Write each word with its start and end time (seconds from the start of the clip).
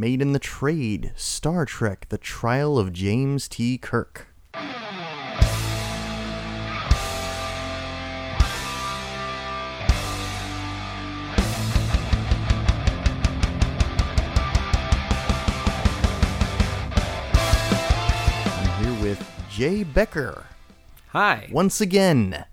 Made 0.00 0.22
in 0.22 0.32
the 0.32 0.38
Trade, 0.38 1.12
Star 1.14 1.66
Trek, 1.66 2.06
The 2.08 2.16
Trial 2.16 2.78
of 2.78 2.90
James 2.90 3.46
T. 3.50 3.76
Kirk. 3.76 4.28
I'm 4.54 4.64
here 18.82 19.02
with 19.02 19.22
Jay 19.50 19.82
Becker. 19.82 20.46
Hi. 21.08 21.50
Once 21.52 21.82
again. 21.82 22.46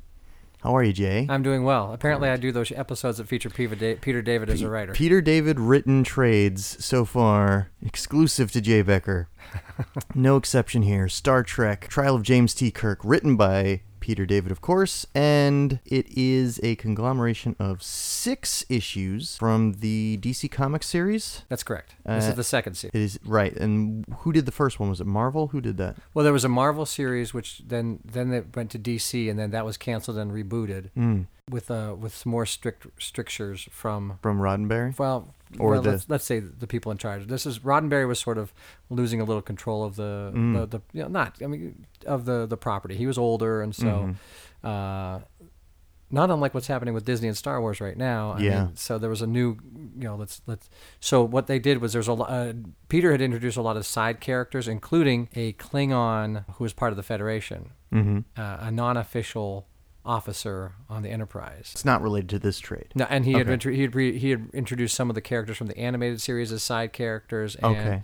How 0.67 0.75
are 0.75 0.83
you, 0.83 0.91
Jay? 0.91 1.25
I'm 1.29 1.43
doing 1.43 1.63
well. 1.63 1.93
Apparently, 1.93 2.27
I 2.27 2.35
do 2.35 2.51
those 2.51 2.73
episodes 2.73 3.19
that 3.19 3.27
feature 3.29 3.49
Peter, 3.49 3.73
da- 3.73 3.95
Peter 3.95 4.21
David 4.21 4.49
as 4.49 4.61
a 4.61 4.69
writer. 4.69 4.91
Peter 4.91 5.21
David 5.21 5.61
written 5.61 6.03
trades 6.03 6.83
so 6.83 7.05
far, 7.05 7.71
exclusive 7.81 8.51
to 8.51 8.59
Jay 8.59 8.81
Becker. 8.81 9.29
no 10.13 10.35
exception 10.35 10.81
here. 10.81 11.07
Star 11.07 11.41
Trek, 11.41 11.87
Trial 11.87 12.17
of 12.17 12.23
James 12.23 12.53
T. 12.53 12.69
Kirk, 12.69 12.99
written 13.01 13.37
by 13.37 13.83
Peter 14.07 14.25
David, 14.25 14.53
of 14.53 14.61
course, 14.61 15.05
and 15.13 15.81
it 15.85 16.07
is 16.17 16.61
a 16.63 16.75
conglomeration 16.77 17.57
of 17.59 17.83
six 17.83 18.63
issues 18.69 19.35
from 19.35 19.73
the 19.81 20.17
DC 20.21 20.49
Comics 20.49 20.87
series. 20.87 21.41
That's 21.49 21.61
correct. 21.61 21.95
This 22.05 22.23
Uh, 22.25 22.29
is 22.29 22.35
the 22.35 22.43
second 22.45 22.75
series. 22.75 22.95
It 22.95 23.01
is 23.01 23.19
right. 23.25 23.53
And 23.57 24.05
who 24.19 24.31
did 24.31 24.45
the 24.45 24.53
first 24.53 24.79
one? 24.79 24.87
Was 24.89 25.01
it 25.01 25.07
Marvel? 25.07 25.47
Who 25.49 25.59
did 25.59 25.75
that? 25.75 25.97
Well, 26.13 26.23
there 26.23 26.31
was 26.31 26.45
a 26.45 26.49
Marvel 26.49 26.85
series, 26.85 27.33
which 27.33 27.61
then 27.67 27.99
then 28.09 28.31
it 28.31 28.55
went 28.55 28.71
to 28.71 28.79
DC, 28.79 29.29
and 29.29 29.37
then 29.37 29.51
that 29.51 29.65
was 29.65 29.75
canceled 29.75 30.17
and 30.17 30.31
rebooted 30.31 30.89
Mm, 30.97 31.25
with 31.51 31.69
uh 31.69 31.93
with 31.99 32.15
some 32.15 32.31
more 32.31 32.45
strict 32.45 32.87
strictures 32.99 33.67
from 33.71 34.19
from 34.21 34.39
Roddenberry? 34.39 34.97
well, 34.97 35.33
Or 35.59 35.71
well, 35.71 35.81
the- 35.81 35.91
let's, 35.91 36.09
let's 36.09 36.25
say 36.25 36.39
the 36.39 36.67
people 36.67 36.91
in 36.93 36.97
charge. 36.97 37.27
This 37.27 37.45
is 37.45 37.59
Roddenberry 37.59 38.07
was 38.07 38.19
sort 38.19 38.37
of 38.37 38.53
losing 38.89 39.19
a 39.21 39.25
little 39.25 39.41
control 39.41 39.83
of 39.83 39.95
the 39.97 40.31
Mm. 40.33 40.53
the, 40.55 40.65
the 40.77 40.81
you 40.93 41.01
know, 41.03 41.09
not 41.09 41.29
I 41.43 41.47
mean 41.47 41.85
of 42.07 42.25
the 42.25 42.45
the 42.45 42.57
property. 42.57 42.95
He 42.95 43.05
was 43.07 43.17
older, 43.17 43.61
and 43.61 43.75
so. 43.75 43.85
Mhm. 43.85 44.15
Uh, 44.63 45.19
not 46.09 46.29
unlike 46.31 46.53
what's 46.53 46.67
happening 46.67 46.93
with 46.93 47.03
Disney 47.03 47.27
and 47.27 47.35
Star 47.35 47.59
Wars 47.59 47.81
right 47.81 47.97
now. 47.97 48.31
I 48.31 48.39
Yeah. 48.39 48.63
mean, 48.67 48.75
so 48.77 48.97
there 48.97 49.09
was 49.09 49.21
a 49.21 49.27
new, 49.27 49.57
you 49.97 50.05
know, 50.05 50.15
let's 50.15 50.41
let's. 50.47 50.69
So 51.01 51.21
what 51.21 51.47
they 51.47 51.59
did 51.59 51.81
was 51.81 51.91
there's 51.91 52.07
a. 52.07 52.13
Uh, 52.13 52.53
Peter 52.87 53.11
had 53.11 53.19
introduced 53.19 53.57
a 53.57 53.61
lot 53.61 53.75
of 53.75 53.85
side 53.85 54.21
characters, 54.21 54.69
including 54.69 55.27
a 55.35 55.51
Klingon 55.53 56.45
who 56.53 56.63
was 56.63 56.71
part 56.71 56.93
of 56.93 56.95
the 56.97 57.03
Federation, 57.03 57.71
hmm 57.91 58.19
uh, 58.37 58.57
a 58.61 58.71
non-official 58.71 59.67
officer 60.05 60.71
on 60.89 61.03
the 61.03 61.09
Enterprise. 61.09 61.71
It's 61.73 61.83
not 61.83 62.01
related 62.01 62.29
to 62.29 62.39
this 62.39 62.59
trade. 62.59 62.87
No, 62.95 63.05
and 63.09 63.25
he 63.25 63.33
had 63.33 63.41
Okay. 63.41 63.53
intro- 63.53 63.73
he 63.73 63.81
had, 63.81 63.93
re- 63.93 64.17
he 64.17 64.29
had 64.29 64.49
introduced 64.53 64.95
some 64.95 65.09
of 65.09 65.15
the 65.15 65.21
characters 65.21 65.57
from 65.57 65.67
the 65.67 65.77
animated 65.77 66.21
series 66.21 66.53
as 66.53 66.63
side 66.63 66.93
characters. 66.93 67.57
And, 67.57 67.65
Okay. 67.65 68.01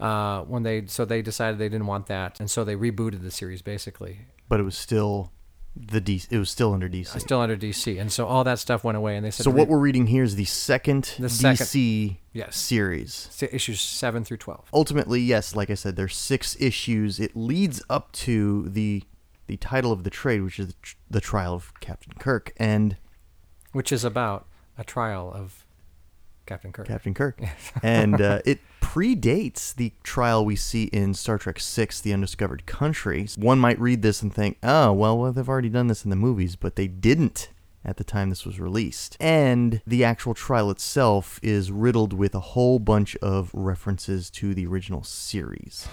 Uh, 0.00 0.42
when 0.42 0.64
they 0.64 0.86
so 0.86 1.04
they 1.04 1.22
decided 1.22 1.58
they 1.58 1.68
didn't 1.68 1.86
want 1.86 2.06
that, 2.06 2.40
and 2.40 2.50
so 2.50 2.64
they 2.64 2.74
rebooted 2.76 3.22
the 3.22 3.30
series 3.30 3.62
basically. 3.62 4.20
But 4.48 4.60
it 4.60 4.64
was 4.64 4.76
still 4.76 5.30
the 5.76 6.00
DC. 6.00 6.26
It 6.30 6.38
was 6.38 6.50
still 6.50 6.72
under 6.74 6.88
DC. 6.88 7.18
Still 7.20 7.40
under 7.40 7.56
DC, 7.56 8.00
and 8.00 8.10
so 8.12 8.26
all 8.26 8.42
that 8.44 8.58
stuff 8.58 8.82
went 8.84 8.96
away, 8.98 9.16
and 9.16 9.24
they 9.24 9.30
said 9.30 9.44
So 9.44 9.50
what 9.50 9.68
we're 9.68 9.78
reading 9.78 10.06
here 10.08 10.24
is 10.24 10.34
the 10.36 10.44
second 10.44 11.14
The 11.18 11.28
second- 11.28 11.66
DC 11.66 12.18
Yes. 12.32 12.56
series. 12.56 13.28
se- 13.30 13.48
issues 13.52 13.80
seven 13.80 14.24
through 14.24 14.38
twelve. 14.38 14.64
Ultimately, 14.72 15.20
yes, 15.20 15.54
like 15.54 15.70
I 15.70 15.74
said, 15.74 15.94
there's 15.96 16.16
six 16.16 16.56
issues. 16.60 17.20
It 17.20 17.36
leads 17.36 17.80
up 17.88 18.10
to 18.12 18.68
the 18.68 19.04
the 19.46 19.56
title 19.58 19.92
of 19.92 20.04
the 20.04 20.10
trade, 20.10 20.40
which 20.42 20.58
is 20.58 20.68
the, 20.68 20.74
tr- 20.82 20.96
the 21.10 21.20
trial 21.20 21.54
of 21.54 21.72
Captain 21.80 22.14
Kirk 22.18 22.52
and 22.56 22.96
which 23.72 23.92
is 23.92 24.02
about 24.04 24.46
a 24.78 24.82
trial 24.84 25.30
of 25.32 25.63
Captain 26.46 26.72
Kirk. 26.72 26.86
Captain 26.86 27.14
Kirk, 27.14 27.38
Yes. 27.40 27.72
and 27.82 28.20
uh, 28.20 28.40
it 28.44 28.60
predates 28.80 29.74
the 29.74 29.92
trial 30.02 30.44
we 30.44 30.56
see 30.56 30.84
in 30.84 31.14
Star 31.14 31.38
Trek 31.38 31.58
Six: 31.58 32.00
The 32.00 32.12
Undiscovered 32.12 32.66
Country. 32.66 33.26
One 33.36 33.58
might 33.58 33.80
read 33.80 34.02
this 34.02 34.22
and 34.22 34.32
think, 34.32 34.58
"Oh, 34.62 34.92
well, 34.92 35.18
well, 35.18 35.32
they've 35.32 35.48
already 35.48 35.68
done 35.70 35.86
this 35.88 36.04
in 36.04 36.10
the 36.10 36.16
movies," 36.16 36.56
but 36.56 36.76
they 36.76 36.86
didn't 36.86 37.50
at 37.84 37.96
the 37.98 38.04
time 38.04 38.30
this 38.30 38.46
was 38.46 38.58
released. 38.58 39.16
And 39.20 39.82
the 39.86 40.04
actual 40.04 40.32
trial 40.34 40.70
itself 40.70 41.38
is 41.42 41.70
riddled 41.70 42.12
with 42.12 42.34
a 42.34 42.40
whole 42.40 42.78
bunch 42.78 43.14
of 43.16 43.50
references 43.52 44.30
to 44.30 44.54
the 44.54 44.66
original 44.66 45.02
series. 45.02 45.86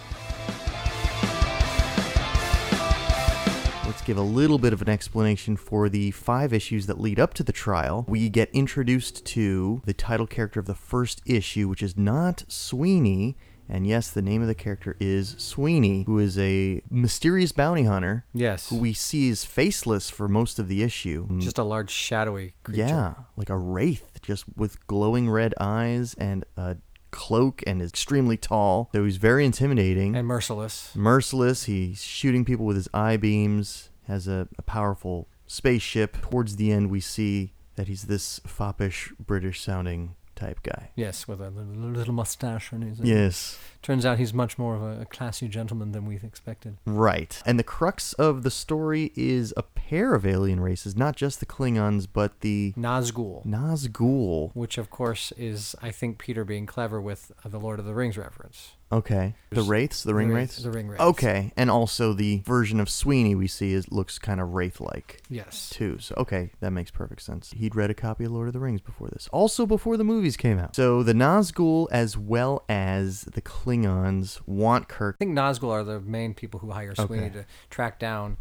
Give 4.04 4.18
a 4.18 4.22
little 4.22 4.58
bit 4.58 4.74
of 4.74 4.82
an 4.82 4.90
explanation 4.90 5.56
for 5.56 5.88
the 5.88 6.10
five 6.12 6.54
issues 6.54 6.88
that 6.88 7.00
lead 7.00 7.20
up 7.20 7.36
to 7.36 7.44
the 7.44 7.52
trial. 7.52 8.04
We 8.10 8.30
get 8.30 8.50
introduced 8.52 9.24
to 9.28 9.82
the 9.86 9.94
title 9.94 10.26
character 10.26 10.60
of 10.60 10.66
the 10.66 10.74
first 10.74 11.22
issue, 11.26 11.68
which 11.68 11.84
is 11.84 11.96
not 11.96 12.44
Sweeney. 12.48 13.38
And 13.70 13.86
yes, 13.86 14.10
the 14.10 14.24
name 14.24 14.42
of 14.42 14.48
the 14.48 14.56
character 14.56 14.98
is 15.00 15.36
Sweeney, 15.38 16.04
who 16.06 16.18
is 16.18 16.38
a 16.40 16.82
mysterious 16.90 17.52
bounty 17.52 17.84
hunter 17.84 18.26
yes, 18.34 18.70
who 18.70 18.78
we 18.78 18.92
see 18.92 19.30
is 19.30 19.46
faceless 19.46 20.10
for 20.10 20.28
most 20.28 20.58
of 20.58 20.68
the 20.68 20.82
issue. 20.84 21.28
Mm. 21.28 21.40
just 21.40 21.60
a 21.60 21.64
large 21.64 21.92
shadowy 21.92 22.56
creature. 22.64 22.82
Yeah, 22.82 23.14
like 23.38 23.50
a 23.50 23.58
wraith, 23.58 24.20
just 24.24 24.46
with 24.58 24.86
glowing 24.88 25.30
red 25.30 25.54
eyes 25.60 26.16
and 26.16 26.44
a 26.58 26.78
cloak 27.12 27.62
and 27.68 27.82
is 27.82 27.92
extremely 27.92 28.36
tall. 28.36 28.90
So 28.94 29.06
he's 29.06 29.18
very 29.18 29.46
intimidating 29.46 30.16
and 30.16 30.28
merciless. 30.28 30.94
merciless. 30.96 31.66
He's 31.66 32.02
shooting 32.02 32.44
people 32.44 32.66
with 32.66 32.78
his 32.78 32.90
eye 32.94 33.18
beams. 33.18 33.90
Has 34.12 34.28
a, 34.28 34.48
a 34.58 34.62
powerful 34.62 35.28
spaceship. 35.48 36.22
Towards 36.22 36.58
the 36.58 36.70
end, 36.72 36.90
we 36.90 37.00
see 37.00 37.54
that 37.76 37.88
he's 37.88 38.04
this 38.04 38.40
foppish 38.46 39.14
British-sounding 39.18 40.16
type 40.36 40.62
guy. 40.64 40.92
Yes, 40.96 41.28
with 41.30 41.40
a 41.40 41.50
little, 41.50 41.74
little 41.74 42.14
mustache, 42.14 42.72
and 42.74 42.84
he's 42.84 43.00
a, 43.00 43.06
Yes, 43.06 43.58
Turns 43.82 44.06
out 44.06 44.20
he's 44.20 44.34
much 44.34 44.58
more 44.58 44.76
of 44.76 44.82
a, 44.82 45.02
a 45.02 45.06
classy 45.06 45.48
gentleman 45.48 45.92
than 45.94 46.06
we 46.06 46.16
expected. 46.18 46.78
right. 46.86 47.42
And 47.46 47.58
the 47.58 47.64
crux 47.64 48.12
of 48.14 48.44
the 48.44 48.52
story 48.52 49.12
is 49.16 49.54
a 49.56 49.64
pair 49.64 50.14
of 50.14 50.26
alien 50.26 50.60
races, 50.60 50.96
not 50.98 51.16
just 51.16 51.40
the 51.40 51.46
Klingons, 51.46 52.08
but 52.12 52.42
the 52.42 52.74
Nazgul, 52.78 53.46
Nazgul. 53.46 54.52
which 54.54 54.78
of 54.78 54.90
course 54.90 55.32
is, 55.38 55.76
I 55.82 55.92
think, 55.92 56.18
Peter 56.18 56.44
being 56.44 56.66
clever 56.66 57.00
with 57.00 57.32
uh, 57.46 57.50
the 57.50 57.60
Lord 57.60 57.80
of 57.80 57.86
the 57.86 57.94
Rings 57.94 58.18
reference. 58.18 58.72
Okay, 58.92 59.36
the 59.52 59.62
wraiths, 59.62 60.04
the 60.04 60.14
ring 60.14 60.30
wraiths. 60.30 60.58
The 60.58 60.70
ring 60.70 60.88
wraiths. 60.88 61.02
Okay, 61.02 61.54
and 61.56 61.72
also 61.72 62.12
the 62.14 62.42
version 62.46 62.80
of 62.80 62.90
Sweeney 62.90 63.36
we 63.36 63.48
see 63.48 63.72
is 63.72 63.90
looks 63.92 64.20
kind 64.20 64.42
of 64.42 64.54
wraith-like. 64.54 65.22
Yes. 65.30 65.70
too. 65.70 65.98
So 66.00 66.16
okay, 66.18 66.52
that 66.60 66.72
makes 66.72 66.92
perfect 66.92 67.22
sense. 67.22 67.52
He'd 67.52 67.76
read 67.76 67.90
a 67.90 67.94
copy 67.94 68.26
of 68.26 68.32
Lord 68.32 68.48
of 68.48 68.54
the 68.54 68.60
Rings 68.60 68.82
before 68.82 69.08
this, 69.10 69.30
also 69.32 69.66
before 69.66 69.96
the 69.98 70.04
movies 70.04 70.36
came 70.36 70.60
out. 70.60 70.76
So 70.76 71.04
the 71.04 71.14
Nazgul 71.14 71.88
as 71.92 72.18
well 72.18 72.64
as 72.68 73.22
the 73.22 73.42
Klingons 73.42 74.40
want 74.46 74.90
Kirk. 74.90 75.16
I 75.18 75.26
think 75.26 75.38
Nazgul 75.38 75.70
are 75.70 75.84
the 75.84 76.00
main 76.02 76.34
people 76.34 76.60
who 76.60 76.72
hire 76.72 76.94
Sweeney 76.96 77.30
to 77.30 77.46
track 77.70 77.98
down, 77.98 78.38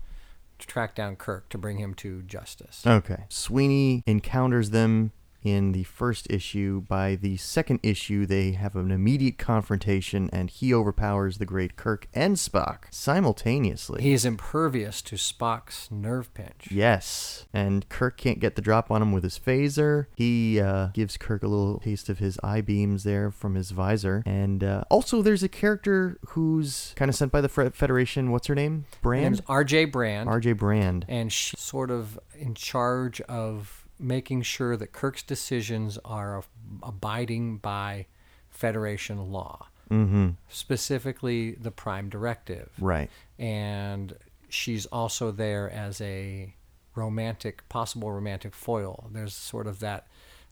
to 0.58 0.66
track 0.66 0.94
down 0.94 1.16
Kirk 1.16 1.48
to 1.50 1.58
bring 1.58 1.78
him 1.78 1.94
to 1.94 2.22
justice. 2.22 2.84
Okay, 2.86 3.24
Sweeney 3.28 4.02
encounters 4.06 4.70
them 4.70 5.12
in 5.42 5.72
the 5.72 5.84
first 5.84 6.26
issue. 6.30 6.80
By 6.80 7.16
the 7.16 7.36
second 7.36 7.80
issue, 7.82 8.26
they 8.26 8.52
have 8.52 8.76
an 8.76 8.90
immediate 8.90 9.38
confrontation, 9.38 10.28
and 10.32 10.50
he 10.50 10.72
overpowers 10.74 11.38
the 11.38 11.46
great 11.46 11.76
Kirk 11.76 12.08
and 12.14 12.36
Spock 12.36 12.84
simultaneously. 12.90 14.02
He 14.02 14.12
is 14.12 14.24
impervious 14.24 15.02
to 15.02 15.16
Spock's 15.16 15.90
nerve 15.90 16.32
pinch. 16.34 16.68
Yes, 16.70 17.46
and 17.52 17.88
Kirk 17.88 18.16
can't 18.16 18.40
get 18.40 18.56
the 18.56 18.62
drop 18.62 18.90
on 18.90 19.02
him 19.02 19.12
with 19.12 19.24
his 19.24 19.38
phaser. 19.38 20.06
He 20.14 20.60
uh, 20.60 20.88
gives 20.88 21.16
Kirk 21.16 21.42
a 21.42 21.48
little 21.48 21.78
taste 21.80 22.08
of 22.08 22.18
his 22.18 22.38
eye 22.42 22.60
beams 22.60 23.04
there 23.04 23.30
from 23.30 23.54
his 23.54 23.70
visor, 23.70 24.22
and 24.26 24.62
uh, 24.64 24.84
also 24.90 25.22
there's 25.22 25.42
a 25.42 25.48
character 25.48 26.18
who's 26.28 26.92
kind 26.96 27.08
of 27.08 27.14
sent 27.14 27.32
by 27.32 27.40
the 27.40 27.48
Federation. 27.50 28.30
What's 28.30 28.46
her 28.46 28.54
name? 28.54 28.84
Her 29.02 29.14
name's 29.14 29.40
Brand. 29.40 29.42
R.J. 29.48 29.84
Brand, 29.86 30.28
R.J. 30.28 30.52
Brand. 30.52 31.04
and 31.08 31.32
she's 31.32 31.60
sort 31.60 31.90
of 31.90 32.18
in 32.38 32.54
charge 32.54 33.20
of 33.22 33.79
making 34.00 34.42
sure 34.42 34.76
that 34.76 34.92
Kirk's 34.92 35.22
decisions 35.22 35.98
are 36.04 36.42
abiding 36.82 37.58
by 37.58 38.06
Federation 38.48 39.30
law, 39.30 39.66
Mm-hmm. 39.90 40.30
specifically 40.48 41.52
the 41.52 41.70
Prime 41.70 42.08
Directive. 42.08 42.70
Right. 42.78 43.10
and 43.38 44.14
she's 44.48 44.86
also 44.86 45.30
there 45.30 45.68
as 45.70 46.00
a 46.00 46.54
romantic, 46.94 47.68
possible 47.68 48.10
romantic 48.10 48.52
foil. 48.54 49.08
There's 49.12 49.34
sort 49.34 49.66
of 49.68 49.78
that 49.80 50.06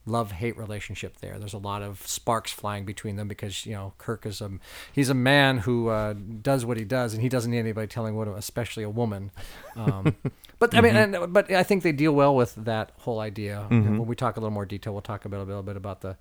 love 0.05 0.31
hate 0.31 0.57
relationship 0.57 1.17
there. 1.17 1.37
There's 1.37 1.53
a 1.53 1.59
lot 1.59 1.81
of 1.81 2.05
sparks 2.07 2.51
flying 2.51 2.85
between 2.85 3.15
them 3.15 3.27
because 3.27 3.65
you 3.65 3.73
know 3.73 3.93
Kirk 3.97 4.25
is 4.25 4.41
a 4.41 4.51
he's 4.91 5.09
a 5.09 5.13
man 5.13 5.59
who 5.59 5.89
uh, 5.89 6.13
does 6.41 6.65
what 6.65 6.77
he 6.77 6.83
does, 6.83 7.13
and 7.13 7.21
he 7.21 7.29
doesn't 7.29 7.51
need 7.51 7.59
anybody 7.59 7.87
telling 7.87 8.15
what, 8.15 8.27
especially 8.27 8.83
a 8.83 8.89
woman. 8.89 9.31
Um, 9.75 10.15
but 10.59 10.75
I 10.75 10.81
mean, 10.81 10.95
and, 10.95 11.33
but 11.33 11.51
I 11.51 11.63
think 11.63 11.83
they 11.83 11.91
deal 11.91 12.13
well 12.13 12.35
with 12.35 12.55
that 12.55 12.91
whole 12.99 13.19
idea. 13.19 13.65
When 13.69 14.07
we 14.07 14.15
talk 14.15 14.37
a 14.37 14.39
little 14.39 14.53
more 14.53 14.65
detail, 14.65 14.93
we'll 14.93 15.01
talk 15.01 15.25
about 15.25 15.41
a 15.41 15.43
little 15.43 15.63
bit 15.63 15.75
about 15.77 16.01
the 16.01 16.17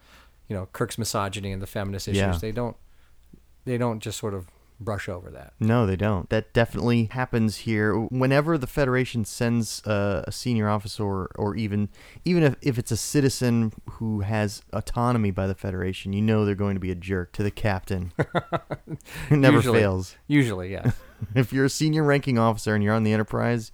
you 0.49 0.57
know 0.57 0.69
Kirk's 0.73 0.99
misogyny 0.99 1.53
and 1.53 1.63
the 1.63 1.67
feminist 1.67 2.09
issues. 2.09 2.19
Yeah. 2.21 2.39
They 2.39 2.53
don't 2.53 2.77
they 3.65 3.79
don't 3.79 4.01
just 4.01 4.19
sort 4.19 4.35
of 4.35 4.47
brush 4.81 5.09
over 5.09 5.31
that. 5.31 5.53
No, 5.61 5.87
they 5.87 5.97
don't. 5.97 6.29
That 6.31 6.53
definitely 6.53 7.05
happens 7.13 7.59
here. 7.59 7.95
Whenever 7.97 8.57
the 8.59 8.67
Federation 8.67 9.25
sends 9.25 9.85
uh, 9.87 10.25
a 10.27 10.33
senior 10.33 10.69
officer, 10.69 11.05
or, 11.05 11.31
or 11.37 11.57
even 11.57 11.89
even 12.25 12.43
if, 12.43 12.57
if 12.63 12.79
it's 12.79 12.91
a 12.91 12.97
citizen 12.97 13.73
who 13.93 14.21
has 14.21 14.63
autonomy 14.73 15.31
by 15.31 15.47
the 15.47 15.55
Federation, 15.55 16.13
you 16.13 16.23
know 16.23 16.45
they're 16.45 16.55
going 16.55 16.75
to 16.75 16.81
be 16.81 16.91
a 16.91 16.97
jerk 16.97 17.33
to 17.33 17.43
the 17.43 17.51
captain. 17.51 18.13
it 18.19 19.37
never 19.37 19.57
Usually. 19.57 19.81
fails. 19.81 20.17
Usually, 20.27 20.71
yes. 20.71 20.95
If 21.35 21.53
you're 21.53 21.65
a 21.65 21.71
senior 21.71 22.05
ranking 22.05 22.39
officer 22.39 22.77
and 22.77 22.85
you're 22.85 22.95
on 22.95 23.03
the 23.03 23.13
Enterprise, 23.13 23.73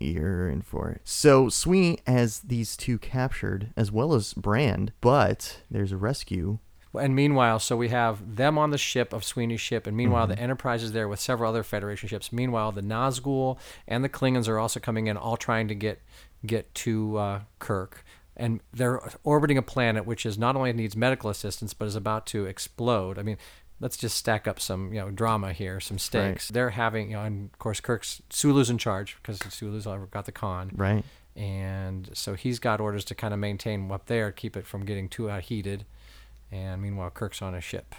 you're 0.00 0.48
in 0.48 0.60
for 0.60 0.90
it. 0.90 1.00
So 1.04 1.48
Sweeney 1.48 1.98
has 2.04 2.40
these 2.40 2.76
two 2.76 2.98
captured, 2.98 3.72
as 3.76 3.92
well 3.92 4.12
as 4.12 4.34
Brand, 4.34 4.92
but 5.00 5.60
there's 5.70 5.92
a 5.92 5.96
rescue. 5.96 6.58
And 6.98 7.14
meanwhile, 7.14 7.58
so 7.60 7.76
we 7.76 7.88
have 7.88 8.36
them 8.36 8.58
on 8.58 8.70
the 8.70 8.78
ship 8.78 9.12
of 9.12 9.22
Sweeney's 9.24 9.60
ship, 9.60 9.86
and 9.86 9.96
meanwhile 9.96 10.24
Mm-hmm. 10.26 10.34
the 10.34 10.40
Enterprise 10.42 10.82
is 10.82 10.92
there 10.92 11.06
with 11.08 11.20
several 11.20 11.48
other 11.48 11.62
Federation 11.62 12.08
ships. 12.08 12.32
Meanwhile, 12.32 12.72
the 12.72 12.82
Nazgul 12.82 13.58
and 13.86 14.02
the 14.02 14.08
Klingons 14.08 14.48
are 14.48 14.58
also 14.58 14.80
coming 14.80 15.06
in, 15.06 15.16
all 15.16 15.36
trying 15.36 15.68
to 15.68 15.74
get 15.74 16.00
get 16.44 16.74
to 16.74 17.16
uh, 17.16 17.40
Kirk. 17.60 18.04
And 18.36 18.60
they're 18.72 19.00
orbiting 19.22 19.58
a 19.58 19.62
planet 19.62 20.06
which 20.06 20.24
is 20.24 20.38
not 20.38 20.56
only 20.56 20.72
needs 20.72 20.96
medical 20.96 21.28
assistance 21.30 21.74
but 21.74 21.84
is 21.86 21.94
about 21.96 22.26
to 22.28 22.46
explode. 22.46 23.18
I 23.18 23.22
mean, 23.22 23.36
let's 23.78 23.96
just 23.98 24.16
stack 24.16 24.48
up 24.48 24.58
some 24.58 24.92
you 24.92 25.00
know 25.00 25.10
drama 25.10 25.52
here, 25.52 25.78
some 25.80 25.98
stakes. 25.98 26.48
They're 26.48 26.70
having 26.70 27.10
you 27.10 27.16
know, 27.18 27.22
and 27.24 27.50
of 27.52 27.58
course 27.58 27.80
Kirk's 27.80 28.20
Sulu's 28.30 28.70
in 28.70 28.78
charge 28.78 29.16
because 29.22 29.38
Sulu's 29.54 29.84
got 30.10 30.24
the 30.24 30.32
con 30.32 30.72
Right. 30.74 31.04
and 31.36 32.10
so 32.14 32.34
he's 32.34 32.58
got 32.58 32.80
orders 32.80 33.04
to 33.06 33.14
kind 33.14 33.32
of 33.34 33.38
maintain 33.40 33.90
up 33.92 34.06
there, 34.06 34.32
keep 34.32 34.56
it 34.56 34.66
from 34.66 34.84
getting 34.84 35.08
too 35.08 35.30
uh, 35.30 35.40
heated. 35.40 35.84
And 36.52 36.82
meanwhile, 36.82 37.10
Kirk's 37.10 37.42
on 37.42 37.54
a 37.54 37.60
ship. 37.60 37.94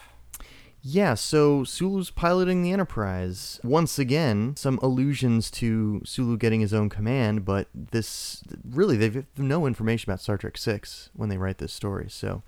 Yeah, 0.83 1.13
so 1.13 1.63
Sulu's 1.63 2.09
piloting 2.09 2.63
the 2.63 2.71
Enterprise. 2.71 3.59
Once 3.63 4.00
again, 4.00 4.56
some 4.56 4.80
allusions 4.81 5.51
to 5.51 6.01
Sulu 6.03 6.38
getting 6.38 6.62
his 6.62 6.74
own 6.74 6.89
command, 6.89 7.45
but 7.45 7.68
this 7.74 8.44
really 8.68 8.98
they've 8.98 9.25
no 9.38 9.68
information 9.68 10.09
about 10.09 10.21
Star 10.21 10.38
Trek 10.38 10.57
6 10.57 11.12
when 11.13 11.30
they 11.30 11.38
write 11.38 11.59
this 11.59 11.71
story. 11.71 12.07
So, 12.09 12.42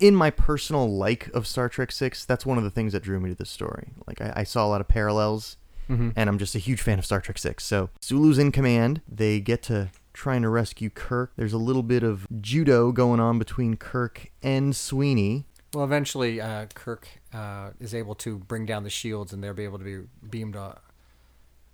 in 0.00 0.14
my 0.14 0.30
personal 0.30 0.90
like 0.90 1.28
of 1.34 1.46
Star 1.46 1.68
Trek 1.68 1.92
6, 1.92 2.24
that's 2.24 2.46
one 2.46 2.56
of 2.56 2.64
the 2.64 2.70
things 2.70 2.94
that 2.94 3.02
drew 3.02 3.20
me 3.20 3.28
to 3.28 3.36
this 3.36 3.50
story. 3.50 3.88
Like 4.06 4.22
I, 4.22 4.32
I 4.36 4.44
saw 4.44 4.66
a 4.66 4.68
lot 4.68 4.80
of 4.80 4.88
parallels 4.88 5.58
and 5.88 6.28
I'm 6.28 6.38
just 6.38 6.54
a 6.54 6.58
huge 6.58 6.80
fan 6.80 6.98
of 6.98 7.04
Star 7.04 7.20
Trek 7.20 7.38
6. 7.38 7.64
So, 7.64 7.90
Sulu's 8.00 8.38
in 8.38 8.52
command. 8.52 9.02
They 9.08 9.40
get 9.40 9.62
to 9.64 9.90
trying 10.12 10.42
to 10.42 10.48
rescue 10.48 10.88
Kirk. 10.90 11.32
There's 11.36 11.52
a 11.52 11.58
little 11.58 11.82
bit 11.82 12.02
of 12.02 12.26
judo 12.40 12.92
going 12.92 13.20
on 13.20 13.38
between 13.38 13.76
Kirk 13.76 14.30
and 14.42 14.74
Sweeney. 14.74 15.44
Well, 15.74 15.84
eventually, 15.84 16.40
uh, 16.40 16.66
Kirk 16.72 17.08
uh, 17.32 17.70
is 17.80 17.94
able 17.94 18.14
to 18.16 18.38
bring 18.38 18.64
down 18.64 18.84
the 18.84 18.90
shields, 18.90 19.32
and 19.32 19.42
they'll 19.42 19.52
be 19.54 19.64
able 19.64 19.78
to 19.78 19.84
be 19.84 20.06
beamed 20.28 20.56
uh, 20.56 20.74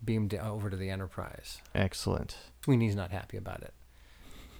beamed 0.03 0.35
over 0.35 0.71
to 0.71 0.77
the 0.77 0.89
Enterprise. 0.89 1.61
Excellent. 1.75 2.37
Sweeney's 2.65 2.97
not 2.97 3.11
happy 3.11 3.37
about 3.37 3.63
it, 3.63 3.75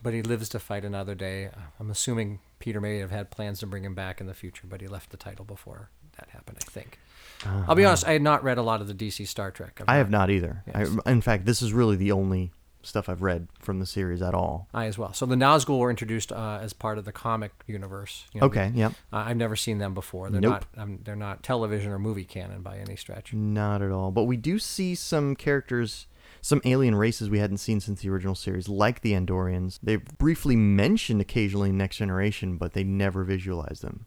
but 0.03 0.13
he 0.13 0.21
lives 0.21 0.51
to 0.51 0.59
fight 0.59 0.85
another 0.85 1.15
day. 1.15 1.49
I'm 1.79 1.91
assuming 1.91 2.41
Peter 2.59 2.81
may 2.83 2.99
have 2.99 3.11
had 3.11 3.31
plans 3.31 3.61
to 3.61 3.67
bring 3.67 3.85
him 3.85 3.95
back 3.95 4.21
in 4.21 4.27
the 4.27 4.35
future, 4.35 4.67
but 4.69 4.83
he 4.83 4.87
left 4.87 5.09
the 5.09 5.17
title 5.17 5.47
before 5.47 5.89
that 6.19 6.29
happened. 6.31 6.59
I 6.61 6.71
think. 6.71 6.99
I'll 7.47 7.75
be 7.75 7.85
honest. 7.85 8.07
I 8.07 8.13
had 8.13 8.23
not 8.23 8.43
read 8.45 8.59
a 8.59 8.63
lot 8.63 8.81
of 8.81 8.89
the 8.89 8.95
DC 8.95 9.27
Star 9.27 9.51
Trek. 9.51 9.79
I've 9.81 9.89
I 9.89 9.97
have 9.97 10.11
not 10.11 10.31
either. 10.31 10.63
Yes. 10.67 10.91
I, 11.07 11.11
in 11.11 11.21
fact, 11.21 11.47
this 11.47 11.63
is 11.63 11.73
really 11.73 11.97
the 11.97 12.13
only 12.13 12.53
stuff 12.83 13.09
I've 13.11 13.21
read 13.21 13.47
from 13.59 13.79
the 13.79 13.85
series 13.87 14.23
at 14.23 14.33
all. 14.35 14.67
I 14.73 14.87
as 14.87 14.97
well. 14.97 15.13
So 15.13 15.27
the 15.27 15.35
Nazgul 15.37 15.79
were 15.79 15.91
introduced 15.91 16.33
uh, 16.33 16.59
as 16.63 16.73
part 16.73 16.97
of 16.97 17.05
the 17.05 17.13
comic 17.13 17.53
universe. 17.67 18.25
You 18.33 18.41
know, 18.41 18.47
Okay, 18.47 18.73
yep. 18.75 18.93
Uh, 19.13 19.17
I've 19.17 19.37
never 19.37 19.55
seen 19.55 19.77
them 19.79 19.93
before. 19.93 20.31
They're 20.31 20.41
Nope. 20.41 20.65
not. 20.77 20.83
Um, 20.83 20.99
they're 21.05 21.15
not 21.17 21.43
television 21.43 21.93
or 21.93 21.99
movie 21.99 22.25
canon 22.25 22.63
by 22.63 22.79
any 22.79 22.97
stretch. 22.97 23.35
Not 23.35 23.83
at 23.83 23.91
all. 23.91 24.11
But 24.11 24.25
we 24.25 24.39
do 24.39 24.59
see 24.59 24.95
some 24.95 25.37
characters, 25.37 26.07
some 26.41 26.63
alien 26.65 26.95
races 26.95 27.29
we 27.29 27.39
hadn't 27.39 27.59
seen 27.59 27.81
since 27.81 28.01
the 28.01 28.09
original 28.09 28.35
series, 28.35 28.67
like 28.67 29.03
the 29.03 29.13
Andorians. 29.13 29.79
They've 29.83 30.03
briefly 30.17 30.57
mentioned 30.57 31.21
occasionally 31.21 31.69
in 31.69 31.77
Next 31.77 31.97
Generation, 31.97 32.57
but 32.57 32.73
they 32.73 32.83
never 32.85 33.25
visualized 33.25 33.83
them. 33.83 34.07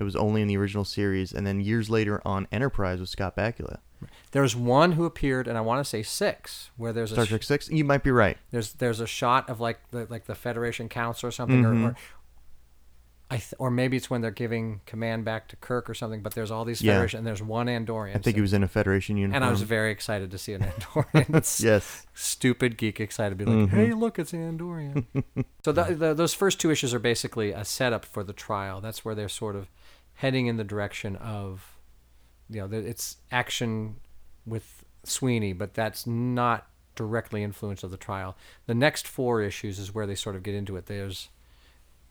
It 0.00 0.04
was 0.04 0.16
only 0.16 0.40
in 0.42 0.48
the 0.48 0.56
original 0.56 0.84
series, 0.84 1.32
and 1.32 1.46
then 1.46 1.60
years 1.60 1.88
later 1.90 2.20
on 2.24 2.48
Enterprise 2.50 2.98
with 3.00 3.10
Scott 3.10 3.36
Bakula. 3.36 3.78
There's 4.32 4.56
one 4.56 4.92
who 4.92 5.04
appeared, 5.04 5.46
and 5.46 5.58
I 5.58 5.60
want 5.60 5.84
to 5.84 5.88
say 5.88 6.02
six, 6.02 6.70
where 6.78 6.92
there's 6.92 7.12
a 7.12 7.14
Star 7.16 7.26
sh- 7.26 7.28
Trek 7.28 7.42
Six. 7.42 7.68
You 7.68 7.84
might 7.84 8.02
be 8.02 8.10
right. 8.10 8.38
there's 8.50 8.72
there's 8.74 8.98
a 9.00 9.06
shot 9.06 9.48
of 9.50 9.60
like 9.60 9.78
the 9.90 10.06
like 10.08 10.24
the 10.24 10.34
Federation 10.34 10.88
Council 10.88 11.28
or 11.28 11.30
something, 11.32 11.62
Mm-hmm. 11.62 11.84
or, 11.84 11.88
or 11.90 11.96
I 13.32 13.36
th- 13.36 13.54
or 13.58 13.70
maybe 13.70 13.96
it's 13.96 14.10
when 14.10 14.22
they're 14.22 14.32
giving 14.32 14.80
command 14.86 15.24
back 15.24 15.46
to 15.48 15.56
Kirk 15.56 15.88
or 15.88 15.94
something. 15.94 16.20
But 16.20 16.34
there's 16.34 16.50
all 16.50 16.64
these 16.64 16.82
Yeah. 16.82 16.94
Federation, 16.94 17.18
and 17.18 17.26
there's 17.26 17.42
one 17.42 17.66
Andorian. 17.66 18.16
I 18.16 18.18
think 18.18 18.34
he 18.36 18.40
was 18.42 18.52
in 18.52 18.64
a 18.64 18.68
Federation 18.68 19.16
uniform. 19.16 19.36
and 19.36 19.44
I 19.44 19.50
was 19.52 19.62
very 19.62 19.92
excited 19.92 20.32
to 20.32 20.38
see 20.38 20.54
an 20.54 20.62
Andorian. 20.62 21.36
It's 21.36 21.60
yes. 21.62 22.06
stupid 22.14 22.76
geek 22.76 22.98
excited 22.98 23.38
to 23.38 23.44
be 23.44 23.48
like, 23.48 23.68
Mm-hmm. 23.68 23.76
"Hey, 23.76 23.92
look, 23.92 24.18
it's 24.18 24.32
an 24.32 24.58
Andorian." 24.58 25.04
so 25.64 25.70
the, 25.72 25.84
the, 25.94 26.14
those 26.14 26.34
first 26.34 26.58
two 26.58 26.70
issues 26.72 26.92
are 26.92 26.98
basically 26.98 27.52
a 27.52 27.64
setup 27.64 28.04
for 28.04 28.24
the 28.24 28.32
trial. 28.32 28.80
That's 28.80 29.04
where 29.04 29.14
they're 29.14 29.28
sort 29.28 29.54
of 29.54 29.68
heading 30.20 30.46
in 30.46 30.56
the 30.56 30.64
direction 30.64 31.16
of, 31.16 31.76
you 32.50 32.60
know, 32.60 32.76
it's 32.78 33.16
action 33.30 33.96
with 34.46 34.84
Sweeney, 35.04 35.52
but 35.54 35.72
that's 35.74 36.06
not 36.06 36.66
directly 36.94 37.42
influence 37.42 37.82
of 37.82 37.90
the 37.90 37.96
trial. 37.96 38.36
The 38.66 38.74
next 38.74 39.08
four 39.08 39.40
issues 39.40 39.78
is 39.78 39.94
where 39.94 40.06
they 40.06 40.14
sort 40.14 40.36
of 40.36 40.42
get 40.42 40.54
into 40.54 40.76
it. 40.76 40.86
There's 40.86 41.28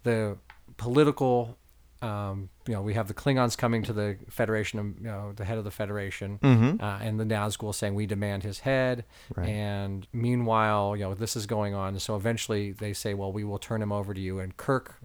the 0.04 0.38
political. 0.78 1.58
Um, 2.02 2.50
you 2.66 2.74
know, 2.74 2.82
we 2.82 2.94
have 2.94 3.10
the 3.10 3.14
Klingons 3.14 3.58
coming 3.58 3.84
to 3.84 3.92
the 3.92 4.18
Federation, 4.30 4.80
um, 4.80 4.96
you 5.00 5.08
know, 5.08 5.34
the 5.36 5.44
head 5.44 5.58
of 5.58 5.66
the 5.66 5.72
Federation, 5.72 6.40
Mhm. 6.42 6.82
uh, 6.82 6.98
and 7.02 7.20
the 7.20 7.26
Nazgul 7.26 7.76
saying 7.76 7.94
we 7.94 8.06
demand 8.06 8.44
his 8.44 8.60
head. 8.60 9.04
Right. 9.36 9.50
And 9.50 10.08
meanwhile, 10.14 10.96
you 10.96 11.04
know, 11.04 11.14
this 11.14 11.36
is 11.36 11.46
going 11.46 11.74
on. 11.76 12.00
So 12.00 12.16
eventually, 12.16 12.72
they 12.72 12.94
say, 12.94 13.14
well, 13.14 13.34
we 13.34 13.44
will 13.44 13.60
turn 13.60 13.82
him 13.82 13.92
over 13.92 14.14
to 14.14 14.22
you. 14.22 14.40
And 14.40 14.56
Kirk 14.56 14.96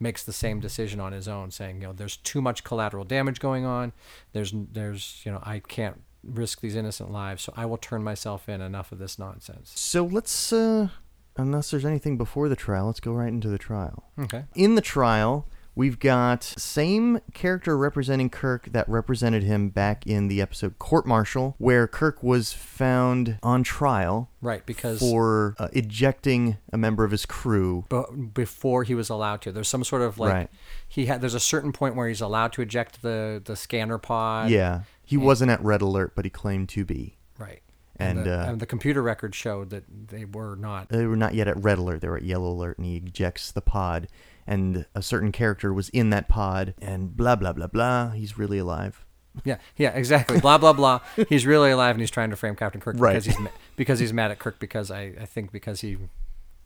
makes 0.00 0.24
the 0.24 0.32
same 0.32 0.60
decision 0.60 1.00
on 1.00 1.12
his 1.12 1.28
own, 1.28 1.50
saying, 1.50 1.80
you 1.80 1.88
know, 1.88 1.92
there's 1.92 2.16
too 2.16 2.42
much 2.42 2.64
collateral 2.64 3.04
damage 3.04 3.40
going 3.40 3.64
on. 3.64 3.92
There's, 4.32 4.52
there's, 4.52 5.22
you 5.24 5.32
know, 5.32 5.40
I 5.42 5.60
can't 5.60 6.02
risk 6.22 6.60
these 6.60 6.74
innocent 6.76 7.10
lives, 7.10 7.42
so 7.42 7.52
I 7.56 7.66
will 7.66 7.76
turn 7.76 8.02
myself 8.02 8.48
in. 8.48 8.60
Enough 8.60 8.92
of 8.92 8.98
this 8.98 9.18
nonsense. 9.18 9.72
So 9.74 10.04
let's, 10.04 10.52
uh, 10.52 10.88
unless 11.36 11.70
there's 11.70 11.84
anything 11.84 12.16
before 12.16 12.48
the 12.48 12.56
trial, 12.56 12.86
let's 12.86 13.00
go 13.00 13.12
right 13.12 13.28
into 13.28 13.48
the 13.48 13.58
trial. 13.58 14.10
Okay. 14.18 14.44
in 14.54 14.74
the 14.74 14.80
trial, 14.80 15.46
we've 15.74 15.98
got 15.98 16.42
same 16.44 17.18
character 17.32 17.76
representing 17.76 18.30
Kirk 18.30 18.66
that 18.72 18.88
represented 18.88 19.42
him 19.42 19.68
back 19.70 20.06
in 20.06 20.28
the 20.28 20.40
episode 20.40 20.78
Court 20.78 21.06
Martial, 21.06 21.54
where 21.58 21.86
Kirk 21.88 22.22
was 22.22 22.52
found 22.52 23.38
on 23.42 23.62
trial 23.62 24.28
Right, 24.40 24.64
because 24.66 25.00
for 25.00 25.54
uh, 25.58 25.68
ejecting 25.72 26.58
a 26.72 26.78
member 26.78 27.04
of 27.04 27.10
his 27.10 27.26
crew. 27.26 27.84
but 27.88 28.34
before 28.34 28.84
he 28.84 28.94
was 28.94 29.08
allowed 29.10 29.40
to, 29.42 29.52
there's 29.52 29.68
some 29.68 29.84
sort 29.84 30.02
of 30.02 30.18
like 30.18 30.32
Right. 30.32 30.50
he 30.88 31.06
had. 31.06 31.20
There's 31.20 31.34
a 31.34 31.40
certain 31.40 31.72
point 31.72 31.96
where 31.96 32.08
he's 32.08 32.20
allowed 32.20 32.52
to 32.54 32.62
eject 32.62 33.02
the 33.02 33.42
the 33.44 33.56
scanner 33.56 33.98
pod. 33.98 34.50
yeah, 34.50 34.82
he 35.04 35.16
wasn't 35.16 35.50
at 35.50 35.62
red 35.62 35.82
alert, 35.82 36.12
but 36.14 36.24
he 36.24 36.30
claimed 36.30 36.68
to 36.70 36.84
be. 36.84 37.16
Right. 37.38 37.62
And, 37.96 38.24
the, 38.24 38.40
uh, 38.40 38.46
and 38.50 38.60
the 38.60 38.66
computer 38.66 39.02
record 39.02 39.34
showed 39.34 39.70
that 39.70 39.84
they 40.08 40.24
were 40.24 40.56
not. 40.56 40.88
They 40.88 41.06
were 41.06 41.16
not 41.16 41.34
yet 41.34 41.46
at 41.48 41.56
red 41.62 41.78
alert; 41.78 42.00
they 42.00 42.08
were 42.08 42.16
at 42.16 42.24
yellow 42.24 42.50
alert, 42.50 42.76
and 42.78 42.86
he 42.86 42.96
ejects 42.96 43.52
the 43.52 43.60
pod. 43.60 44.08
And 44.46 44.84
a 44.94 45.00
certain 45.02 45.32
character 45.32 45.72
was 45.72 45.88
in 45.90 46.10
that 46.10 46.28
pod, 46.28 46.74
and 46.82 47.16
blah 47.16 47.36
blah 47.36 47.52
blah 47.52 47.68
blah. 47.68 48.10
He's 48.10 48.36
really 48.36 48.58
alive. 48.58 49.04
Yeah, 49.44 49.58
yeah, 49.76 49.90
exactly. 49.90 50.38
blah 50.40 50.58
blah 50.58 50.72
blah. 50.72 51.00
He's 51.28 51.46
really 51.46 51.70
alive, 51.70 51.94
and 51.94 52.00
he's 52.00 52.10
trying 52.10 52.30
to 52.30 52.36
frame 52.36 52.54
Captain 52.56 52.80
Kirk 52.80 52.96
Right. 52.98 53.12
because 53.12 53.24
he's 53.26 53.38
ma- 53.38 53.50
because 53.76 53.98
he's 54.00 54.12
mad 54.12 54.30
at 54.30 54.38
Kirk 54.38 54.58
because 54.58 54.90
I, 54.90 55.14
I 55.20 55.24
think 55.26 55.50
because 55.52 55.80
he, 55.80 55.90
you 55.90 55.98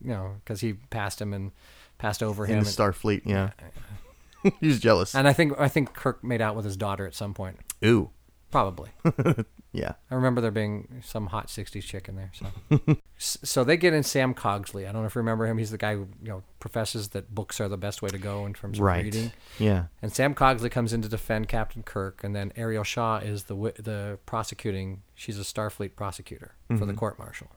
know, 0.00 0.36
because 0.44 0.60
he 0.60 0.74
passed 0.74 1.20
him 1.20 1.32
and 1.34 1.52
passed 1.98 2.22
over 2.22 2.44
In 2.44 2.50
him. 2.58 2.64
the 2.64 2.68
and, 2.68 2.76
Starfleet, 2.94 3.22
yeah. 3.26 3.50
He's 4.60 4.78
jealous. 4.80 5.14
and 5.14 5.26
I 5.28 5.32
think 5.32 5.58
I 5.58 5.68
think 5.68 5.94
Kirk 5.94 6.22
made 6.22 6.40
out 6.40 6.54
with 6.56 6.64
his 6.64 6.76
daughter 6.76 7.06
at 7.06 7.14
some 7.14 7.34
point. 7.34 7.58
Ooh, 7.84 8.10
Probably. 8.50 8.90
yeah. 9.72 9.92
I 10.10 10.14
remember 10.14 10.40
there 10.40 10.50
being 10.50 11.02
some 11.04 11.26
hot 11.26 11.48
'60s 11.48 11.82
chick 11.82 12.08
in 12.08 12.16
there. 12.16 12.32
So, 12.32 12.96
so 13.18 13.64
they 13.64 13.76
get 13.76 13.92
in 13.92 14.02
Sam 14.02 14.32
Cogsley. 14.32 14.88
I 14.88 14.92
don't 14.92 15.02
know 15.02 15.06
if 15.06 15.14
you 15.14 15.20
remember 15.20 15.46
him. 15.46 15.58
He's 15.58 15.70
the 15.70 15.78
guy 15.78 15.94
who 15.94 16.08
you 16.22 16.28
know 16.28 16.42
professes 16.58 17.08
that 17.08 17.34
books 17.34 17.60
are 17.60 17.68
the 17.68 17.76
best 17.76 18.00
way 18.00 18.08
to 18.08 18.18
go 18.18 18.46
in 18.46 18.54
terms 18.54 18.78
of 18.78 18.84
Right. 18.84 19.04
reading. 19.04 19.32
Yeah. 19.58 19.84
And 20.00 20.12
Sam 20.12 20.34
Cogsley 20.34 20.70
comes 20.70 20.92
in 20.92 21.02
to 21.02 21.08
defend 21.08 21.48
Captain 21.48 21.82
Kirk, 21.82 22.24
and 22.24 22.34
then 22.34 22.50
Areel 22.56 22.84
Shaw 22.84 23.18
is 23.18 23.44
the 23.44 23.54
the 23.78 24.18
prosecuting. 24.24 25.02
She's 25.14 25.38
a 25.38 25.42
Starfleet 25.42 25.94
prosecutor 25.94 26.54
for 26.68 26.74
the 26.74 26.86
mm-hmm. 26.86 26.94
court 26.94 27.18
martial. 27.18 27.48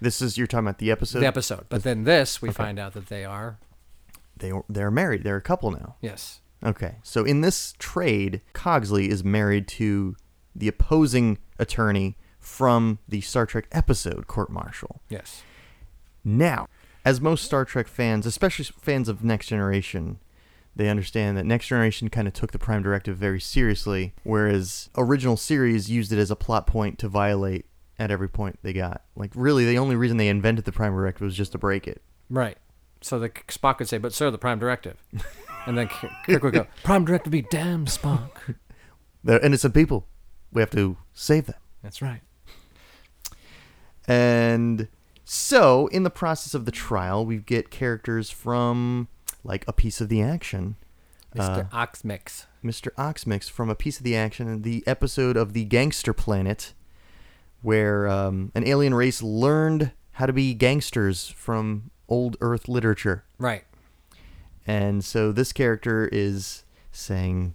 This 0.00 0.20
is 0.20 0.36
you're 0.36 0.46
talking 0.46 0.66
about 0.66 0.78
the 0.78 0.90
episode. 0.90 1.20
the 1.20 1.26
episode. 1.26 1.66
But 1.68 1.84
then 1.84 2.04
this, 2.04 2.42
we 2.42 2.50
find 2.50 2.78
out 2.78 2.94
that 2.94 3.06
they 3.06 3.24
are 3.24 3.58
they 4.36 4.52
they're 4.68 4.90
married. 4.90 5.22
They're 5.22 5.36
a 5.36 5.42
couple 5.42 5.70
now. 5.70 5.96
yes, 6.00 6.40
Okay, 6.64 6.96
so 7.02 7.24
in 7.24 7.40
this 7.40 7.74
trade, 7.78 8.42
Cogsley 8.54 9.08
is 9.08 9.24
married 9.24 9.66
to 9.68 10.14
the 10.54 10.68
opposing 10.68 11.38
attorney 11.58 12.16
from 12.38 12.98
the 13.08 13.20
Star 13.20 13.46
Trek 13.46 13.66
episode 13.72 14.26
Court 14.26 14.50
Martial. 14.50 15.00
yes, 15.08 15.42
Now, 16.24 16.66
as 17.04 17.20
most 17.20 17.44
Star 17.44 17.64
Trek 17.64 17.88
fans, 17.88 18.26
especially 18.26 18.66
fans 18.78 19.08
of 19.08 19.24
Next 19.24 19.46
Generation, 19.46 20.18
they 20.76 20.88
understand 20.88 21.36
that 21.36 21.46
Next 21.46 21.66
Generation 21.66 22.08
kind 22.10 22.28
of 22.28 22.34
took 22.34 22.52
the 22.52 22.58
Prime 22.58 22.82
Directive 22.82 23.16
very 23.16 23.40
seriously, 23.40 24.12
whereas 24.22 24.90
original 24.96 25.36
series 25.36 25.90
used 25.90 26.12
it 26.12 26.18
as 26.18 26.30
a 26.30 26.36
plot 26.36 26.66
point 26.66 26.98
to 26.98 27.08
violate 27.08 27.66
at 27.98 28.10
every 28.10 28.28
point 28.28 28.58
they 28.62 28.72
got. 28.72 29.02
Like, 29.16 29.30
really, 29.34 29.64
the 29.64 29.78
only 29.78 29.96
reason 29.96 30.16
they 30.16 30.28
invented 30.28 30.64
the 30.64 30.72
Prime 30.72 30.92
Directive 30.92 31.22
was 31.22 31.36
just 31.36 31.52
to 31.52 31.58
break 31.58 31.88
it. 31.88 32.02
Right. 32.28 32.58
So 33.02 33.18
the 33.18 33.30
Spock 33.30 33.78
could 33.78 33.88
say, 33.88 33.96
"But 33.98 34.12
sir, 34.12 34.30
the 34.30 34.38
Prime 34.38 34.58
Directive," 34.58 35.02
and 35.66 35.76
then 35.76 35.88
Kirk 35.88 36.42
would 36.42 36.52
go, 36.52 36.66
"Prime 36.82 37.04
Directive 37.04 37.30
be 37.30 37.42
damned, 37.42 37.88
Spock." 37.88 38.56
They're 39.24 39.40
innocent 39.40 39.74
people. 39.74 40.06
We 40.52 40.62
have 40.62 40.70
to 40.70 40.96
save 41.12 41.46
them. 41.46 41.56
That's 41.82 42.00
right. 42.02 42.20
And 44.08 44.88
so, 45.24 45.86
in 45.88 46.02
the 46.02 46.10
process 46.10 46.54
of 46.54 46.64
the 46.64 46.72
trial, 46.72 47.24
we 47.24 47.36
get 47.36 47.70
characters 47.70 48.30
from, 48.30 49.08
like, 49.44 49.64
a 49.68 49.72
piece 49.72 50.00
of 50.00 50.08
the 50.08 50.22
action. 50.22 50.76
Mr. 51.36 51.70
Oxmyx. 51.70 52.46
Mr. 52.64 52.88
Oxmyx 52.94 53.48
from 53.48 53.70
a 53.70 53.74
piece 53.74 53.98
of 53.98 54.04
the 54.04 54.16
action, 54.16 54.62
the 54.62 54.82
episode 54.86 55.36
of 55.36 55.52
the 55.52 55.64
Gangster 55.64 56.12
Planet, 56.12 56.74
where 57.62 58.08
um, 58.08 58.50
an 58.54 58.66
alien 58.66 58.94
race 58.94 59.22
learned 59.22 59.92
how 60.12 60.26
to 60.26 60.32
be 60.32 60.54
gangsters 60.54 61.28
from 61.28 61.90
old 62.08 62.36
Earth 62.40 62.68
literature. 62.68 63.24
Right. 63.38 63.64
And 64.66 65.04
so 65.04 65.32
this 65.32 65.52
character 65.52 66.08
is 66.10 66.64
saying, 66.92 67.54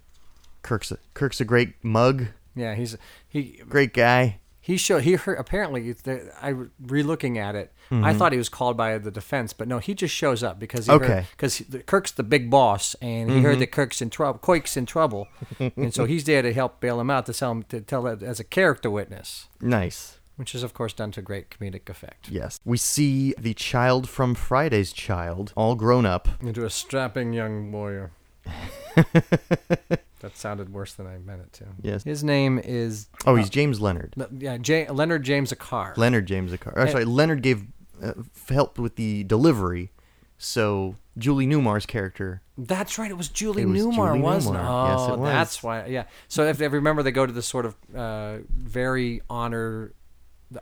"Kirk's 0.62 0.92
a, 0.92 0.98
Kirk's 1.14 1.40
a 1.40 1.46
great 1.46 1.76
mug, 1.84 2.28
Yeah, 2.56 2.76
he's 2.76 2.98
he 3.28 3.62
great 3.68 3.94
guy." 3.94 4.40
he 4.66 4.78
showed 4.78 5.04
he 5.04 5.14
heard 5.14 5.38
apparently 5.38 5.92
the, 5.92 6.34
I 6.42 6.56
re-looking 6.82 7.38
at 7.38 7.54
it. 7.54 7.72
I 7.92 7.94
mm-hmm. 7.94 8.18
thought 8.18 8.32
he 8.32 8.38
was 8.40 8.50
called 8.50 8.76
by 8.76 8.98
the 8.98 9.12
defense, 9.12 9.54
but 9.54 9.68
no, 9.68 9.78
he 9.78 9.94
just 9.94 10.16
shows 10.16 10.42
up 10.42 10.58
because 10.60 10.88
he 10.88 10.92
Okay. 10.92 11.28
because 11.30 11.62
Kirk's 11.86 12.12
the 12.12 12.24
big 12.24 12.50
boss, 12.50 12.96
and 12.96 13.30
he 13.30 13.42
heard 13.42 13.52
mm-hmm. 13.52 13.60
that 13.60 13.72
Kirk's 13.72 14.02
in 14.02 14.10
trouble. 14.10 14.40
Quake's 14.40 14.76
in 14.76 14.88
trouble, 14.88 15.28
and 15.60 15.94
so 15.94 16.06
he's 16.06 16.24
there 16.24 16.42
to 16.42 16.52
help 16.52 16.80
bail 16.80 17.00
him 17.00 17.12
out 17.12 17.28
to 17.28 17.34
tell 17.34 17.52
him 17.52 17.62
to 17.70 17.80
tell 17.80 18.08
it 18.08 18.24
as 18.24 18.40
a 18.40 18.44
character 18.44 18.90
witness, 18.90 19.50
Nice. 19.62 20.18
Which 20.38 20.54
is 20.54 20.64
of 20.64 20.74
course 20.74 20.92
done 20.94 21.12
to 21.12 21.22
great 21.22 21.50
comedic 21.50 21.88
effect. 21.90 22.30
Yes. 22.30 22.60
We 22.66 22.78
see 22.78 23.34
the 23.38 23.54
child 23.54 24.10
from 24.10 24.36
Friday's 24.36 24.92
Child, 24.92 25.54
all 25.56 25.76
grown 25.76 26.06
up. 26.06 26.28
Into 26.42 26.66
a 26.66 26.70
strapping 26.70 27.32
young 27.34 27.72
warrior. 27.72 28.12
that 29.16 30.36
sounded 30.36 30.74
worse 30.74 30.94
than 30.94 31.08
I 31.08 31.18
meant 31.18 31.42
it 31.42 31.54
to. 31.54 31.66
Yes. 31.82 32.04
His 32.04 32.24
name 32.24 32.60
is 32.64 33.08
Oh, 33.26 33.36
he's 33.36 33.50
James 33.50 33.80
Leonard. 33.80 34.14
Le- 34.16 34.30
yeah 34.38 34.58
J- 34.58 34.88
Leonard 34.90 35.24
James 35.24 35.52
Akaar. 35.54 35.96
Leonard 35.98 36.26
James 36.26 36.52
Akaar. 36.52 36.74
Oh, 36.76 36.86
sorry, 36.88 37.06
Leonard 37.06 37.42
gave 37.42 37.64
uh, 38.04 38.14
helped 38.50 38.78
with 38.80 38.96
the 38.98 39.24
delivery, 39.24 39.92
so 40.38 40.96
Julie 41.18 41.46
Newmar's 41.48 41.86
character. 41.86 42.42
That's 42.58 42.98
right. 42.98 43.10
It 43.10 43.18
was 43.18 43.30
Julie 43.30 43.64
It 43.64 43.66
was 43.68 43.82
Newmar, 43.82 44.08
Julie 44.10 44.20
wasn't 44.20 44.56
it? 44.58 44.60
Newmar. 44.60 44.90
Yes, 44.90 45.00
Oh, 45.10 45.14
it 45.14 45.20
was. 45.20 45.30
that's 45.32 45.64
why. 45.64 45.86
Yeah. 45.88 46.04
So 46.28 46.44
if 46.44 46.58
they 46.58 46.68
remember, 46.68 47.04
they 47.04 47.12
go 47.12 47.26
to 47.26 47.32
this 47.34 47.46
sort 47.46 47.66
of 47.66 47.76
uh, 47.96 48.38
very 48.50 49.22
honor, 49.30 49.94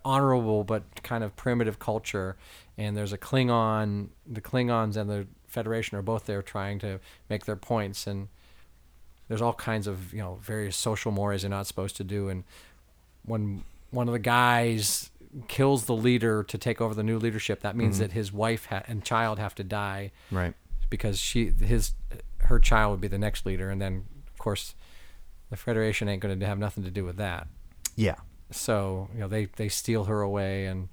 honorable 0.05 0.63
but 0.63 0.83
kind 1.03 1.23
of 1.23 1.35
primitive 1.35 1.79
culture, 1.79 2.35
and 2.77 2.95
there's 2.97 3.13
a 3.13 3.17
Klingon. 3.17 4.09
The 4.25 4.41
Klingons 4.41 4.95
and 4.97 5.09
the 5.09 5.27
Federation 5.47 5.97
are 5.97 6.01
both 6.01 6.25
there 6.25 6.41
trying 6.41 6.79
to 6.79 6.99
make 7.29 7.45
their 7.45 7.55
points, 7.55 8.07
and 8.07 8.27
there's 9.27 9.41
all 9.41 9.53
kinds 9.53 9.87
of 9.87 10.13
you 10.13 10.19
know 10.19 10.39
various 10.41 10.75
social 10.75 11.11
mores 11.11 11.41
they're 11.41 11.49
not 11.49 11.67
supposed 11.67 11.95
to 11.97 12.03
do, 12.03 12.29
and 12.29 12.43
when 13.25 13.63
one 13.91 14.07
of 14.07 14.13
the 14.13 14.19
guys 14.19 15.09
kills 15.47 15.85
the 15.85 15.95
leader 15.95 16.43
to 16.43 16.57
take 16.57 16.79
over 16.81 16.93
the 16.93 17.03
new 17.03 17.17
leadership, 17.17 17.61
that 17.61 17.75
means 17.75 17.95
Mm-hmm. 17.95 18.03
that 18.03 18.11
his 18.11 18.31
wife 18.31 18.67
ha- 18.67 18.83
and 18.87 19.03
child 19.03 19.39
have 19.39 19.55
to 19.55 19.63
die 19.63 20.11
Right. 20.31 20.53
because 20.89 21.19
she 21.19 21.51
his 21.59 21.93
her 22.39 22.59
child 22.59 22.91
would 22.91 23.01
be 23.01 23.07
the 23.07 23.17
next 23.17 23.45
leader, 23.45 23.69
and 23.69 23.81
then 23.81 24.05
of 24.31 24.37
course 24.39 24.75
the 25.49 25.57
Federation 25.57 26.07
ain't 26.09 26.21
going 26.21 26.39
to 26.39 26.45
have 26.45 26.57
nothing 26.59 26.83
to 26.83 26.91
do 26.91 27.03
with 27.05 27.17
that. 27.17 27.47
Yeah. 27.95 28.15
So 28.53 29.09
you 29.13 29.21
know 29.21 29.27
they 29.27 29.45
they 29.45 29.69
steal 29.69 30.05
her 30.05 30.21
away, 30.21 30.65
and 30.65 30.89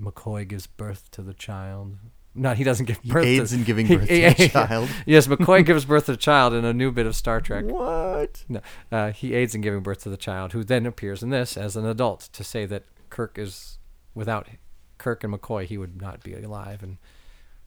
McCoy 0.00 0.46
gives 0.46 0.66
birth 0.66 1.10
to 1.12 1.22
the 1.22 1.34
child. 1.34 1.96
No, 2.38 2.52
he 2.52 2.64
doesn't 2.64 2.84
give 2.84 3.02
birth. 3.02 3.24
aids 3.24 3.50
to, 3.50 3.56
in 3.56 3.64
giving 3.64 3.86
birth 3.88 4.08
to 4.08 4.34
the 4.34 4.48
child. 4.52 4.90
yes, 5.06 5.26
McCoy 5.26 5.64
gives 5.64 5.86
birth 5.86 6.06
to 6.06 6.12
a 6.12 6.16
child 6.16 6.52
in 6.52 6.64
a 6.66 6.74
new 6.74 6.92
bit 6.92 7.06
of 7.06 7.16
Star 7.16 7.40
Trek. 7.40 7.64
What? 7.64 8.44
No, 8.48 8.60
uh, 8.92 9.12
he 9.12 9.34
aids 9.34 9.54
in 9.54 9.62
giving 9.62 9.80
birth 9.80 10.02
to 10.02 10.10
the 10.10 10.18
child, 10.18 10.52
who 10.52 10.62
then 10.62 10.84
appears 10.84 11.22
in 11.22 11.30
this 11.30 11.56
as 11.56 11.76
an 11.76 11.86
adult 11.86 12.28
to 12.32 12.44
say 12.44 12.66
that 12.66 12.84
Kirk 13.08 13.38
is 13.38 13.78
without 14.14 14.48
Kirk 14.98 15.24
and 15.24 15.32
McCoy, 15.32 15.64
he 15.64 15.78
would 15.78 16.00
not 16.00 16.22
be 16.22 16.34
alive, 16.34 16.82
and 16.82 16.98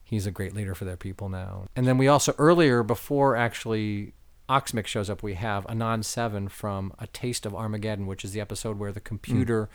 he's 0.04 0.28
a 0.28 0.32
great 0.32 0.54
leader 0.54 0.76
for 0.76 0.86
their 0.86 0.98
people 0.98 1.30
now. 1.30 1.68
And 1.76 1.88
then 1.88 1.98
we 1.98 2.08
also 2.08 2.34
earlier, 2.38 2.84
before 2.84 3.36
actually 3.36 4.14
Oxmyx 4.50 4.88
shows 4.88 5.10
up, 5.10 5.22
we 5.22 5.36
have 5.36 5.66
Anan 5.70 6.04
Seven 6.04 6.48
from 6.48 6.92
A 7.00 7.08
Taste 7.08 7.46
of 7.46 7.54
Armageddon, 7.56 8.08
which 8.08 8.26
is 8.26 8.32
the 8.32 8.42
episode 8.42 8.80
where 8.80 8.92
the 8.92 9.00
computer, 9.00 9.70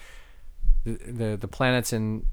the, 0.84 0.92
the 0.92 1.36
the 1.36 1.48
planet's 1.48 1.92
in 1.92 2.26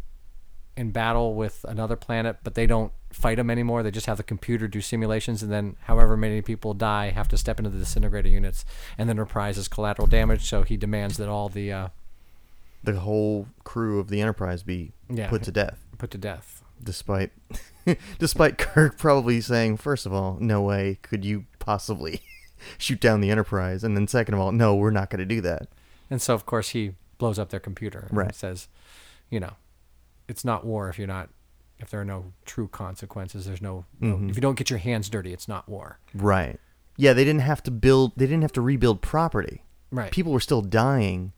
in 0.78 0.90
battle 0.92 1.36
with 1.36 1.66
another 1.68 1.96
planet, 1.96 2.38
but 2.44 2.56
they 2.56 2.66
don't 2.66 2.92
fight 3.12 3.36
them 3.36 3.50
anymore. 3.52 3.84
They 3.84 3.92
just 3.92 4.06
have 4.08 4.18
the 4.18 4.24
computer 4.24 4.68
do 4.68 4.82
simulations, 4.82 5.44
and 5.44 5.52
then 5.52 5.76
however 5.84 6.18
many 6.18 6.42
people 6.42 6.74
die 6.74 7.10
have 7.12 7.28
to 7.28 7.38
step 7.38 7.60
into 7.60 7.70
the 7.70 7.78
disintegrator 7.80 8.30
units, 8.30 8.66
and 8.98 9.08
then 9.08 9.18
reprise 9.18 9.58
as 9.58 9.68
collateral 9.68 10.08
damage. 10.08 10.48
So 10.50 10.64
he 10.64 10.78
demands 10.78 11.18
that 11.18 11.28
all 11.30 11.50
the 11.50 11.72
uh, 11.72 11.88
The 12.84 13.00
whole 13.02 13.48
crew 13.64 14.00
of 14.00 14.08
the 14.08 14.20
Enterprise 14.22 14.64
be 14.64 14.94
Yeah. 15.10 15.30
put 15.30 15.44
to 15.44 15.52
death, 15.52 15.86
put 15.98 16.10
to 16.12 16.18
death. 16.18 16.64
despite 16.84 17.32
despite 18.18 18.58
Kirk 18.58 18.98
probably 18.98 19.42
saying, 19.42 19.78
first 19.78 20.06
of 20.08 20.14
all, 20.14 20.38
no 20.40 20.62
way 20.62 20.98
could 21.04 21.24
you 21.26 21.46
possibly 21.60 22.22
shoot 22.78 23.00
down 23.00 23.22
the 23.22 23.30
Enterprise, 23.32 23.84
and 23.84 23.96
then 23.96 24.08
second 24.08 24.34
of 24.34 24.40
all, 24.40 24.52
no, 24.52 24.76
we're 24.76 24.92
not 24.92 25.10
going 25.10 25.20
to 25.20 25.26
do 25.26 25.42
that. 25.42 25.68
And 26.10 26.22
so 26.22 26.34
of 26.34 26.46
course 26.46 26.70
he 26.70 26.94
blows 27.18 27.38
up 27.40 27.50
their 27.50 27.60
computer. 27.60 28.06
And 28.10 28.18
Right. 28.18 28.36
Says, 28.36 28.68
you 29.30 29.40
know, 29.40 29.54
it's 30.28 30.44
not 30.46 30.66
war 30.66 30.90
if 30.90 30.98
you're 30.98 31.08
not. 31.08 31.30
If 31.80 31.90
there 31.90 32.00
are 32.02 32.06
no 32.06 32.34
true 32.46 32.68
consequences, 32.68 33.46
there's 33.46 33.62
no, 33.62 33.86
no. 34.00 34.18
Mhm. 34.18 34.30
If 34.30 34.36
you 34.36 34.42
don't 34.42 34.58
get 34.58 34.70
your 34.70 34.80
hands 34.80 35.10
dirty, 35.10 35.34
it's 35.34 35.48
not 35.48 35.68
war. 35.68 36.00
Right. 36.14 36.60
Yeah, 36.96 37.14
they 37.14 37.24
didn't 37.24 37.42
have 37.42 37.64
to 37.64 37.72
build. 37.72 38.12
They 38.18 38.26
didn't 38.28 38.44
have 38.44 38.52
to 38.54 38.62
rebuild 38.62 39.02
property. 39.02 39.64
Right. 39.92 40.12
People 40.12 40.32
were 40.32 40.40
still 40.40 40.62
dying, 40.62 41.34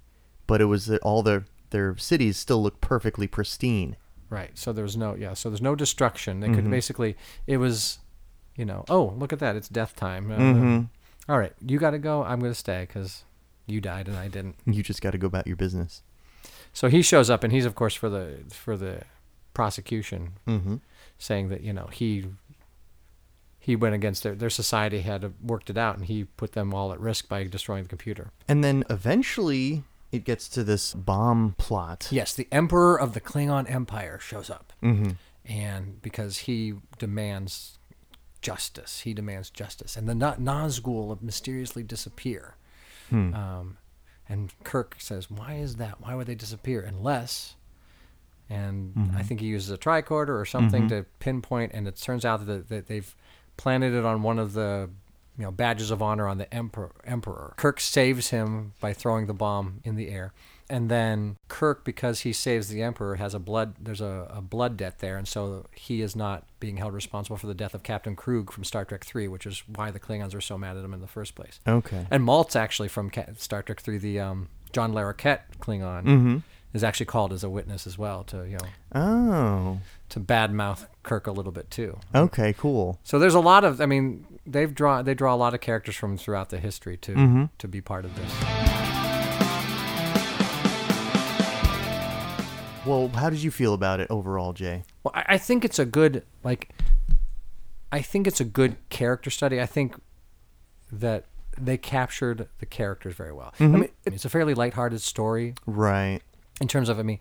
but 0.47 0.59
it 0.59 0.65
was 0.65 0.87
that 0.87 1.01
all 1.01 1.23
their 1.23 1.45
their 1.69 1.95
cities 1.97 2.37
still 2.37 2.61
looked 2.61 2.81
perfectly 2.81 3.25
pristine. 3.25 3.95
Right. 4.29 4.51
So 4.57 4.73
there 4.73 4.83
was 4.83 4.97
no 4.97 5.15
yeah. 5.15 5.33
So 5.33 5.49
there's 5.49 5.61
no 5.61 5.75
destruction. 5.75 6.39
They 6.41 6.47
Mm-hmm. 6.47 6.55
could 6.55 6.69
basically 6.71 7.15
it 7.47 7.57
was, 7.57 7.99
you 8.57 8.65
know, 8.65 8.83
oh 8.89 9.13
look 9.17 9.31
at 9.31 9.39
that, 9.39 9.55
it's 9.55 9.69
death 9.69 9.95
time. 9.95 10.29
Uh, 10.31 10.37
Mhm. 10.37 10.89
All 11.29 11.37
right, 11.37 11.53
you 11.65 11.79
got 11.79 11.91
to 11.91 11.99
go. 11.99 12.23
I'm 12.23 12.39
going 12.39 12.51
to 12.51 12.57
stay 12.57 12.81
because 12.87 13.23
you 13.65 13.79
died 13.79 14.07
and 14.07 14.17
I 14.17 14.27
didn't. 14.27 14.55
You 14.65 14.83
just 14.83 15.01
got 15.01 15.11
to 15.11 15.17
go 15.17 15.27
about 15.27 15.47
your 15.47 15.55
business. 15.55 16.01
So 16.73 16.89
he 16.89 17.01
shows 17.01 17.29
up 17.29 17.43
and 17.43 17.53
he's 17.53 17.65
of 17.65 17.75
course 17.75 17.93
for 17.95 18.09
the 18.09 18.39
for 18.49 18.75
the 18.75 19.03
prosecution, 19.53 20.33
Mm-hmm. 20.47 20.75
saying 21.17 21.49
that 21.49 21.61
you 21.61 21.71
know 21.71 21.87
he 21.91 22.25
he 23.59 23.75
went 23.75 23.95
against 23.95 24.23
their 24.23 24.35
their 24.35 24.49
society 24.49 25.01
had 25.01 25.33
worked 25.41 25.69
it 25.69 25.77
out 25.77 25.95
and 25.97 26.05
he 26.05 26.25
put 26.25 26.53
them 26.53 26.73
all 26.73 26.91
at 26.91 26.99
risk 26.99 27.29
by 27.29 27.43
destroying 27.45 27.83
the 27.83 27.89
computer. 27.89 28.31
And 28.47 28.63
then 28.63 28.83
eventually 28.89 29.83
it 30.11 30.25
gets 30.25 30.49
to 30.49 30.63
this 30.63 30.93
bomb 30.93 31.55
plot. 31.57 32.07
Yes, 32.11 32.33
the 32.33 32.47
emperor 32.51 32.99
of 32.99 33.13
the 33.13 33.21
Klingon 33.21 33.69
Empire 33.69 34.19
shows 34.19 34.49
up. 34.49 34.73
Mm-hmm. 34.83 35.11
and 35.45 36.01
because 36.01 36.39
he 36.39 36.73
demands 36.99 37.77
justice, 38.43 39.01
he 39.01 39.13
demands 39.15 39.49
justice, 39.49 39.97
and 39.97 40.07
the 40.07 40.13
Na- 40.13 40.35
Nazgul 40.35 41.19
mysteriously 41.21 41.81
disappear. 41.81 42.55
Hmm. 43.09 43.33
Um, 43.33 43.77
and 44.29 44.53
Kirk 44.63 44.97
says, 44.99 45.31
"Why 45.31 45.55
is 45.55 45.77
that? 45.77 45.99
Why 45.99 46.13
would 46.13 46.27
they 46.27 46.35
disappear? 46.35 46.81
Unless." 46.81 47.55
And 48.49 48.93
Mm-hmm. 48.93 49.17
I 49.17 49.23
think 49.23 49.39
he 49.39 49.47
uses 49.47 49.71
a 49.71 49.77
tricorder 49.77 50.39
or 50.39 50.45
something 50.45 50.87
to 50.89 51.05
pinpoint, 51.19 51.71
and 51.73 51.87
it 51.87 51.95
turns 51.95 52.23
out 52.25 52.45
that, 52.45 52.69
that 52.69 52.87
they've 52.87 53.15
planted 53.57 53.93
it 53.93 54.05
on 54.05 54.21
one 54.21 54.37
of 54.37 54.53
the 54.53 54.89
you 55.37 55.43
know 55.45 55.51
badges 55.51 55.89
of 55.89 56.01
honor 56.01 56.27
on 56.27 56.37
the 56.37 56.53
emperor. 56.53 56.91
Emperor 57.05 57.53
Kirk 57.57 57.79
saves 57.79 58.29
him 58.29 58.73
by 58.79 58.93
throwing 58.93 59.25
the 59.25 59.33
bomb 59.33 59.79
in 59.83 59.95
the 59.95 60.09
air, 60.09 60.33
and 60.69 60.89
then 60.89 61.37
Kirk, 61.47 61.83
because 61.83 62.21
he 62.21 62.33
saves 62.33 62.67
the 62.69 62.81
emperor, 62.81 63.15
has 63.15 63.33
a 63.33 63.39
blood. 63.39 63.75
There's 63.79 64.01
a, 64.01 64.27
a 64.33 64.41
blood 64.41 64.77
debt 64.77 64.99
there, 64.99 65.17
and 65.17 65.27
so 65.27 65.65
he 65.75 66.01
is 66.01 66.15
not 66.15 66.45
being 66.59 66.77
held 66.77 66.93
responsible 66.93 67.37
for 67.37 67.47
the 67.47 67.53
death 67.53 67.73
of 67.73 67.83
Captain 67.83 68.15
Kruge 68.15 68.51
from 68.51 68.63
Star 68.63 68.85
Trek 68.85 69.03
Three, 69.05 69.27
which 69.27 69.45
is 69.45 69.63
why 69.67 69.91
the 69.91 69.99
Klingons 69.99 70.33
are 70.35 70.41
so 70.41 70.57
mad 70.57 70.77
at 70.77 70.83
him 70.83 70.93
in 70.93 71.01
the 71.01 71.07
first 71.07 71.35
place. 71.35 71.59
Okay. 71.67 72.05
And 72.11 72.23
Maltz 72.23 72.55
actually 72.55 72.87
from 72.89 73.09
Ca- 73.09 73.33
Star 73.37 73.61
Trek 73.63 73.81
Three, 73.81 73.97
the 73.97 74.19
um, 74.19 74.49
John 74.71 74.93
Larroquette 74.93 75.41
Klingon. 75.59 76.03
Mm-hmm. 76.03 76.37
Is 76.73 76.83
actually 76.83 77.05
called 77.05 77.33
as 77.33 77.43
a 77.43 77.51
witness 77.51 77.85
as 77.85 77.99
well 77.99 78.23
to 78.23 78.45
you 78.49 78.57
know 78.57 78.99
Oh. 78.99 79.79
to 80.09 80.19
badmouth 80.19 80.87
Kirk 81.03 81.27
a 81.27 81.31
little 81.31 81.51
bit 81.51 81.69
too. 81.69 81.99
Okay. 82.15 82.51
Cool. 82.53 82.97
So 83.03 83.19
there's 83.19 83.35
a 83.35 83.39
lot 83.39 83.63
of 83.63 83.79
I 83.79 83.85
mean 83.85 84.25
they've 84.47 84.73
draw 84.73 85.03
they 85.03 85.13
draw 85.13 85.35
a 85.35 85.37
lot 85.37 85.53
of 85.53 85.61
characters 85.61 85.95
from 85.95 86.17
throughout 86.17 86.49
the 86.49 86.57
history 86.57 86.97
to 86.97 87.13
Mhm. 87.13 87.49
to 87.59 87.67
be 87.67 87.79
part 87.79 88.05
of 88.05 88.15
this. 88.15 88.92
Well, 92.85 93.07
how 93.09 93.29
did 93.29 93.41
you 93.41 93.51
feel 93.51 93.73
about 93.73 93.99
it 93.99 94.07
overall, 94.09 94.53
Jay? 94.53 94.83
Well, 95.03 95.13
I, 95.15 95.23
I 95.29 95.37
think 95.37 95.63
it's 95.63 95.79
a 95.79 95.85
good 95.85 96.23
like. 96.43 96.69
I 97.91 98.01
think 98.01 98.25
it's 98.27 98.41
a 98.41 98.45
good 98.45 98.75
character 98.89 99.29
study. 99.29 99.61
I 99.61 99.65
think 99.67 99.95
that 100.91 101.25
they 101.57 101.77
captured 101.77 102.47
the 102.59 102.65
characters 102.65 103.15
very 103.15 103.31
well. 103.31 103.53
I 103.59 103.63
mm-hmm. 103.63 103.79
mean, 103.81 103.89
it's 104.05 104.25
a 104.25 104.29
fairly 104.29 104.53
lighthearted 104.53 105.01
story 105.01 105.53
Right. 105.67 106.21
in 106.59 106.67
terms 106.67 106.89
of 106.89 106.97
I 106.99 107.03
mean, 107.03 107.19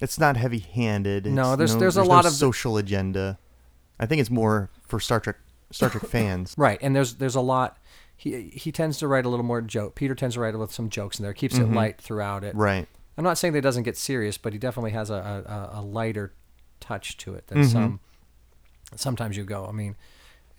It's 0.00 0.18
not 0.18 0.36
heavy-handed. 0.36 1.26
No, 1.26 1.52
It's 1.52 1.58
there's- 1.58 1.74
there's 1.74 1.96
a 1.96 2.02
no 2.02 2.08
lot 2.08 2.24
of- 2.26 2.32
social 2.32 2.78
agenda. 2.78 3.38
I 4.00 4.06
think 4.06 4.20
it's 4.20 4.30
more 4.30 4.70
for 4.88 4.98
Star 4.98 5.20
Trek 5.20 5.36
Star 5.70 5.90
Trek 5.90 6.04
fans. 6.10 6.54
right, 6.56 6.78
and 6.82 6.96
there's 6.96 7.14
there's 7.14 7.36
a 7.36 7.40
lot. 7.40 7.78
He 8.16 8.48
he 8.48 8.72
tends 8.72 8.98
to 8.98 9.08
write 9.08 9.24
a 9.24 9.28
little 9.28 9.44
more 9.44 9.60
joke. 9.60 9.94
Peter 9.94 10.14
tends 10.14 10.34
to 10.34 10.40
write 10.40 10.58
with 10.58 10.72
some 10.72 10.88
jokes 10.88 11.18
in 11.18 11.22
there. 11.22 11.32
Keeps 11.32 11.56
it 11.56 11.62
mm-hmm. 11.62 11.74
light 11.74 12.00
throughout 12.00 12.42
it. 12.44 12.54
Right. 12.54 12.88
I'm 13.16 13.24
not 13.24 13.38
saying 13.38 13.52
that 13.52 13.58
it 13.58 13.62
doesn't 13.62 13.84
get 13.84 13.96
serious, 13.96 14.38
but 14.38 14.52
he 14.52 14.58
definitely 14.58 14.90
has 14.92 15.10
a, 15.10 15.70
a, 15.74 15.80
a 15.80 15.82
lighter 15.82 16.32
touch 16.80 17.16
to 17.18 17.34
it 17.34 17.46
than 17.46 17.64
some. 17.64 18.00
Sometimes 18.96 19.36
you 19.36 19.44
go. 19.44 19.66
I 19.66 19.72
mean, 19.72 19.96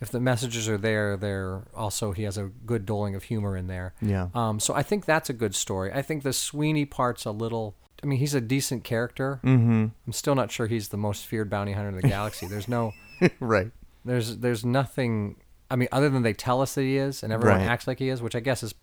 if 0.00 0.10
the 0.10 0.20
messages 0.20 0.68
are 0.68 0.76
there, 0.78 1.16
they're 1.16 1.62
also 1.74 2.12
he 2.12 2.24
has 2.24 2.36
a 2.36 2.44
good 2.66 2.84
doling 2.84 3.14
of 3.14 3.24
humor 3.24 3.56
in 3.56 3.66
there. 3.66 3.94
Yeah. 4.02 4.28
Um, 4.34 4.60
so 4.60 4.74
I 4.74 4.82
think 4.82 5.04
that's 5.04 5.30
a 5.30 5.32
good 5.32 5.54
story. 5.54 5.92
I 5.92 6.02
think 6.02 6.22
the 6.22 6.32
Sweeney 6.32 6.84
part's 6.84 7.24
a 7.24 7.30
little. 7.30 7.76
I 8.02 8.06
mean, 8.06 8.18
he's 8.18 8.34
a 8.34 8.40
decent 8.42 8.84
character. 8.84 9.40
Mm-hmm. 9.42 9.86
I'm 10.06 10.12
still 10.12 10.34
not 10.34 10.50
sure 10.50 10.66
he's 10.66 10.88
the 10.88 10.98
most 10.98 11.24
feared 11.24 11.48
bounty 11.48 11.72
hunter 11.72 11.88
in 11.88 11.96
the 11.96 12.02
galaxy. 12.08 12.46
There's 12.46 12.68
no. 12.68 12.92
right. 13.40 13.70
There's 14.04 14.38
there's 14.38 14.64
nothing. 14.64 15.36
I 15.70 15.76
mean, 15.76 15.88
other 15.92 16.08
than 16.10 16.22
they 16.22 16.34
tell 16.34 16.60
us 16.60 16.74
that 16.74 16.82
he 16.82 16.96
is, 16.98 17.22
and 17.22 17.32
everyone 17.32 17.58
Right. 17.60 17.66
acts 17.66 17.86
like 17.86 17.98
he 17.98 18.08
is, 18.10 18.20
which 18.22 18.36
I 18.36 18.40
guess 18.40 18.62
is, 18.62 18.74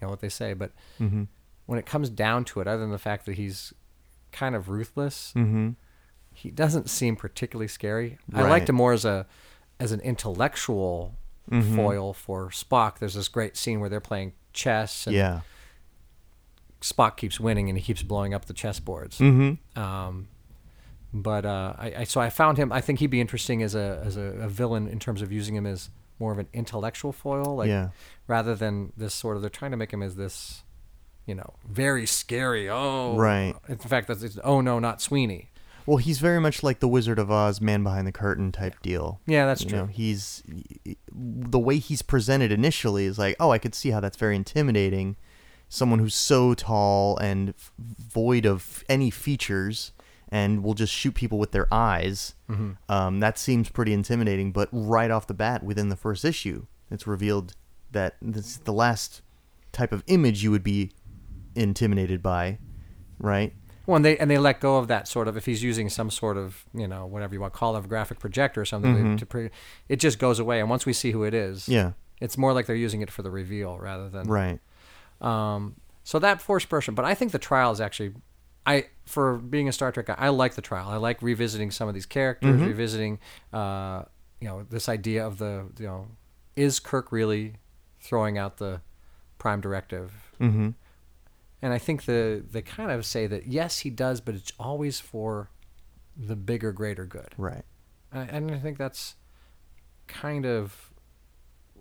you 0.00 0.06
know, 0.06 0.10
what 0.10 0.20
they 0.20 0.28
say. 0.28 0.52
But 0.54 0.72
Mm-hmm. 1.00 1.24
When 1.68 1.78
it 1.78 1.84
comes 1.86 2.08
down 2.10 2.44
to 2.46 2.60
it, 2.60 2.66
other 2.66 2.80
than 2.80 2.90
the 2.90 2.98
fact 2.98 3.26
that 3.26 3.34
he's 3.36 3.72
kind 4.32 4.54
of 4.56 4.68
ruthless, 4.68 5.32
Mm-hmm. 5.36 5.70
he 6.32 6.50
doesn't 6.50 6.88
seem 6.88 7.14
particularly 7.14 7.68
scary. 7.68 8.18
I 8.34 8.42
liked 8.48 8.68
him 8.68 8.74
more 8.76 8.92
as 8.94 9.04
a 9.04 9.26
as 9.78 9.92
an 9.92 10.00
intellectual 10.00 11.14
Mhm. 11.50 11.76
foil 11.76 12.12
for 12.12 12.48
Spock. 12.48 12.98
There's 12.98 13.14
this 13.14 13.28
great 13.28 13.56
scene 13.56 13.80
where 13.80 13.88
they're 13.88 14.00
playing 14.00 14.32
chess, 14.52 15.06
and 15.06 15.14
Yeah. 15.14 15.40
Spock 16.80 17.16
keeps 17.16 17.40
winning, 17.40 17.68
and 17.68 17.76
he 17.78 17.82
keeps 17.84 18.02
blowing 18.02 18.34
up 18.34 18.44
the 18.46 18.54
chessboards. 18.54 19.16
Mm-hmm. 19.18 19.78
Um, 19.80 20.28
but 21.12 21.44
uh, 21.44 21.74
I, 21.78 21.92
I 21.98 22.04
so 22.04 22.20
I 22.20 22.30
found 22.30 22.58
him. 22.58 22.70
I 22.72 22.80
think 22.80 22.98
he'd 23.00 23.06
be 23.08 23.20
interesting 23.20 23.62
as 23.62 23.74
a 23.74 24.00
as 24.04 24.16
a, 24.16 24.22
a 24.42 24.48
villain 24.48 24.88
in 24.88 24.98
terms 24.98 25.22
of 25.22 25.32
using 25.32 25.54
him 25.56 25.66
as 25.66 25.90
more 26.20 26.32
of 26.32 26.38
an 26.38 26.48
intellectual 26.52 27.12
foil, 27.12 27.56
like 27.56 27.68
yeah. 27.68 27.88
rather 28.26 28.54
than 28.54 28.92
this 28.96 29.14
sort 29.14 29.36
of. 29.36 29.42
They're 29.42 29.50
trying 29.50 29.70
to 29.72 29.76
make 29.76 29.92
him 29.92 30.02
as 30.02 30.16
this, 30.16 30.62
you 31.28 31.34
know, 31.34 31.54
very 31.68 32.06
scary. 32.06 32.68
Oh, 32.68 33.14
Right. 33.16 33.54
In 33.68 33.76
fact, 33.78 34.08
that's 34.08 34.22
it's, 34.22 34.38
oh 34.42 34.60
no, 34.60 34.78
not 34.78 35.00
Sweeney. 35.00 35.50
Well, 35.86 35.98
he's 35.98 36.18
very 36.18 36.40
much 36.40 36.62
like 36.62 36.80
the 36.80 36.88
Wizard 36.88 37.18
of 37.18 37.30
Oz, 37.30 37.60
man 37.62 37.82
behind 37.82 38.06
the 38.06 38.12
curtain 38.12 38.52
type 38.52 38.74
deal. 38.82 39.20
Yeah, 39.26 39.46
that's 39.46 39.62
you 39.62 39.70
true. 39.70 39.78
know, 39.78 39.86
he's 39.86 40.42
the 41.12 41.58
way 41.58 41.78
he's 41.78 42.02
presented 42.02 42.52
initially 42.52 43.06
is 43.06 43.18
like, 43.18 43.36
oh, 43.40 43.50
I 43.50 43.58
could 43.58 43.74
see 43.74 43.90
how 43.90 44.00
that's 44.00 44.16
very 44.16 44.36
intimidating. 44.36 45.16
Someone 45.70 45.98
who's 45.98 46.14
so 46.14 46.54
tall 46.54 47.16
and 47.18 47.50
f- 47.50 47.72
void 47.78 48.46
of 48.46 48.84
any 48.88 49.10
features 49.10 49.92
and 50.30 50.62
will 50.62 50.74
just 50.74 50.92
shoot 50.92 51.14
people 51.14 51.38
with 51.38 51.52
their 51.52 51.72
eyes. 51.72 52.34
Mhm. 52.50 52.76
Um, 52.88 53.20
that 53.20 53.38
seems 53.38 53.70
pretty 53.70 53.92
intimidating. 53.94 54.52
But 54.52 54.68
right 54.72 55.10
off 55.10 55.26
the 55.26 55.34
bat, 55.34 55.62
within 55.62 55.88
the 55.88 55.96
first 55.96 56.24
issue, 56.24 56.66
it's 56.90 57.06
revealed 57.06 57.54
that 57.92 58.16
this 58.20 58.58
the 58.58 58.72
last 58.74 59.22
type 59.72 59.92
of 59.92 60.02
image 60.06 60.42
you 60.42 60.50
would 60.50 60.62
be 60.64 60.90
intimidated 61.54 62.22
by, 62.22 62.58
right? 63.18 63.52
Well, 63.86 63.96
and 63.96 64.04
they 64.04 64.18
and 64.18 64.30
they 64.30 64.36
let 64.38 64.60
go 64.60 64.76
of 64.78 64.88
that 64.88 65.08
sort 65.08 65.28
of 65.28 65.36
if 65.36 65.46
he's 65.46 65.62
using 65.62 65.88
some 65.88 66.10
sort 66.10 66.36
of 66.36 66.64
you 66.74 66.86
know 66.86 67.06
whatever 67.06 67.34
you 67.34 67.40
want 67.40 67.54
to 67.54 67.58
call 67.58 67.74
it, 67.76 67.84
a 67.84 67.88
graphic 67.88 68.18
projector 68.18 68.60
or 68.60 68.64
something 68.66 68.94
Mhm. 68.94 69.18
to 69.18 69.26
pre- 69.26 69.50
it 69.88 69.96
just 69.96 70.18
goes 70.18 70.38
away. 70.38 70.60
And 70.60 70.68
once 70.68 70.84
we 70.84 70.92
see 70.92 71.10
who 71.12 71.24
it 71.24 71.32
is, 71.32 71.68
Yeah, 71.68 71.92
it's 72.20 72.36
more 72.36 72.52
like 72.52 72.66
they're 72.66 72.76
using 72.76 73.00
it 73.00 73.10
for 73.10 73.22
the 73.22 73.30
reveal 73.30 73.78
rather 73.78 74.08
than 74.10 74.28
right. 74.28 74.60
Um, 75.20 75.76
so 76.04 76.18
that 76.18 76.40
forced 76.42 76.68
person, 76.68 76.94
but 76.94 77.04
I 77.04 77.14
think 77.14 77.32
the 77.32 77.38
trial 77.38 77.72
is 77.72 77.80
actually, 77.80 78.12
I 78.66 78.86
for 79.06 79.36
being 79.38 79.68
a 79.68 79.72
Star 79.72 79.90
Trek 79.90 80.06
guy, 80.06 80.16
I 80.18 80.28
like 80.28 80.54
the 80.54 80.62
trial. 80.62 80.88
I 80.90 80.96
like 80.96 81.22
revisiting 81.22 81.70
some 81.70 81.88
of 81.88 81.94
these 81.94 82.06
characters, 82.06 82.60
Mhm. 82.60 82.66
revisiting, 82.66 83.18
uh, 83.54 84.02
you 84.40 84.48
know, 84.48 84.64
this 84.68 84.88
idea 84.88 85.26
of 85.26 85.38
the, 85.38 85.66
you 85.78 85.86
know, 85.86 86.08
is 86.56 86.78
Kirk 86.78 87.10
really 87.10 87.54
throwing 88.00 88.36
out 88.38 88.58
the 88.58 88.80
prime 89.38 89.60
directive? 89.60 90.12
Mm-hmm. 90.40 90.70
And 91.60 91.72
I 91.72 91.78
think 91.78 92.04
the 92.04 92.44
they 92.50 92.62
kind 92.62 92.90
of 92.90 93.04
say 93.04 93.26
that 93.26 93.46
yes, 93.46 93.80
he 93.80 93.90
does, 93.90 94.20
but 94.20 94.34
it's 94.34 94.52
always 94.58 95.00
for 95.00 95.50
the 96.16 96.36
bigger, 96.36 96.72
greater 96.72 97.04
good. 97.04 97.34
Right. 97.36 97.64
And 98.12 98.30
and 98.30 98.50
I 98.50 98.58
think 98.58 98.78
that's 98.78 99.16
kind 100.06 100.46
of, 100.46 100.92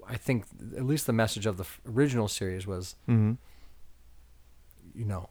I 0.08 0.18
think 0.18 0.46
at 0.76 0.84
least 0.86 1.06
the 1.06 1.14
message 1.14 1.46
of 1.46 1.58
the 1.58 1.66
original 1.88 2.28
series 2.28 2.66
was 2.68 2.96
Mm-hmm. 3.08 3.34
you 4.96 5.06
know, 5.06 5.30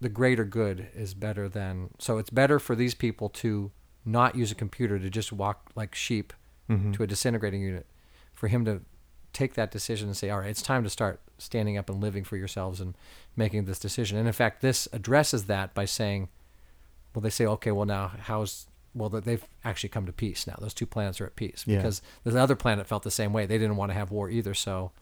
the 0.00 0.08
greater 0.08 0.44
good 0.44 0.88
is 0.94 1.14
better 1.14 1.48
than. 1.48 1.90
So 1.98 2.18
it's 2.18 2.30
better 2.30 2.58
for 2.58 2.74
these 2.74 2.94
people 2.94 3.28
to 3.28 3.70
not 4.04 4.34
use 4.34 4.50
a 4.50 4.54
computer 4.56 4.98
to 4.98 5.08
just 5.10 5.32
walk 5.32 5.70
like 5.74 5.94
sheep 5.94 6.32
Mm-hmm. 6.70 6.92
to 6.92 7.02
a 7.02 7.06
disintegrating 7.06 7.60
unit, 7.60 7.86
for 8.32 8.48
him 8.48 8.64
to 8.64 8.80
take 9.32 9.54
that 9.54 9.70
decision 9.70 10.08
and 10.08 10.16
say, 10.16 10.30
all 10.30 10.40
right, 10.40 10.50
it's 10.50 10.62
time 10.62 10.84
to 10.84 10.90
start 10.90 11.20
standing 11.38 11.76
up 11.76 11.88
and 11.90 12.00
living 12.00 12.24
for 12.24 12.36
yourselves 12.36 12.80
and 12.80 12.94
making 13.36 13.64
this 13.64 13.78
decision. 13.78 14.18
And 14.18 14.26
in 14.26 14.32
fact, 14.32 14.60
this 14.60 14.86
addresses 14.92 15.44
that 15.46 15.74
by 15.74 15.84
saying, 15.84 16.28
well, 17.14 17.22
they 17.22 17.30
say, 17.30 17.46
okay, 17.46 17.70
well, 17.72 17.86
now 17.86 18.12
how's. 18.22 18.66
Well, 18.94 19.08
that 19.08 19.24
they've 19.24 19.42
actually 19.64 19.88
come 19.88 20.04
to 20.04 20.12
peace 20.12 20.46
now. 20.46 20.56
Those 20.60 20.74
two 20.74 20.84
planets 20.84 21.18
are 21.18 21.24
at 21.24 21.34
peace 21.34 21.64
Yeah. 21.66 21.78
because 21.78 22.02
the 22.24 22.38
other 22.38 22.54
planet 22.54 22.86
felt 22.86 23.04
the 23.04 23.10
same 23.10 23.32
way. 23.32 23.46
They 23.46 23.56
didn't 23.56 23.76
want 23.76 23.88
to 23.88 23.94
have 23.94 24.10
war 24.10 24.28
either. 24.28 24.52
So 24.52 24.92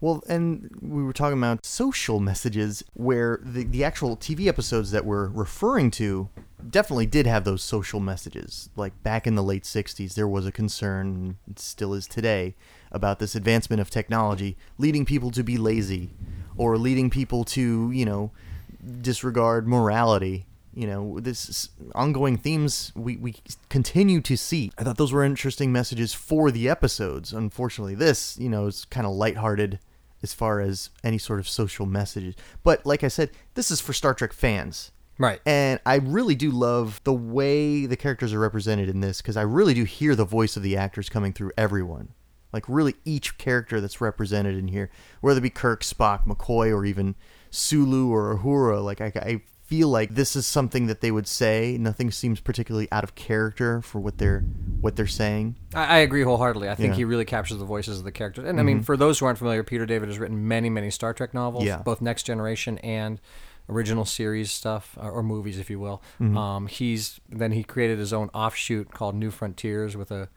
Well, 0.00 0.22
and 0.28 0.70
we 0.82 1.02
were 1.02 1.12
talking 1.12 1.38
about 1.38 1.64
social 1.64 2.20
messages 2.20 2.84
where 2.94 3.40
the, 3.42 3.64
the 3.64 3.82
actual 3.82 4.16
TV 4.16 4.46
episodes 4.46 4.90
that 4.90 5.06
we're 5.06 5.28
referring 5.28 5.90
to 5.92 6.28
definitely 6.68 7.06
did 7.06 7.26
have 7.26 7.44
those 7.44 7.62
social 7.62 8.00
messages. 8.00 8.68
Like 8.76 9.02
back 9.02 9.26
in 9.26 9.34
the 9.34 9.42
late 9.42 9.64
60s, 9.64 10.14
there 10.14 10.28
was 10.28 10.46
a 10.46 10.52
concern, 10.52 11.38
still 11.56 11.94
is 11.94 12.06
today, 12.06 12.54
about 12.92 13.18
this 13.18 13.34
advancement 13.34 13.80
of 13.80 13.90
technology 13.90 14.56
leading 14.78 15.04
people 15.04 15.30
to 15.30 15.42
be 15.42 15.56
lazy 15.56 16.10
or 16.56 16.76
leading 16.76 17.10
people 17.10 17.44
to, 17.44 17.90
you 17.90 18.04
know, 18.04 18.30
disregard 19.00 19.66
morality. 19.66 20.45
You 20.76 20.86
know, 20.86 21.20
this 21.20 21.70
ongoing 21.94 22.36
themes 22.36 22.92
we, 22.94 23.16
we 23.16 23.36
continue 23.70 24.20
to 24.20 24.36
see. 24.36 24.70
I 24.76 24.84
thought 24.84 24.98
those 24.98 25.12
were 25.12 25.24
interesting 25.24 25.72
messages 25.72 26.12
for 26.12 26.50
the 26.50 26.68
episodes. 26.68 27.32
Unfortunately, 27.32 27.94
this, 27.94 28.36
you 28.38 28.50
know, 28.50 28.66
is 28.66 28.84
kind 28.84 29.06
of 29.06 29.14
lighthearted 29.14 29.80
as 30.22 30.34
far 30.34 30.60
as 30.60 30.90
any 31.02 31.18
sort 31.18 31.38
of 31.38 31.48
social 31.48 31.86
messages. 31.86 32.34
But 32.62 32.84
like 32.84 33.02
I 33.02 33.08
said, 33.08 33.30
this 33.54 33.70
is 33.70 33.80
for 33.80 33.92
Star 33.92 34.12
Trek 34.12 34.32
fans. 34.32 34.92
right, 35.18 35.40
And 35.46 35.80
I 35.86 35.96
really 35.96 36.34
do 36.34 36.50
love 36.50 37.00
the 37.04 37.12
way 37.14 37.86
the 37.86 37.96
characters 37.96 38.32
are 38.32 38.38
represented 38.38 38.88
in 38.88 39.00
this 39.00 39.22
because 39.22 39.36
I 39.36 39.42
really 39.42 39.74
do 39.74 39.84
hear 39.84 40.14
the 40.14 40.24
voice 40.24 40.56
of 40.56 40.62
the 40.62 40.76
actors 40.76 41.08
coming 41.08 41.32
through 41.32 41.52
everyone. 41.56 42.10
Like, 42.52 42.64
really, 42.68 42.94
each 43.04 43.38
character 43.38 43.80
that's 43.80 44.00
represented 44.00 44.56
in 44.56 44.68
here, 44.68 44.90
whether 45.20 45.38
it 45.38 45.42
be 45.42 45.50
Kirk, 45.50 45.82
Spock, 45.82 46.26
McCoy, 46.26 46.70
or 46.70 46.84
even 46.84 47.14
Sulu 47.50 48.10
or 48.10 48.38
Uhura, 48.38 48.82
like, 48.84 49.00
I, 49.00 49.12
I 49.16 49.40
feel 49.66 49.88
like 49.88 50.14
this 50.14 50.36
is 50.36 50.46
something 50.46 50.86
that 50.86 51.00
they 51.00 51.10
would 51.10 51.26
say. 51.26 51.76
Nothing 51.78 52.10
seems 52.10 52.40
particularly 52.40 52.88
out 52.92 53.04
of 53.04 53.14
character 53.14 53.82
for 53.82 53.98
what 54.00 54.18
they're 54.18 54.40
what 54.80 54.96
they're 54.96 55.06
saying. 55.06 55.56
I, 55.74 55.84
I 55.84 55.98
agree 55.98 56.22
wholeheartedly. 56.22 56.68
I 56.68 56.74
think 56.74 56.86
Yeah. 56.86 56.90
Mm-hmm. 56.92 56.98
he 56.98 57.04
really 57.04 57.24
captures 57.24 57.58
the 57.58 57.64
voices 57.64 57.98
of 57.98 58.04
the 58.04 58.12
characters. 58.12 58.44
And 58.48 58.60
I 58.60 58.62
mean, 58.62 58.82
for 58.82 58.96
those 58.96 59.18
who 59.18 59.26
aren't 59.26 59.38
familiar, 59.38 59.62
Peter 59.64 59.86
David 59.86 60.08
has 60.08 60.18
written 60.18 60.46
many, 60.48 60.70
many 60.70 60.90
Star 60.90 61.12
Trek 61.12 61.34
novels, 61.34 61.64
Yeah. 61.64 61.78
both 61.78 62.00
Next 62.00 62.22
Generation 62.24 62.78
and 62.78 63.20
original 63.68 64.04
series 64.04 64.52
stuff 64.52 64.96
uh, 65.02 65.08
or 65.10 65.22
movies, 65.24 65.58
if 65.58 65.68
you 65.70 65.80
will. 65.80 66.00
Mm-hmm. 66.20 66.36
Um, 66.38 66.66
he's 66.68 67.20
then 67.28 67.50
he 67.52 67.64
created 67.64 67.98
his 67.98 68.12
own 68.12 68.28
offshoot 68.32 68.92
called 68.92 69.14
New 69.16 69.30
Frontiers 69.32 69.96
with 69.96 70.10
a 70.12 70.28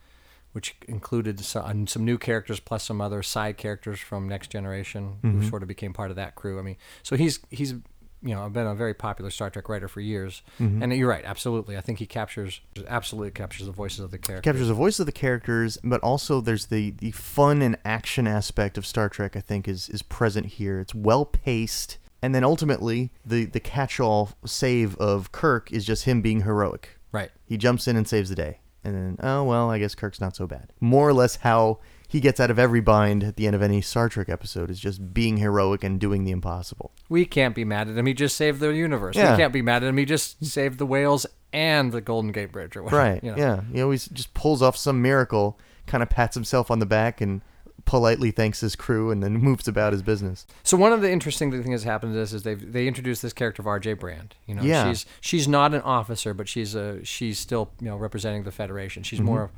which 0.52 0.76
included 0.88 1.40
some, 1.42 1.86
some 1.86 2.04
new 2.04 2.18
characters 2.18 2.60
plus 2.60 2.84
some 2.84 3.00
other 3.02 3.22
side 3.22 3.56
characters 3.56 4.00
from 4.00 4.28
Next 4.28 4.50
Generation 4.50 5.18
Mm-hmm. 5.24 5.42
who 5.42 5.48
sort 5.50 5.62
of 5.62 5.68
became 5.68 5.94
part 5.94 6.10
of 6.10 6.16
that 6.16 6.34
crew. 6.34 6.58
I 6.58 6.64
mean, 6.64 6.78
so 7.04 7.16
he's 7.16 7.40
he's 7.52 7.76
you 8.22 8.36
know 8.36 8.44
I've 8.44 8.54
been 8.54 8.68
a 8.68 8.76
very 8.76 8.94
popular 8.94 9.32
Star 9.32 9.50
Trek 9.50 9.70
writer 9.70 9.88
for 9.88 10.02
years. 10.02 10.42
Mm-hmm. 10.60 10.84
And 10.84 10.96
you're 10.96 11.10
right, 11.10 11.24
absolutely. 11.26 11.78
I 11.78 11.82
think 11.82 12.00
he 12.00 12.06
captures 12.06 12.62
absolutely 12.88 13.32
captures 13.32 13.66
the 13.66 13.72
voices 13.72 14.00
of 14.00 14.12
the 14.12 14.18
characters. 14.18 14.50
captures 14.52 14.68
the 14.68 14.74
voice 14.74 15.00
of 15.00 15.06
the 15.06 15.12
characters, 15.12 15.78
but 15.84 16.02
also 16.02 16.42
there's 16.42 16.68
the 16.68 16.92
the 16.92 17.12
fun 17.12 17.62
and 17.62 17.78
action 17.86 18.28
aspect 18.28 18.78
of 18.78 18.86
Star 18.86 19.10
Trek. 19.10 19.36
I 19.36 19.42
think 19.42 19.68
is 19.68 19.90
is 19.90 20.02
present 20.02 20.48
here. 20.48 20.80
It's 20.80 20.96
well 20.96 21.26
paced, 21.26 21.98
and 22.22 22.36
then 22.36 22.44
ultimately 22.44 23.12
the 23.26 23.46
the 23.46 23.60
catch 23.60 24.00
all 24.00 24.32
save 24.46 24.96
of 24.98 25.32
Kirk 25.32 25.72
is 25.72 25.86
just 25.86 26.06
him 26.06 26.22
being 26.22 26.42
heroic. 26.42 26.98
right. 27.12 27.32
He 27.46 27.58
jumps 27.58 27.88
in 27.88 27.96
and 27.96 28.08
saves 28.08 28.30
the 28.30 28.36
day, 28.36 28.60
and 28.84 28.94
then 28.96 29.18
oh 29.22 29.44
well, 29.44 29.70
I 29.70 29.80
guess 29.80 29.96
Kirk's 29.96 30.22
not 30.22 30.36
so 30.36 30.46
bad. 30.48 30.74
More 30.80 31.08
or 31.08 31.14
less 31.14 31.38
how 31.38 31.80
he 32.10 32.20
gets 32.20 32.40
out 32.40 32.50
of 32.50 32.58
every 32.58 32.82
bind 32.82 33.24
at 33.24 33.36
the 33.36 33.46
end 33.46 33.56
of 33.56 33.62
any 33.62 33.82
Star 33.82 34.10
Trek 34.10 34.30
episode 34.30 34.72
is 34.72 34.80
just 34.80 35.14
being 35.14 35.38
heroic 35.38 35.84
and 35.84 36.00
doing 36.00 36.24
the 36.24 36.32
impossible. 36.32 36.92
We 37.08 37.24
can't 37.24 37.54
be 37.54 37.64
mad 37.64 37.88
at 37.88 37.96
him. 37.96 38.08
He 38.08 38.16
just 38.16 38.36
saved 38.36 38.60
the 38.60 38.70
universe. 38.70 39.16
Yeah. 39.16 39.34
We 39.34 39.38
can't 39.38 39.54
be 39.54 39.62
mad 39.62 39.84
at 39.84 39.90
him. 39.90 39.98
He 39.98 40.06
just 40.06 40.44
saved 40.44 40.80
the 40.80 40.88
whales 40.88 41.28
and 41.54 41.92
the 41.92 42.02
Golden 42.02 42.32
Gate 42.32 42.52
Bridge 42.52 42.76
or 42.76 42.82
whatever. 42.82 43.02
Right. 43.02 43.24
You 43.24 43.32
know. 43.32 43.38
Yeah. 43.38 43.62
He 43.72 43.80
always 43.84 44.08
just 44.08 44.34
pulls 44.34 44.64
off 44.64 44.76
some 44.76 45.04
miracle 45.04 45.60
kind 45.86 46.02
of 46.02 46.10
pats 46.10 46.34
himself 46.34 46.72
on 46.72 46.80
the 46.80 46.86
back 46.88 47.22
and 47.22 47.42
politely 47.86 48.32
thanks 48.32 48.62
his 48.62 48.76
crew 48.76 49.12
and 49.12 49.22
then 49.22 49.34
moves 49.38 49.68
about 49.68 49.94
his 49.94 50.02
business. 50.02 50.48
So 50.64 50.78
one 50.78 50.92
of 50.92 51.02
the 51.02 51.12
interesting 51.12 51.52
things 51.52 51.84
that 51.84 51.90
happened 51.90 52.16
is, 52.16 52.34
is 52.34 52.42
they 52.42 52.56
they 52.56 52.88
introduced 52.88 53.22
this 53.22 53.34
character 53.34 53.62
of 53.62 53.68
R.J. 53.68 53.94
Brand. 53.94 54.34
You 54.48 54.56
know, 54.56 54.64
Yeah. 54.64 54.90
she's 54.90 55.06
she's 55.22 55.48
not 55.48 55.76
an 55.76 55.82
officer, 55.82 56.34
but 56.34 56.48
she's 56.48 56.74
a 56.74 57.06
she's 57.06 57.38
still 57.38 57.72
you 57.80 57.88
know 57.88 57.98
representing 57.98 58.44
the 58.44 58.52
Federation. 58.52 59.04
She's 59.04 59.20
mm-hmm. 59.20 59.26
more, 59.28 59.44
of, 59.44 59.52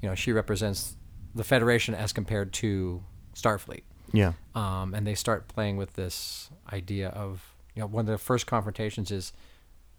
you 0.00 0.08
know, 0.08 0.14
she 0.14 0.30
represents 0.30 0.94
the 1.38 1.44
Federation 1.44 1.94
as 1.94 2.12
compared 2.12 2.52
to 2.52 3.02
Starfleet. 3.34 3.82
Yeah. 4.12 4.32
Um, 4.54 4.92
and 4.92 5.06
they 5.06 5.14
start 5.14 5.48
playing 5.48 5.76
with 5.76 5.94
this 5.94 6.50
idea 6.72 7.08
of 7.10 7.54
you 7.74 7.80
know 7.80 7.86
one 7.86 8.02
of 8.02 8.10
the 8.10 8.18
first 8.18 8.46
confrontations 8.46 9.10
is 9.10 9.32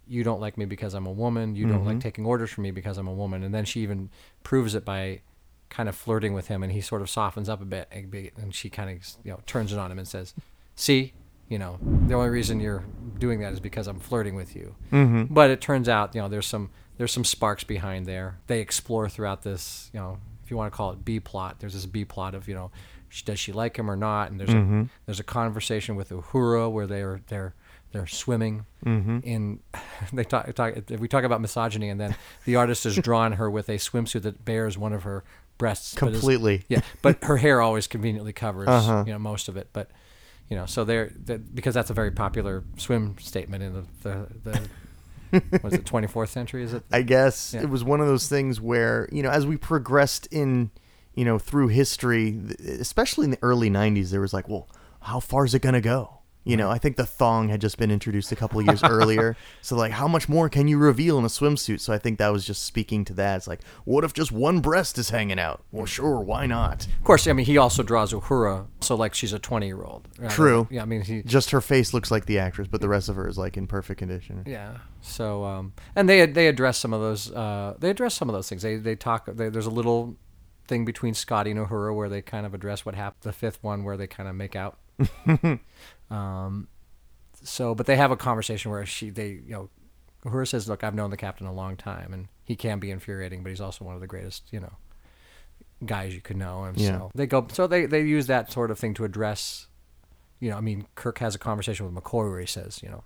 you 0.05 0.23
don't 0.23 0.41
like 0.41 0.57
me 0.57 0.65
because 0.65 0.93
I'm 0.93 1.05
a 1.05 1.11
woman. 1.11 1.55
You 1.55 1.67
don't 1.67 1.85
like 1.85 1.99
taking 1.99 2.25
orders 2.25 2.49
from 2.49 2.63
me 2.63 2.71
because 2.71 2.97
I'm 2.97 3.07
a 3.07 3.13
woman. 3.13 3.43
And 3.43 3.53
then 3.53 3.63
she 3.63 3.81
even 3.81 4.09
proves 4.43 4.73
it 4.73 4.83
by 4.83 5.21
kind 5.69 5.87
of 5.87 5.95
flirting 5.95 6.33
with 6.33 6.47
him, 6.47 6.63
and 6.63 6.71
he 6.71 6.81
sort 6.81 7.03
of 7.03 7.09
softens 7.09 7.47
up 7.47 7.61
a 7.61 7.65
bit, 7.65 7.87
and 7.91 8.13
and 8.35 8.53
she 8.53 8.69
kind 8.69 8.89
of 8.89 9.07
you 9.23 9.31
know 9.31 9.39
turns 9.45 9.71
it 9.71 9.79
on 9.79 9.91
him 9.91 9.99
and 9.99 10.07
says, 10.07 10.33
"See, 10.75 11.13
you 11.47 11.59
know, 11.59 11.77
the 12.07 12.15
only 12.15 12.29
reason 12.29 12.59
you're 12.59 12.83
doing 13.17 13.39
that 13.41 13.53
is 13.53 13.59
because 13.59 13.87
I'm 13.87 13.99
flirting 13.99 14.35
with 14.35 14.55
you." 14.55 14.75
Mm-hmm. 14.91 15.33
But 15.33 15.51
it 15.51 15.61
turns 15.61 15.87
out, 15.87 16.15
you 16.15 16.21
know, 16.21 16.27
there's 16.27 16.47
some 16.47 16.71
there's 16.97 17.13
some 17.13 17.23
sparks 17.23 17.63
behind 17.63 18.07
there. 18.07 18.39
They 18.47 18.59
explore 18.59 19.07
throughout 19.07 19.43
this, 19.43 19.89
you 19.93 19.99
know, 19.99 20.17
if 20.49 20.51
you 20.51 20.57
want 20.57 20.73
to 20.73 20.75
call 20.75 20.91
it 20.93 21.05
B 21.05 21.19
plot. 21.19 21.59
There's 21.59 21.73
this 21.75 21.85
B 21.85 22.05
plot 22.05 22.33
of 22.33 22.47
you 22.47 22.55
know, 22.55 22.71
does 23.23 23.39
she 23.39 23.51
like 23.51 23.77
him 23.77 23.89
or 23.89 23.95
not? 23.95 24.31
And 24.31 24.39
there's 24.39 24.49
Mm-hmm. 24.49 24.81
a 24.81 24.89
there's 25.05 25.19
a 25.19 25.23
conversation 25.23 25.95
with 25.95 26.09
Uhura 26.09 26.71
where 26.71 26.87
they're 26.87 27.21
they're 27.27 27.53
they're 27.91 28.07
swimming 28.07 28.65
Mm-hmm. 28.83 29.19
in. 29.23 29.59
They 30.11 30.23
talk, 30.23 30.51
talk 30.55 30.73
we 30.97 31.07
talk 31.07 31.23
about 31.23 31.39
misogyny, 31.39 31.89
and 31.89 32.01
then 32.01 32.15
the 32.45 32.55
artist 32.55 32.85
has 32.85 32.95
drawn 32.95 33.33
her 33.33 33.47
with 33.51 33.69
a 33.69 33.73
swimsuit 33.77 34.23
that 34.23 34.43
bears 34.43 34.75
one 34.75 34.91
of 34.93 35.03
her 35.03 35.23
breasts 35.59 35.93
but 35.93 36.13
Completely. 36.13 36.63
yeah, 36.67 36.81
but 37.03 37.23
her 37.25 37.37
hair 37.37 37.61
always 37.61 37.85
conveniently 37.85 38.33
covers 38.33 38.67
Uh-huh. 38.69 39.03
you 39.05 39.13
know 39.13 39.19
most 39.19 39.49
of 39.49 39.55
it. 39.55 39.69
But 39.71 39.91
you 40.49 40.55
know, 40.57 40.65
so 40.65 40.83
they're, 40.83 41.11
they 41.15 41.37
because 41.37 41.75
that's 41.75 41.91
a 41.91 41.93
very 41.93 42.09
popular 42.09 42.63
swim 42.77 43.17
statement 43.19 43.61
in 43.61 43.73
the 43.73 43.85
the, 44.01 44.27
the 44.51 44.69
was 45.63 45.73
it 45.73 45.83
24th 45.85 46.29
century? 46.29 46.63
Is 46.63 46.73
it? 46.73 46.83
I 46.91 47.01
guess 47.01 47.53
Yeah. 47.53 47.61
it 47.61 47.69
was 47.69 47.83
one 47.83 48.01
of 48.01 48.07
those 48.07 48.27
things 48.27 48.59
where 48.61 49.07
you 49.11 49.21
know, 49.23 49.29
as 49.29 49.45
we 49.45 49.57
progressed 49.57 50.27
in, 50.31 50.71
you 51.13 51.25
know, 51.25 51.37
through 51.39 51.67
history, 51.69 52.39
especially 52.79 53.25
in 53.25 53.31
the 53.31 53.39
early 53.41 53.69
'90s, 53.69 54.09
there 54.11 54.21
was 54.21 54.33
like, 54.33 54.47
well, 54.49 54.67
how 55.01 55.19
far 55.19 55.45
is 55.45 55.53
it 55.53 55.61
gonna 55.61 55.81
go? 55.81 56.18
You 56.45 56.57
know, 56.57 56.69
I 56.69 56.77
think 56.77 56.95
the 56.95 57.05
thong 57.05 57.49
had 57.49 57.61
just 57.61 57.77
been 57.77 57.91
introduced 57.91 58.31
a 58.31 58.35
couple 58.35 58.59
of 58.59 58.65
years 58.65 58.83
earlier, 58.83 59.35
so 59.61 59.75
like, 59.75 59.91
how 59.91 60.07
much 60.07 60.29
more 60.29 60.49
can 60.49 60.67
you 60.67 60.77
reveal 60.77 61.17
in 61.19 61.25
a 61.25 61.27
swimsuit? 61.27 61.79
So 61.79 61.93
I 61.93 61.97
think 61.97 62.17
that 62.17 62.29
was 62.29 62.45
just 62.45 62.63
speaking 62.63 63.05
to 63.05 63.13
that. 63.15 63.37
It's 63.37 63.47
like, 63.47 63.59
what 63.83 64.03
if 64.03 64.13
just 64.13 64.31
one 64.31 64.59
breast 64.59 64.97
is 64.97 65.09
hanging 65.09 65.37
out? 65.37 65.63
Well, 65.71 65.85
sure, 65.85 66.19
why 66.21 66.45
not? 66.45 66.85
Of 66.85 67.03
course, 67.03 67.27
I 67.27 67.33
mean 67.33 67.45
he 67.45 67.57
also 67.57 67.83
draws 67.83 68.13
Uhura, 68.13 68.67
so 68.79 68.95
like 68.95 69.13
she's 69.13 69.33
a 69.33 69.39
20 69.39 69.67
year 69.67 69.83
old. 69.83 70.07
True. 70.29 70.67
Yeah, 70.71 70.81
I 70.81 70.85
mean 70.85 71.01
he. 71.01 71.23
Just 71.23 71.51
her 71.51 71.61
face 71.61 71.93
looks 71.93 72.09
like 72.09 72.25
the 72.25 72.39
actress, 72.39 72.67
but 72.67 72.81
the 72.81 72.89
rest 72.89 73.09
of 73.09 73.15
her 73.17 73.27
is 73.27 73.37
like 73.37 73.57
in 73.57 73.67
perfect 73.67 73.99
condition. 73.99 74.43
Yeah. 74.47 74.77
So 75.01 75.43
um, 75.43 75.73
and 75.95 76.09
they 76.09 76.25
they 76.25 76.47
address 76.47 76.77
some 76.77 76.93
of 76.93 77.01
those 77.01 77.31
uh, 77.31 77.75
they 77.79 77.89
address 77.89 78.15
some 78.15 78.29
of 78.29 78.33
those 78.33 78.49
things. 78.49 78.61
They 78.61 78.77
they 78.77 78.95
talk. 78.95 79.25
They, 79.25 79.49
there's 79.49 79.65
a 79.65 79.71
little 79.71 80.15
thing 80.67 80.85
between 80.85 81.13
Scotty 81.13 81.51
and 81.51 81.59
Uhura 81.59 81.93
where 81.95 82.09
they 82.09 82.21
kind 82.21 82.45
of 82.45 82.53
address 82.53 82.85
what 82.85 82.95
happened. 82.95 83.23
The 83.23 83.33
fifth 83.33 83.61
one 83.61 83.83
where 83.83 83.97
they 83.97 84.07
kind 84.07 84.29
of 84.29 84.35
make 84.35 84.55
out. 84.55 84.77
um, 86.09 86.67
so, 87.41 87.73
but 87.75 87.85
they 87.85 87.95
have 87.95 88.11
a 88.11 88.17
conversation 88.17 88.71
where 88.71 88.85
she 88.85 89.09
they 89.09 89.29
you 89.29 89.51
know 89.51 89.69
Uhura 90.25 90.47
says, 90.47 90.67
"Look, 90.67 90.83
I've 90.83 90.95
known 90.95 91.09
the 91.09 91.17
captain 91.17 91.47
a 91.47 91.53
long 91.53 91.77
time, 91.77 92.13
and 92.13 92.27
he 92.43 92.55
can 92.55 92.79
be 92.79 92.91
infuriating, 92.91 93.43
but 93.43 93.49
he's 93.49 93.61
also 93.61 93.85
one 93.85 93.95
of 93.95 94.01
the 94.01 94.07
greatest 94.07 94.51
you 94.51 94.59
know 94.59 94.73
guys 95.85 96.13
you 96.13 96.21
could 96.21 96.37
know." 96.37 96.63
And 96.63 96.77
Yeah. 96.77 96.97
so 96.99 97.11
they 97.15 97.25
go. 97.27 97.47
So 97.51 97.67
they 97.67 97.85
they 97.85 98.01
use 98.01 98.27
that 98.27 98.51
sort 98.51 98.71
of 98.71 98.79
thing 98.79 98.93
to 98.95 99.05
address. 99.05 99.67
You 100.39 100.49
know, 100.51 100.57
I 100.57 100.61
mean, 100.61 100.87
Kirk 100.95 101.19
has 101.19 101.35
a 101.35 101.39
conversation 101.39 101.85
with 101.85 102.01
McCoy 102.01 102.29
where 102.29 102.39
he 102.39 102.45
says, 102.45 102.81
you 102.81 102.87
know, 102.89 103.03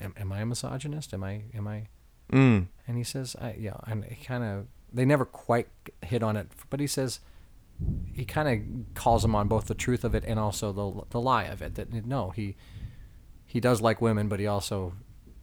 am, 0.00 0.12
am 0.16 0.32
I 0.32 0.40
a 0.40 0.46
misogynist? 0.46 1.14
Am 1.14 1.22
I 1.22 1.42
am 1.54 1.68
I? 1.68 1.86
Mm. 2.32 2.66
And 2.88 2.96
he 2.96 3.04
says, 3.04 3.36
I 3.40 3.54
yeah, 3.58 3.76
and 3.86 4.04
he 4.04 4.24
kind 4.24 4.42
of 4.44 4.66
they 4.92 5.04
never 5.04 5.24
quite 5.24 5.68
hit 6.02 6.22
on 6.22 6.36
it, 6.36 6.48
but 6.70 6.80
he 6.80 6.86
says 6.86 7.20
he 8.12 8.24
kind 8.24 8.48
of 8.48 8.94
calls 8.94 9.24
him 9.24 9.34
on 9.34 9.48
both 9.48 9.66
the 9.66 9.74
truth 9.74 10.04
of 10.04 10.14
it 10.14 10.24
and 10.26 10.38
also 10.38 10.72
the 10.72 11.02
the 11.10 11.20
lie 11.20 11.44
of 11.44 11.62
it. 11.62 11.74
That 11.74 11.92
no, 12.06 12.30
he 12.30 12.56
he 13.44 13.60
does 13.60 13.80
like 13.80 14.00
women, 14.00 14.28
but 14.28 14.40
he 14.40 14.46
also 14.46 14.94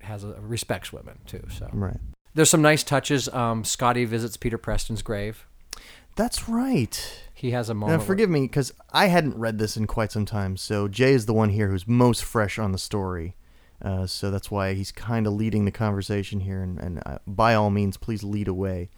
has 0.02 0.24
a, 0.24 0.34
respects 0.42 0.92
women 0.92 1.20
too. 1.28 1.44
So 1.50 1.70
Right. 1.72 1.98
there's 2.34 2.50
some 2.50 2.62
nice 2.62 2.84
touches. 2.84 3.30
Um, 3.30 3.64
Scotty 3.64 4.06
visits 4.06 4.36
Peter 4.38 4.58
Preston's 4.58 5.02
grave. 5.02 5.46
That's 6.16 6.50
right. 6.50 7.24
He 7.34 7.52
has 7.52 7.70
a 7.70 7.74
Now, 7.74 7.80
moment. 7.82 8.00
where- 8.00 8.08
forgive 8.08 8.30
me 8.30 8.42
because 8.42 8.74
I 8.92 9.08
hadn't 9.08 9.38
read 9.38 9.60
this 9.60 9.78
in 9.78 9.88
quite 9.88 10.12
some 10.12 10.26
time. 10.26 10.58
So 10.58 10.88
Jay 10.88 11.14
is 11.14 11.26
the 11.26 11.34
one 11.34 11.50
here 11.50 11.70
who's 11.70 11.88
most 11.88 12.24
fresh 12.24 12.60
on 12.60 12.72
the 12.72 12.78
story. 12.78 13.36
Uh, 13.82 14.06
so 14.06 14.30
that's 14.30 14.52
why 14.52 14.74
he's 14.74 14.92
kind 14.92 15.26
of 15.26 15.34
leading 15.34 15.66
the 15.66 15.72
conversation 15.72 16.42
here. 16.42 16.62
And, 16.62 16.78
and 16.80 17.02
uh, 17.06 17.18
by 17.26 17.56
all 17.56 17.70
means, 17.72 17.98
please 17.98 18.24
lead 18.24 18.48
away. 18.48 18.90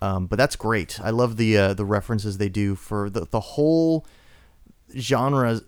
Um, 0.00 0.26
but 0.26 0.36
that's 0.36 0.54
great. 0.56 1.00
I 1.02 1.10
love 1.10 1.36
the 1.36 1.56
uh, 1.58 1.74
the 1.74 1.84
references 1.84 2.38
they 2.38 2.48
do 2.48 2.74
for 2.76 3.10
the 3.10 3.26
the 3.30 3.40
whole 3.40 4.06
genre, 4.96 5.60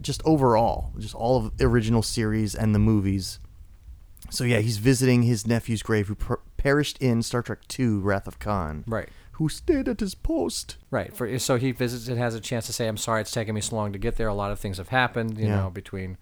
just 0.00 0.22
overall, 0.24 0.92
just 0.98 1.14
all 1.14 1.38
of 1.38 1.56
the 1.56 1.64
original 1.64 2.02
series 2.02 2.54
and 2.54 2.74
the 2.74 2.78
movies. 2.78 3.38
So 4.30 4.44
yeah, 4.44 4.58
he's 4.58 4.78
visiting 4.78 5.22
his 5.22 5.46
nephew's 5.46 5.82
grave, 5.82 6.08
who 6.08 6.14
per- 6.14 6.40
perished 6.56 6.98
in 6.98 7.22
Star 7.22 7.42
Trek 7.42 7.60
II: 7.78 7.86
Wrath 7.98 8.26
of 8.26 8.38
Khan, 8.38 8.84
right. 8.86 9.08
who 9.32 9.48
stayed 9.48 9.88
at 9.88 10.00
his 10.00 10.14
post. 10.14 10.76
Right. 10.90 11.14
For 11.14 11.38
so 11.38 11.56
he 11.56 11.72
visits 11.72 12.08
and 12.08 12.18
has 12.18 12.34
a 12.34 12.40
chance 12.40 12.66
to 12.66 12.72
say, 12.72 12.88
"I'm 12.88 12.96
sorry, 12.96 13.22
it's 13.22 13.30
taken 13.32 13.54
me 13.54 13.60
so 13.60 13.76
long 13.76 13.92
to 13.92 13.98
get 13.98 14.16
there. 14.16 14.28
A 14.28 14.34
lot 14.34 14.52
of 14.52 14.58
things 14.58 14.78
have 14.78 14.88
happened, 14.88 15.38
you 15.38 15.46
Yeah. 15.46 15.56
know, 15.62 15.70
between 15.70 16.18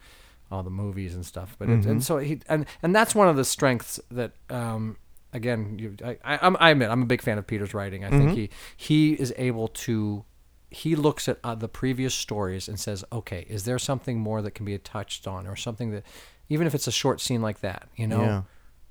all 0.50 0.62
the 0.62 0.70
movies 0.70 1.14
and 1.14 1.24
stuff." 1.26 1.56
But 1.58 1.68
it, 1.68 1.84
and 1.86 2.02
so 2.02 2.18
he 2.18 2.40
and 2.48 2.64
and 2.82 2.94
that's 2.94 3.14
one 3.14 3.28
of 3.28 3.36
the 3.36 3.44
strengths 3.44 4.00
that, 4.10 4.32
um, 4.48 4.96
again, 5.32 5.78
you, 5.78 5.96
I, 6.04 6.18
I, 6.24 6.36
I'm- 6.38 6.56
I 6.60 6.70
admit 6.70 6.90
I'm 6.90 7.02
a 7.02 7.06
big 7.06 7.22
fan 7.22 7.38
of 7.38 7.46
Peter's 7.46 7.74
writing. 7.74 8.04
I 8.04 8.10
think 8.10 8.32
he 8.36 8.50
he 8.76 9.12
is 9.14 9.32
able 9.36 9.68
to. 9.68 10.24
He 10.72 10.94
looks 10.94 11.28
at 11.28 11.38
uh, 11.42 11.56
the 11.56 11.68
previous 11.68 12.14
stories 12.14 12.68
and 12.68 12.78
says, 12.78 13.04
"Okay, 13.12 13.44
is 13.48 13.64
there 13.64 13.78
something 13.78 14.18
more 14.20 14.40
that 14.42 14.52
can 14.52 14.64
be 14.64 14.78
touched 14.78 15.26
on, 15.26 15.46
or 15.46 15.56
something 15.56 15.90
that, 15.90 16.04
even 16.48 16.66
if 16.66 16.74
it's 16.74 16.86
a 16.86 16.92
short 16.92 17.20
scene 17.20 17.42
like 17.42 17.60
that, 17.60 17.88
you 17.96 18.06
know, 18.06 18.20
Yeah. 18.22 18.42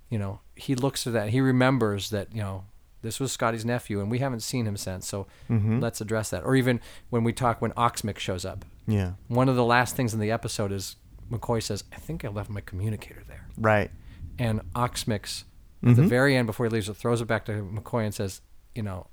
you 0.10 0.20
know, 0.20 0.42
he 0.56 0.76
looks 0.76 1.08
at 1.08 1.14
that. 1.14 1.30
He 1.30 1.40
remembers 1.40 2.10
that, 2.10 2.36
you 2.36 2.42
know, 2.42 2.66
this 3.02 3.18
was 3.22 3.32
Scotty's 3.32 3.64
nephew, 3.64 4.02
and 4.02 4.12
we 4.12 4.20
haven't 4.20 4.42
seen 4.42 4.66
him 4.68 4.76
since. 4.76 5.08
So 5.08 5.28
Mm-hmm. 5.50 5.80
let's 5.80 6.02
address 6.02 6.30
that. 6.32 6.44
Or 6.44 6.54
even 6.56 6.82
when 7.12 7.24
we 7.24 7.32
talk 7.32 7.62
when 7.62 7.72
Oxmic 7.72 8.18
shows 8.18 8.44
up, 8.44 8.66
Yeah. 8.86 9.14
one 9.30 9.48
of 9.48 9.56
the 9.56 9.64
last 9.64 9.96
things 9.96 10.14
in 10.14 10.20
the 10.20 10.32
episode 10.32 10.74
is 10.74 10.98
McCoy 11.32 11.64
says, 11.64 11.86
"I 11.94 11.98
think 11.98 12.26
I 12.26 12.28
left 12.28 12.50
my 12.50 12.60
communicator 12.60 13.24
there," 13.26 13.48
Right. 13.58 13.90
and 14.38 14.60
Oxmic's 14.76 15.46
at 15.86 15.96
the 15.96 16.04
very 16.04 16.36
end 16.36 16.46
before 16.48 16.66
he 16.66 16.70
leaves, 16.72 16.90
it 16.90 16.96
throws 16.98 17.22
it 17.22 17.26
back 17.26 17.46
to 17.46 17.52
McCoy 17.64 18.04
and 18.06 18.14
says, 18.14 18.42
"You 18.76 18.84
know, 18.84 19.08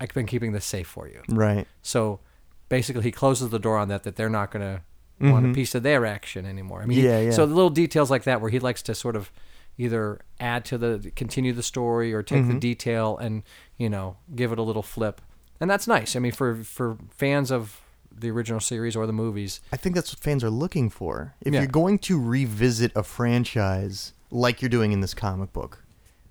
I've 0.00 0.12
been 0.14 0.26
keeping 0.26 0.52
this 0.52 0.64
safe 0.64 0.86
for 0.88 1.06
you." 1.08 1.22
Right. 1.28 1.66
So 1.82 2.20
basically, 2.68 3.02
he 3.04 3.12
closes 3.12 3.50
the 3.50 3.58
door 3.58 3.76
on 3.78 3.88
that 3.88 4.02
that 4.04 4.16
they're 4.16 4.28
not 4.30 4.50
going 4.50 4.64
to 4.76 4.82
want 5.30 5.46
a 5.48 5.52
piece 5.54 5.74
of 5.76 5.84
their 5.84 6.04
action 6.04 6.44
anymore. 6.46 6.82
I 6.82 6.86
mean, 6.86 6.98
he- 6.98 7.04
Mm-hmm. 7.04 7.12
Yeah, 7.12 7.20
yeah. 7.26 7.30
So 7.30 7.46
the 7.46 7.54
little 7.54 7.70
details 7.70 8.10
like 8.10 8.24
that, 8.24 8.40
where 8.40 8.50
he 8.50 8.58
likes 8.58 8.82
to 8.82 8.94
sort 8.94 9.14
of 9.14 9.30
either 9.78 10.20
add 10.40 10.64
to 10.66 10.76
the 10.76 11.12
continue 11.14 11.52
the 11.52 11.62
story 11.62 12.12
or 12.12 12.22
take 12.22 12.42
Mm-hmm. 12.42 12.54
the 12.54 12.58
detail 12.58 13.16
and 13.18 13.42
you 13.78 13.88
know 13.88 14.16
give 14.34 14.50
it 14.52 14.58
a 14.58 14.62
little 14.62 14.82
flip, 14.82 15.20
and 15.60 15.70
that's 15.70 15.86
nice. 15.86 16.16
I 16.16 16.18
mean, 16.18 16.32
for 16.32 16.56
for 16.56 16.96
fans 17.10 17.52
of 17.52 17.80
the 18.14 18.30
original 18.30 18.60
series 18.60 18.94
or 18.96 19.06
the 19.06 19.12
movies, 19.12 19.60
I 19.72 19.76
think 19.76 19.94
that's 19.94 20.12
what 20.12 20.18
fans 20.20 20.42
are 20.44 20.50
looking 20.50 20.90
for. 20.90 21.34
If 21.40 21.54
Yeah. 21.54 21.60
you're 21.60 21.68
going 21.68 21.98
to 22.00 22.20
revisit 22.20 22.90
a 22.96 23.02
franchise 23.02 24.12
like 24.30 24.60
you're 24.62 24.68
doing 24.68 24.92
in 24.92 25.00
this 25.00 25.14
comic 25.14 25.52
book, 25.52 25.82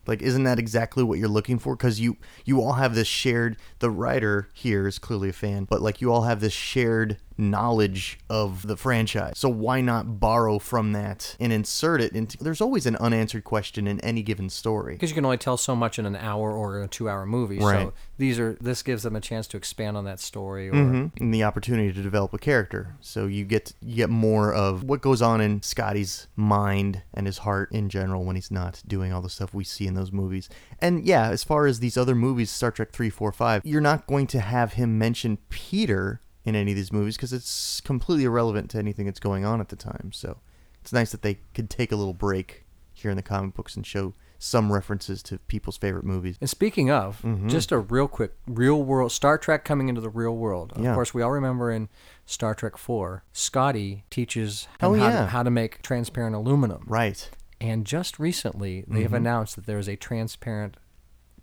like 0.08 0.22
isn't 0.22 0.44
that 0.44 0.60
exactly 0.60 1.04
what 1.04 1.20
you're 1.20 1.28
looking 1.28 1.60
for? 1.60 1.76
Because 1.76 2.00
you 2.00 2.18
you 2.46 2.62
all 2.62 2.74
have 2.74 2.96
this 2.96 3.08
shared. 3.08 3.58
The 3.80 3.92
writer 3.92 4.50
here 4.54 4.88
is 4.88 5.00
clearly 5.00 5.30
a 5.30 5.34
fan, 5.34 5.66
but 5.66 5.82
like 5.82 6.02
you 6.02 6.12
all 6.12 6.24
have 6.24 6.40
this 6.40 6.54
shared 6.54 7.18
knowledge 7.42 8.20
of 8.30 8.66
the 8.68 8.78
franchise. 8.78 9.34
So 9.38 9.50
why 9.50 9.82
not 9.82 10.20
borrow 10.20 10.60
from 10.60 10.94
that 10.94 11.36
and 11.40 11.52
insert 11.52 12.00
it 12.02 12.14
into? 12.14 12.38
There's 12.38 12.62
always 12.62 12.86
an 12.86 12.96
unanswered 12.98 13.44
question 13.44 13.88
in 13.88 14.00
any 14.02 14.22
given 14.24 14.50
story. 14.50 14.94
because 14.94 15.10
you 15.10 15.16
can 15.16 15.26
only 15.26 15.38
tell 15.38 15.58
so 15.58 15.76
much 15.76 16.00
in 16.00 16.06
an 16.06 16.16
hour 16.16 16.52
or 16.56 16.82
a 16.84 16.88
two-hour 16.88 17.26
movie. 17.26 17.58
Right. 17.60 17.88
So 17.88 17.94
these 18.18 18.40
are 18.40 18.58
this 18.62 18.84
gives 18.84 19.04
them 19.04 19.16
a 19.16 19.22
chance 19.22 19.48
to 19.48 19.58
expand 19.58 19.98
on 19.98 20.06
that 20.06 20.20
story. 20.20 20.70
Or 20.70 20.74
Mhm. 20.74 21.12
and 21.20 21.34
the 21.34 21.44
opportunity 21.44 21.92
to 21.92 22.02
develop 22.02 22.34
a 22.34 22.38
character. 22.38 22.96
So 23.02 23.26
you 23.26 23.44
get 23.46 23.74
you 23.82 23.96
get 23.96 24.10
more 24.10 24.54
of 24.54 24.84
what 24.84 25.02
goes 25.02 25.22
on 25.22 25.42
in 25.42 25.62
Scotty's 25.64 26.28
mind 26.36 27.02
and 27.14 27.26
his 27.26 27.40
heart 27.40 27.72
in 27.72 27.90
general 27.90 28.24
when 28.24 28.36
he's 28.36 28.52
not 28.52 28.82
doing 28.88 29.12
all 29.12 29.22
the 29.22 29.30
stuff 29.30 29.54
we 29.54 29.64
see 29.64 29.88
in 29.88 29.96
those 29.96 30.12
movies. 30.12 30.48
And 30.80 31.04
yeah, 31.04 31.30
as 31.30 31.44
far 31.44 31.66
as 31.66 31.80
these 31.80 31.98
other 31.98 32.16
movies, 32.16 32.52
Star 32.52 32.72
Trek 32.72 32.92
three, 32.92 33.10
four, 33.10 33.32
five, 33.32 33.62
you're 33.66 33.82
not 33.82 34.06
going 34.08 34.28
to 34.28 34.40
have 34.40 34.74
him 34.74 34.98
mention 34.98 35.38
Peter 35.50 36.22
in 36.46 36.56
any 36.56 36.72
of 36.72 36.76
these 36.76 36.92
movies 36.92 37.16
because 37.18 37.34
it's 37.34 37.82
completely 37.82 38.26
irrelevant 38.26 38.70
to 38.72 38.78
anything 38.78 39.06
that's 39.06 39.20
going 39.20 39.46
on 39.46 39.60
at 39.62 39.70
the 39.70 39.76
time. 39.76 40.12
So 40.14 40.40
it's 40.82 40.92
nice 40.94 41.12
that 41.12 41.22
they 41.22 41.40
could 41.54 41.70
take 41.70 41.92
a 41.92 41.96
little 41.96 42.14
break 42.16 42.66
here 42.94 43.12
in 43.12 43.18
the 43.18 43.24
comic 43.24 43.54
books 43.54 43.76
and 43.76 43.86
show 43.86 44.14
some 44.40 44.72
references 44.74 45.22
to 45.22 45.38
people's 45.38 45.78
favorite 45.78 46.04
movies. 46.04 46.36
And 46.42 46.50
speaking 46.50 46.90
of, 46.90 47.22
Mm-hmm. 47.22 47.48
just 47.48 47.72
a 47.72 47.78
real 47.78 48.08
quick 48.08 48.34
real 48.48 48.82
world 48.82 49.12
Star 49.12 49.38
Trek 49.38 49.64
coming 49.64 49.88
into 49.88 50.02
the 50.02 50.10
real 50.10 50.36
world. 50.36 50.74
Of 50.76 50.84
Yeah. 50.84 50.96
course, 50.96 51.14
we 51.14 51.22
all 51.22 51.30
remember 51.32 51.72
in 51.72 51.90
Star 52.26 52.56
Trek 52.56 52.76
4, 52.78 53.24
Scotty 53.34 54.04
teaches 54.10 54.64
him 54.80 54.90
Oh, 54.90 54.94
how, 54.96 55.10
to, 55.12 55.26
how 55.28 55.44
to 55.44 55.52
make 55.52 55.84
transparent 55.84 56.36
aluminum. 56.36 56.84
Right. 56.88 57.30
And 57.60 57.86
just 57.86 58.18
recently, 58.18 58.82
they 58.82 58.94
Mm-hmm. 58.96 59.02
have 59.04 59.14
announced 59.14 59.56
that 59.58 59.68
there 59.68 59.78
is 59.78 59.88
a 59.88 59.96
transparent, 59.96 60.78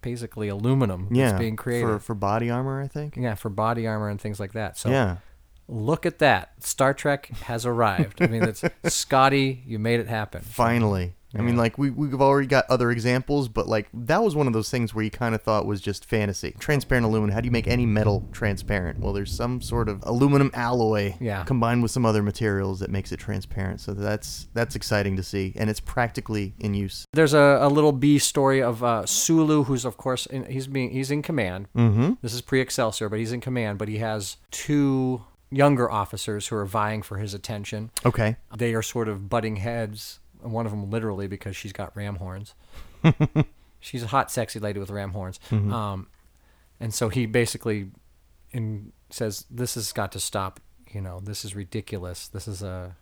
basically 0.01 0.49
aluminum 0.49 1.09
Yeah. 1.11 1.31
that's 1.31 1.39
being 1.41 1.57
created. 1.57 1.87
for 1.87 1.99
for 1.99 2.15
body 2.15 2.51
armor, 2.51 2.81
I 2.83 2.89
think. 2.89 3.17
yeah, 3.17 3.35
for 3.35 3.49
body 3.49 3.87
armor 3.87 4.09
and 4.09 4.21
things 4.21 4.39
like 4.41 4.53
that. 4.53 4.77
So 4.79 4.91
yeah. 4.91 5.17
look 5.69 6.07
at 6.07 6.19
that. 6.21 6.53
Star 6.65 6.95
Trek 6.95 7.27
has 7.45 7.67
arrived. 7.67 8.23
I 8.23 8.27
mean, 8.27 8.43
it's 8.45 8.63
Scotty, 8.95 9.63
you 9.67 9.79
made 9.79 10.01
it 10.01 10.07
happen. 10.09 10.43
Finally. 10.43 11.15
I 11.37 11.43
mean, 11.43 11.57
like 11.57 11.77
we 11.77 11.91
we've 11.91 12.21
already 12.21 12.47
got 12.47 12.65
other 12.71 12.91
examples, 12.91 13.49
but 13.49 13.69
like 13.69 13.89
that 13.93 14.23
was 14.23 14.35
one 14.35 14.47
of 14.47 14.53
those 14.55 14.71
things 14.71 14.95
where 14.95 15.05
you 15.05 15.11
kind 15.11 15.35
of 15.35 15.43
thought 15.43 15.67
was 15.67 15.81
just 15.81 16.05
fantasy. 16.05 16.55
Transparent 16.59 17.05
aluminum. 17.05 17.35
How 17.35 17.41
do 17.41 17.47
you 17.47 17.51
make 17.53 17.67
any 17.69 17.85
metal 17.85 18.27
transparent? 18.33 19.01
Well, 19.01 19.13
there's 19.13 19.31
some 19.31 19.61
sort 19.61 19.89
of 19.91 20.03
aluminum 20.05 20.51
alloy 20.55 21.15
Yeah. 21.21 21.45
combined 21.45 21.83
with 21.83 21.91
some 21.91 22.07
other 22.07 22.23
materials 22.23 22.81
that 22.81 22.91
makes 22.91 23.13
it 23.13 23.19
transparent. 23.19 23.81
So 23.81 23.93
that's 23.93 24.49
that's 24.55 24.75
exciting 24.75 25.17
to 25.17 25.23
see, 25.23 25.53
and 25.57 25.69
it's 25.69 25.81
practically 25.81 26.55
in 26.59 26.73
use. 26.73 27.05
There's 27.13 27.35
a, 27.35 27.59
a 27.61 27.69
little 27.69 27.93
B 27.93 28.19
story 28.19 28.63
of 28.63 28.83
uh, 28.83 29.05
Sulu, 29.05 29.65
who's 29.65 29.85
of 29.85 29.97
course 29.99 30.25
in, 30.27 30.45
he's 30.47 30.67
being 30.67 30.91
he's 30.91 31.11
in 31.11 31.21
command. 31.23 31.69
Mm-hmm. 31.77 32.15
This 32.23 32.33
is 32.33 32.41
pre 32.41 32.61
Excelsior, 32.61 33.09
but 33.11 33.19
he's 33.19 33.33
in 33.33 33.41
command. 33.41 33.79
But 33.79 33.89
he 33.89 33.99
has 33.99 34.39
two 34.51 35.23
younger 35.51 35.91
officers 35.91 36.49
who 36.49 36.57
are 36.57 36.67
vying 36.67 37.03
for 37.03 37.19
his 37.19 37.33
attention. 37.35 37.91
Okay. 38.05 38.37
They 38.57 38.75
are 38.75 38.83
sort 38.83 39.09
of 39.09 39.29
butting 39.29 39.57
heads. 39.57 40.21
And 40.43 40.53
One 40.53 40.67
of 40.67 40.73
them 40.73 40.91
literally 40.91 41.27
because 41.27 41.57
she's 41.57 41.73
got 41.73 41.97
ram 41.97 42.17
horns. 42.17 42.55
she's 43.81 44.03
a 44.03 44.09
hot, 44.09 44.31
sexy 44.31 44.59
lady 44.59 44.79
with 44.81 44.91
ram 44.91 45.13
horns. 45.13 45.39
Um, 45.51 46.09
and 46.81 46.93
so 46.93 47.09
he 47.09 47.27
basically 47.27 47.91
in, 48.53 48.93
says, 49.11 49.45
"This 49.51 49.75
has 49.75 49.93
got 49.93 50.13
to 50.13 50.21
stop. 50.21 50.61
You 50.93 51.01
know, 51.01 51.21
this 51.21 51.45
is 51.45 51.55
ridiculous. 51.55 52.29
This 52.29 52.49
is 52.49 52.63
a." 52.63 52.97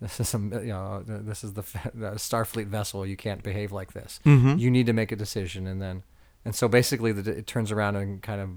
This 0.00 0.18
is 0.18 0.32
a 0.32 0.38
you 0.38 0.68
know 0.68 1.02
this 1.06 1.44
is 1.44 1.52
the, 1.52 1.60
the 1.94 2.12
Starfleet 2.12 2.68
vessel. 2.68 3.04
You 3.04 3.18
can't 3.18 3.42
behave 3.42 3.70
like 3.70 3.92
this. 3.92 4.18
Mhm. 4.24 4.58
You 4.58 4.70
need 4.70 4.86
to 4.86 4.94
make 4.94 5.12
a 5.12 5.16
decision, 5.16 5.66
and 5.66 5.82
then 5.82 6.04
and 6.42 6.54
so 6.54 6.68
basically 6.68 7.12
the, 7.12 7.30
it 7.36 7.46
turns 7.46 7.70
around 7.70 7.96
and 7.96 8.22
kind 8.22 8.40
of 8.40 8.48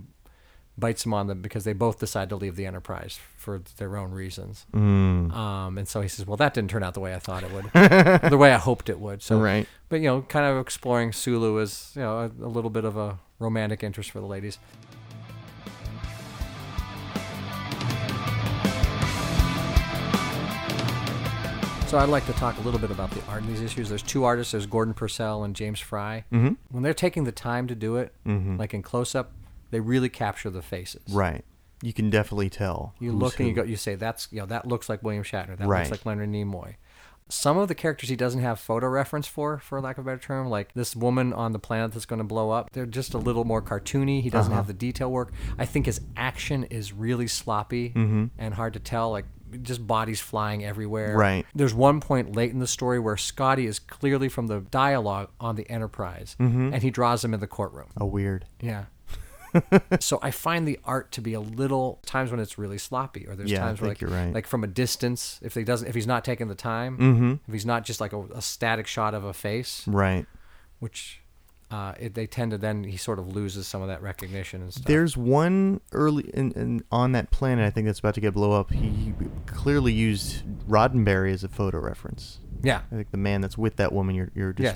bites 0.77 1.05
him 1.05 1.13
on 1.13 1.27
them 1.27 1.41
because 1.41 1.63
they 1.65 1.73
both 1.73 1.99
decide 1.99 2.29
to 2.29 2.35
leave 2.35 2.55
the 2.55 2.65
Enterprise 2.65 3.19
for 3.37 3.61
their 3.77 3.95
own 3.97 4.11
reasons. 4.11 4.65
Mm. 4.73 5.31
Um, 5.33 5.77
and 5.77 5.87
so 5.87 6.01
he 6.01 6.07
says, 6.07 6.25
"Well, 6.25 6.37
that 6.37 6.53
didn't 6.53 6.69
turn 6.71 6.83
out 6.83 6.93
the 6.93 6.99
way 6.99 7.13
I 7.13 7.19
thought 7.19 7.43
it 7.43 7.51
would, 7.51 7.65
the 8.31 8.37
way 8.37 8.51
I 8.53 8.57
hoped 8.57 8.89
it 8.89 8.99
would." 8.99 9.21
So, 9.21 9.39
right. 9.39 9.67
but 9.89 9.97
you 9.97 10.07
know, 10.07 10.21
kind 10.23 10.45
of 10.45 10.59
exploring 10.59 11.11
Sulu 11.11 11.59
as 11.61 11.91
you 11.95 12.01
know 12.01 12.17
a, 12.19 12.25
a 12.45 12.49
little 12.49 12.69
bit 12.71 12.85
of 12.85 12.97
a 12.97 13.19
romantic 13.39 13.83
interest 13.83 14.11
for 14.11 14.19
the 14.19 14.25
ladies. 14.25 14.57
So 21.87 21.99
I'd 21.99 22.09
like 22.09 22.25
to 22.25 22.33
talk 22.33 22.57
a 22.57 22.61
little 22.61 22.79
bit 22.79 22.89
about 22.89 23.11
the 23.11 23.21
art 23.27 23.43
in 23.43 23.47
these 23.49 23.61
issues. 23.61 23.87
There's 23.87 24.01
two 24.01 24.23
artists. 24.23 24.51
There's 24.53 24.65
Gordon 24.65 24.95
Purcell 24.95 25.43
and 25.43 25.55
James 25.55 25.79
Fry. 25.79 26.23
Mm-hmm. 26.33 26.53
When 26.71 26.81
they're 26.81 26.91
taking 26.95 27.25
the 27.25 27.31
time 27.31 27.67
to 27.67 27.75
do 27.75 27.97
it, 27.97 28.13
Mhm. 28.25 28.57
like 28.57 28.73
in 28.73 28.81
close 28.81 29.13
up, 29.13 29.31
they 29.73 29.79
really 29.81 30.09
capture 30.09 30.49
the 30.49 30.61
faces. 30.61 31.01
Right. 31.11 31.43
You 31.81 31.91
can 31.91 32.09
definitely 32.09 32.49
tell. 32.49 32.93
You 32.99 33.11
look 33.11 33.39
and 33.39 33.49
you 33.49 33.53
go, 33.55 33.63
you 33.63 33.75
say 33.75 33.95
that's 33.95 34.29
you 34.31 34.39
know 34.39 34.45
that 34.45 34.67
looks 34.67 34.87
like 34.87 35.03
William 35.03 35.23
Shatner. 35.23 35.57
That 35.57 35.67
Right. 35.67 35.79
looks 35.79 35.91
like 35.91 36.05
Leonard 36.05 36.29
Nimoy. 36.29 36.75
Some 37.29 37.57
of 37.57 37.67
the 37.69 37.75
characters 37.75 38.09
he 38.09 38.15
doesn't 38.15 38.41
have 38.41 38.59
photo 38.59 38.87
reference 38.87 39.27
for, 39.27 39.57
for 39.57 39.79
lack 39.81 39.97
of 39.97 40.05
a 40.05 40.09
better 40.11 40.19
term, 40.21 40.49
like 40.49 40.73
this 40.73 40.95
woman 40.95 41.33
on 41.33 41.51
the 41.53 41.57
planet 41.59 41.93
that's 41.93 42.05
going 42.05 42.19
to 42.19 42.23
blow 42.25 42.51
up. 42.51 42.69
They're 42.73 42.85
just 42.85 43.13
a 43.13 43.17
little 43.17 43.45
more 43.45 43.61
cartoony. 43.61 44.21
He 44.21 44.29
doesn't 44.29 44.51
Uh-huh. 44.51 44.59
have 44.59 44.67
the 44.67 44.73
detail 44.73 45.09
work. 45.11 45.31
I 45.57 45.65
think 45.65 45.85
his 45.87 46.01
action 46.17 46.65
is 46.65 46.93
really 46.93 47.27
sloppy 47.27 47.89
Mm-hmm. 47.89 48.25
and 48.37 48.53
hard 48.53 48.73
to 48.73 48.79
tell. 48.79 49.09
Like 49.11 49.25
just 49.61 49.85
bodies 49.87 50.19
flying 50.19 50.63
everywhere. 50.65 51.15
Right. 51.17 51.45
There's 51.55 51.73
one 51.73 52.01
point 52.01 52.35
late 52.35 52.51
in 52.51 52.59
the 52.59 52.67
story 52.67 52.99
where 52.99 53.15
Scotty 53.17 53.67
is 53.67 53.77
clearly 53.79 54.27
from 54.29 54.47
the 54.47 54.59
dialogue 54.59 55.29
on 55.39 55.55
the 55.55 55.69
Enterprise, 55.69 56.35
Mhm. 56.39 56.73
and 56.73 56.81
he 56.83 56.89
draws 56.91 57.23
him 57.23 57.33
in 57.33 57.39
the 57.39 57.47
courtroom. 57.47 57.87
Oh, 57.99 58.05
weird. 58.05 58.45
Yeah. 58.59 58.85
So 59.99 60.19
I 60.21 60.31
find 60.31 60.67
the 60.67 60.79
art 60.85 61.11
to 61.13 61.21
be 61.21 61.33
a 61.33 61.39
little 61.39 61.99
times 62.05 62.31
when 62.31 62.39
it's 62.39 62.57
really 62.57 62.77
sloppy, 62.77 63.25
or 63.27 63.35
there's 63.35 63.51
Yeah, 63.51 63.59
times 63.59 63.81
where 63.81 63.89
like, 63.89 64.01
right. 64.01 64.33
like 64.33 64.47
from 64.47 64.63
a 64.63 64.67
distance, 64.67 65.39
if 65.41 65.53
he 65.55 65.63
doesn't, 65.63 65.87
if 65.87 65.95
he's 65.95 66.07
not 66.07 66.23
taking 66.25 66.47
the 66.47 66.55
time, 66.55 66.97
Mm-hmm. 66.97 67.31
if 67.47 67.53
he's 67.53 67.65
not 67.65 67.85
just 67.85 68.01
like 68.01 68.13
a, 68.13 68.21
a 68.33 68.41
static 68.41 68.87
shot 68.87 69.13
of 69.13 69.23
a 69.23 69.33
face, 69.33 69.83
Right. 69.87 70.25
which 70.79 71.19
uh, 71.71 71.93
it, 71.99 72.13
they 72.13 72.27
tend 72.27 72.51
to 72.51 72.57
then 72.57 72.83
he 72.83 72.97
sort 72.97 73.17
of 73.17 73.27
loses 73.35 73.65
some 73.67 73.81
of 73.81 73.87
that 73.87 73.99
recognition 74.03 74.61
and 74.61 74.71
stuff. 74.71 74.85
There's 74.85 75.17
one 75.17 75.81
early 75.91 76.29
in, 76.33 76.51
in, 76.51 76.83
on 76.91 77.13
that 77.13 77.31
planet. 77.31 77.65
I 77.65 77.71
think 77.71 77.87
that's 77.87 77.97
about 77.97 78.13
to 78.15 78.21
get 78.21 78.33
blow 78.35 78.51
up. 78.51 78.71
He 78.71 79.13
clearly 79.47 79.91
used 79.91 80.43
Roddenberry 80.69 81.33
as 81.33 81.43
a 81.43 81.47
photo 81.47 81.79
reference. 81.79 82.37
yeah, 82.61 82.81
I 82.91 82.95
think 82.95 83.09
the 83.09 83.17
man 83.17 83.41
that's 83.41 83.57
with 83.57 83.77
that 83.77 83.91
woman 83.91 84.13
you're, 84.13 84.29
you're 84.35 84.53
Yes. 84.57 84.75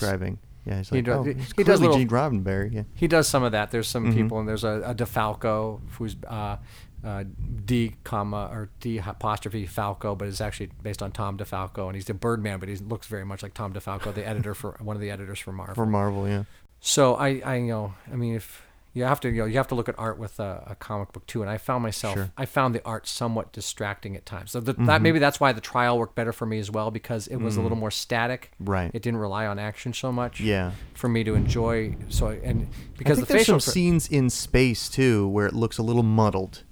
Yeah, 0.67 0.77
he's 0.77 0.89
He 0.89 1.01
like, 1.01 1.07
oh, 1.09 1.23
he- 1.23 1.33
he's 1.33 1.53
he 1.55 1.63
does 1.63 1.79
little- 1.81 1.97
Gene 1.97 2.09
Roddenberry. 2.09 2.73
Yeah. 2.73 2.83
he 2.93 3.07
does 3.07 3.27
some 3.27 3.43
of 3.43 3.51
that. 3.53 3.71
There's 3.71 3.87
some 3.87 4.07
Mhm. 4.11 4.13
people, 4.15 4.39
and 4.39 4.47
there's 4.47 4.63
a, 4.63 4.81
a 4.85 4.93
DeFalco 4.93 5.79
who's 5.97 6.15
uh, 6.27 6.57
uh, 7.03 7.23
D 7.65 7.95
comma 8.03 8.49
or 8.51 8.69
D 8.79 8.97
apostrophe 8.97 9.65
Falco, 9.65 10.15
but 10.15 10.27
it's 10.27 10.41
actually 10.41 10.71
based 10.83 11.01
on 11.01 11.11
Tom 11.11 11.37
DeFalco, 11.37 11.85
and 11.87 11.95
he's 11.95 12.05
the 12.05 12.13
Birdman, 12.13 12.59
but 12.59 12.67
he 12.69 12.75
looks 12.75 13.07
very 13.07 13.23
much 13.25 13.41
like 13.43 13.53
Tom 13.53 13.71
DeFalco, 13.73 14.13
the 14.13 14.27
editor 14.27 14.53
for 14.53 14.75
one 14.81 14.95
of 14.95 15.01
the 15.01 15.09
editors 15.11 15.39
for 15.39 15.51
Marvel. 15.51 15.75
For 15.75 15.85
Marvel, 15.85 16.27
yeah. 16.27 16.43
So 16.79 17.15
I, 17.15 17.39
I 17.45 17.55
you 17.57 17.67
know, 17.67 17.93
I 18.11 18.15
mean, 18.15 18.35
if 18.35 18.61
you 18.97 19.03
have 19.03 19.19
to, 19.21 19.29
you 19.29 19.39
know, 19.41 19.45
you 19.45 19.57
have 19.57 19.67
to 19.67 19.75
look 19.75 19.87
at 19.89 19.95
art 19.97 20.17
with 20.17 20.39
a, 20.39 20.63
a 20.67 20.75
comic 20.75 21.11
book 21.13 21.25
too. 21.27 21.41
And 21.41 21.49
I 21.49 21.57
found 21.57 21.83
myself, 21.83 22.15
Sure. 22.15 22.31
I 22.37 22.45
found 22.45 22.73
the 22.75 22.83
art 22.83 23.07
somewhat 23.07 23.53
distracting 23.53 24.15
at 24.15 24.25
times. 24.25 24.51
So 24.51 24.59
the, 24.59 24.73
Mm-hmm. 24.73 24.85
that 24.85 25.01
maybe 25.01 25.19
that's 25.19 25.39
why 25.39 25.51
the 25.53 25.61
trial 25.61 25.97
worked 25.99 26.15
better 26.15 26.33
for 26.33 26.45
me 26.45 26.59
as 26.59 26.69
well 26.71 26.89
because 26.91 27.27
it 27.27 27.37
was 27.37 27.57
a 27.57 27.61
little 27.61 27.77
more 27.77 27.91
static. 27.91 28.51
Right. 28.59 28.91
It 28.93 29.01
didn't 29.01 29.19
rely 29.19 29.45
on 29.47 29.59
action 29.59 29.93
so 29.93 30.11
much. 30.11 30.39
Mm. 30.39 30.45
Yeah. 30.45 30.71
For 30.95 31.07
me 31.09 31.23
to 31.23 31.35
enjoy, 31.35 31.95
so 32.09 32.27
and 32.29 32.67
because 32.97 33.19
the 33.19 33.25
there's 33.25 33.41
facial, 33.41 33.59
some 33.59 33.71
scenes 33.73 34.07
in 34.07 34.29
space 34.29 34.89
too 34.89 35.27
where 35.27 35.45
it 35.47 35.53
looks 35.53 35.77
a 35.77 35.83
little 35.83 36.03
muddled. 36.03 36.63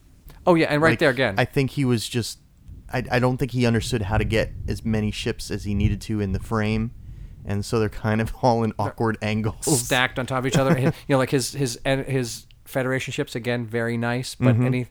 oh 0.47 0.55
yeah, 0.55 0.67
and 0.67 0.81
right 0.81 0.91
Like, 0.91 0.99
there 0.99 1.09
again, 1.11 1.35
I 1.38 1.45
think 1.45 1.71
he 1.71 1.85
was 1.85 2.07
just. 2.09 2.39
I, 2.93 3.03
I 3.11 3.19
don't 3.19 3.38
think 3.38 3.51
he 3.51 3.65
understood 3.65 4.03
how 4.03 4.17
to 4.19 4.23
get 4.23 4.51
as 4.67 4.85
many 4.85 5.09
ships 5.11 5.49
as 5.49 5.63
he 5.63 5.73
needed 5.73 5.99
to 6.01 6.19
in 6.21 6.33
the 6.33 6.39
frame, 6.39 6.91
and 7.45 7.63
so 7.63 7.79
they're 7.79 7.89
kind 7.89 8.19
of 8.21 8.34
all 8.41 8.63
in 8.63 8.73
awkward 8.79 9.17
angles. 9.21 9.81
stacked 9.86 10.19
on 10.19 10.25
top 10.25 10.39
of 10.39 10.45
each 10.47 10.58
other. 10.58 10.77
you 10.79 10.91
know, 11.10 11.17
like 11.17 11.29
his 11.31 11.51
his 11.53 11.79
his 11.86 12.45
Federation 12.65 13.12
ships 13.13 13.36
again, 13.36 13.65
very 13.65 13.95
nice, 13.95 14.34
but 14.36 14.55
Mhm. 14.58 14.65
any 14.65 14.88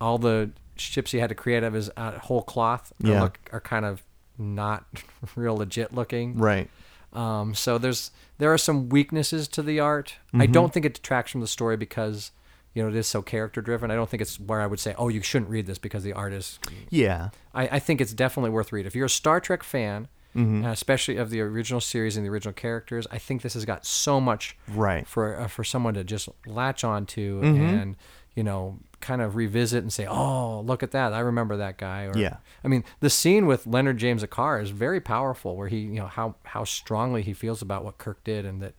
all 0.00 0.16
the 0.18 0.50
ships 0.76 1.10
he 1.10 1.18
had 1.18 1.28
to 1.28 1.34
create 1.34 1.58
out 1.64 1.68
of 1.68 1.72
his 1.74 1.90
uh, 1.96 2.12
whole 2.20 2.42
cloth 2.42 2.92
are, 3.02 3.08
Yeah. 3.10 3.22
look, 3.22 3.38
are 3.52 3.60
kind 3.60 3.84
of 3.84 4.02
not 4.38 4.84
real 5.36 5.56
legit 5.56 5.92
looking. 5.92 6.36
Right. 6.38 6.70
Um, 7.12 7.54
so 7.54 7.78
there's 7.78 8.10
there 8.38 8.52
are 8.52 8.58
some 8.58 8.88
weaknesses 8.90 9.48
to 9.48 9.62
the 9.62 9.80
art. 9.80 10.16
I 10.34 10.46
don't 10.46 10.72
think 10.72 10.84
it 10.86 10.94
detracts 10.94 11.32
from 11.32 11.40
the 11.40 11.46
story 11.46 11.76
because 11.76 12.30
you 12.74 12.82
know 12.82 12.88
it 12.90 12.94
is 12.94 13.06
so 13.06 13.22
character 13.22 13.60
driven. 13.62 13.90
I 13.90 13.94
don't 13.94 14.08
think 14.08 14.20
it's 14.20 14.38
where 14.38 14.60
I 14.60 14.66
would 14.66 14.78
say, 14.80 14.94
oh, 14.98 15.08
you 15.08 15.22
shouldn't 15.22 15.50
read 15.50 15.66
this 15.66 15.78
because 15.78 16.04
the 16.04 16.12
art 16.12 16.32
is. 16.34 16.58
Yeah. 16.90 17.30
I, 17.54 17.68
I 17.68 17.78
think 17.78 18.00
it's 18.02 18.12
definitely 18.12 18.50
worth 18.50 18.70
reading. 18.70 18.86
If 18.86 18.94
you're 18.94 19.06
a 19.06 19.10
Star 19.10 19.40
Trek 19.40 19.62
fan, 19.62 20.08
Mhm. 20.36 20.64
uh, 20.64 20.68
especially 20.70 21.16
of 21.16 21.30
the 21.30 21.40
original 21.40 21.80
series 21.80 22.16
and 22.16 22.24
the 22.26 22.30
original 22.30 22.52
characters, 22.52 23.06
I 23.10 23.18
think 23.18 23.42
this 23.42 23.54
has 23.54 23.64
got 23.64 23.84
so 23.86 24.20
much 24.20 24.56
Right. 24.68 25.06
for 25.06 25.38
uh, 25.40 25.48
for 25.48 25.64
someone 25.64 25.94
to 25.94 26.04
just 26.04 26.28
latch 26.46 26.84
onto 26.84 27.40
Mhm. 27.42 27.82
and 27.82 27.96
you 28.34 28.42
know 28.42 28.78
kind 29.00 29.20
of 29.22 29.34
revisit 29.36 29.82
and 29.82 29.92
say, 29.92 30.06
"Oh, 30.06 30.60
look 30.60 30.82
at 30.82 30.90
that! 30.92 31.12
I 31.12 31.20
remember 31.20 31.56
that 31.58 31.78
guy." 31.78 32.04
Or, 32.04 32.16
Yeah. 32.16 32.36
I 32.64 32.68
mean, 32.68 32.84
the 33.00 33.10
scene 33.10 33.46
with 33.46 33.66
Leonard 33.66 33.98
James 33.98 34.22
Akaar 34.24 34.62
is 34.62 34.70
very 34.70 35.00
powerful, 35.00 35.56
where 35.56 35.68
he 35.68 35.78
you 35.80 35.94
know 36.00 36.06
how 36.06 36.34
how 36.44 36.64
strongly 36.64 37.22
he 37.22 37.32
feels 37.32 37.62
about 37.62 37.84
what 37.84 37.98
Kirk 37.98 38.22
did, 38.24 38.44
and 38.44 38.60
that 38.62 38.74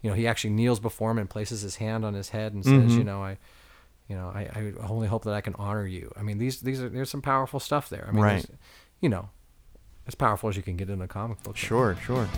you 0.00 0.08
know 0.10 0.16
he 0.16 0.26
actually 0.26 0.50
kneels 0.54 0.80
before 0.80 1.10
him 1.10 1.18
and 1.18 1.28
places 1.30 1.60
his 1.62 1.76
hand 1.76 2.04
on 2.04 2.14
his 2.14 2.30
head 2.30 2.52
and 2.54 2.64
says, 2.64 2.92
Mhm. 2.92 2.98
"You 2.98 3.04
know, 3.04 3.22
I." 3.22 3.38
You 4.08 4.16
know, 4.18 4.28
I, 4.34 4.40
I 4.54 4.72
only 4.88 5.06
hope 5.06 5.24
that 5.24 5.32
I 5.32 5.40
can 5.40 5.54
honor 5.54 5.86
you. 5.86 6.12
I 6.18 6.22
mean, 6.22 6.36
these 6.36 6.60
these 6.60 6.82
are 6.82 6.88
there's 6.90 7.08
some 7.08 7.22
powerful 7.22 7.58
stuff 7.60 7.88
there. 7.88 8.04
I 8.06 8.12
mean, 8.12 8.22
Right. 8.22 8.44
you 9.00 9.08
know, 9.08 9.30
as 10.06 10.14
powerful 10.14 10.48
as 10.48 10.56
you 10.56 10.62
can 10.62 10.76
get 10.76 10.90
in 10.90 11.00
a 11.00 11.08
comic 11.08 11.42
book. 11.42 11.56
Sure, 11.56 11.96
sure. 12.04 12.28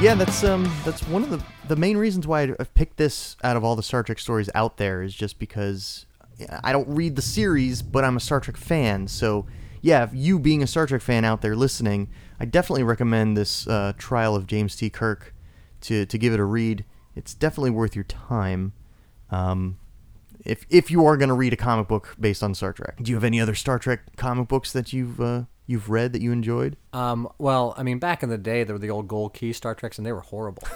Yeah, 0.00 0.14
that's 0.14 0.44
um 0.44 0.70
that's 0.84 1.02
one 1.08 1.22
of 1.22 1.30
the 1.30 1.42
the 1.68 1.76
main 1.76 1.96
reasons 1.96 2.26
why 2.26 2.42
I've 2.60 2.74
picked 2.74 2.98
this 2.98 3.36
out 3.42 3.56
of 3.56 3.64
all 3.64 3.76
the 3.76 3.82
Star 3.82 4.02
Trek 4.02 4.18
stories 4.18 4.50
out 4.54 4.76
there 4.76 5.02
is 5.02 5.14
just 5.14 5.38
because 5.38 6.04
I 6.62 6.72
don't 6.72 6.88
read 6.88 7.16
the 7.16 7.22
series, 7.22 7.80
but 7.80 8.04
I'm 8.04 8.16
a 8.16 8.20
Star 8.20 8.40
Trek 8.40 8.58
fan. 8.58 9.08
So 9.08 9.46
yeah, 9.80 10.08
you 10.12 10.38
being 10.38 10.62
a 10.62 10.66
Star 10.66 10.86
Trek 10.86 11.00
fan 11.00 11.24
out 11.24 11.40
there 11.40 11.56
listening, 11.56 12.08
I 12.38 12.44
definitely 12.44 12.82
recommend 12.82 13.36
this 13.36 13.66
uh, 13.66 13.94
trial 13.96 14.36
of 14.36 14.46
James 14.46 14.76
T. 14.76 14.90
Kirk 14.90 15.34
to 15.82 16.04
to 16.04 16.18
give 16.18 16.34
it 16.34 16.40
a 16.40 16.44
read. 16.44 16.84
It's 17.14 17.32
definitely 17.32 17.70
worth 17.70 17.94
your 17.94 18.04
time. 18.04 18.74
Um, 19.30 19.78
if 20.46 20.64
if 20.70 20.90
you 20.90 21.04
are 21.06 21.16
going 21.16 21.28
to 21.28 21.34
read 21.34 21.52
a 21.52 21.56
comic 21.56 21.88
book 21.88 22.14
based 22.18 22.42
on 22.42 22.54
Star 22.54 22.72
Trek, 22.72 22.96
do 23.02 23.10
you 23.10 23.16
have 23.16 23.24
any 23.24 23.40
other 23.40 23.54
Star 23.54 23.78
Trek 23.78 24.00
comic 24.16 24.48
books 24.48 24.72
that 24.72 24.92
you've 24.92 25.20
uh, 25.20 25.42
you've 25.66 25.90
read 25.90 26.12
that 26.12 26.22
you 26.22 26.32
enjoyed? 26.32 26.76
Um, 26.92 27.28
well, 27.38 27.74
I 27.76 27.82
mean, 27.82 27.98
back 27.98 28.22
in 28.22 28.28
the 28.28 28.38
day, 28.38 28.64
there 28.64 28.74
were 28.74 28.78
the 28.80 28.90
old 28.90 29.08
gold 29.08 29.34
key 29.34 29.52
Star 29.52 29.74
Treks, 29.74 29.98
and 29.98 30.06
they 30.06 30.12
were 30.12 30.20
horrible. 30.20 30.62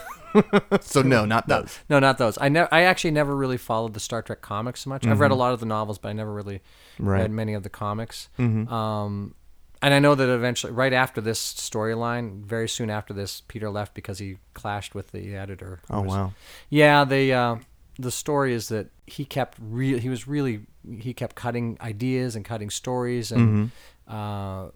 So 0.81 1.03
no, 1.03 1.25
not 1.25 1.49
those. 1.49 1.81
no, 1.89 1.99
not 1.99 2.19
those. 2.19 2.39
I 2.41 2.49
never. 2.49 2.69
I 2.73 2.83
actually 2.83 3.11
never 3.11 3.35
really 3.37 3.57
followed 3.57 3.95
the 3.95 4.01
Star 4.01 4.23
Trek 4.23 4.41
comics 4.41 4.83
so 4.83 4.91
much. 4.91 5.05
I've 5.05 5.19
read 5.19 5.33
a 5.33 5.35
lot 5.35 5.53
of 5.53 5.59
the 5.59 5.67
novels, 5.67 5.99
but 5.99 6.11
I 6.11 6.13
never 6.13 6.33
really 6.33 6.61
Mm-hmm. 7.01 7.09
Right. 7.09 7.15
Mm-hmm. 7.17 7.23
read 7.23 7.31
many 7.33 7.55
of 7.55 7.63
the 7.65 7.69
comics. 7.69 8.29
Um, 8.39 9.35
and 9.83 9.95
I 9.95 9.99
know 9.99 10.15
that 10.15 10.29
eventually, 10.29 10.73
right 10.73 10.93
after 10.93 11.21
this 11.21 11.41
storyline, 11.41 12.45
very 12.45 12.69
soon 12.69 12.91
after 12.91 13.13
this, 13.13 13.41
Peter 13.49 13.71
left 13.71 13.95
because 13.95 14.19
he 14.19 14.37
clashed 14.55 14.95
with 14.95 15.11
the 15.11 15.35
editor. 15.35 15.81
Oh 15.91 16.03
was- 16.03 16.11
wow. 16.11 16.33
Yeah, 16.69 17.05
the 17.05 17.33
uh, 17.33 17.57
the 18.01 18.11
story 18.11 18.53
is 18.55 18.69
that 18.69 18.87
he 19.07 19.25
kept 19.25 19.59
real. 19.61 19.99
he 19.99 20.09
was 20.09 20.27
really 20.27 20.61
he 21.01 21.13
kept 21.15 21.37
cutting 21.37 21.77
ideas 21.81 22.35
and 22.37 22.45
cutting 22.45 22.71
stories 22.71 23.31
and 23.33 23.71
Mm-hmm. 24.09 24.15
uh, 24.17 24.71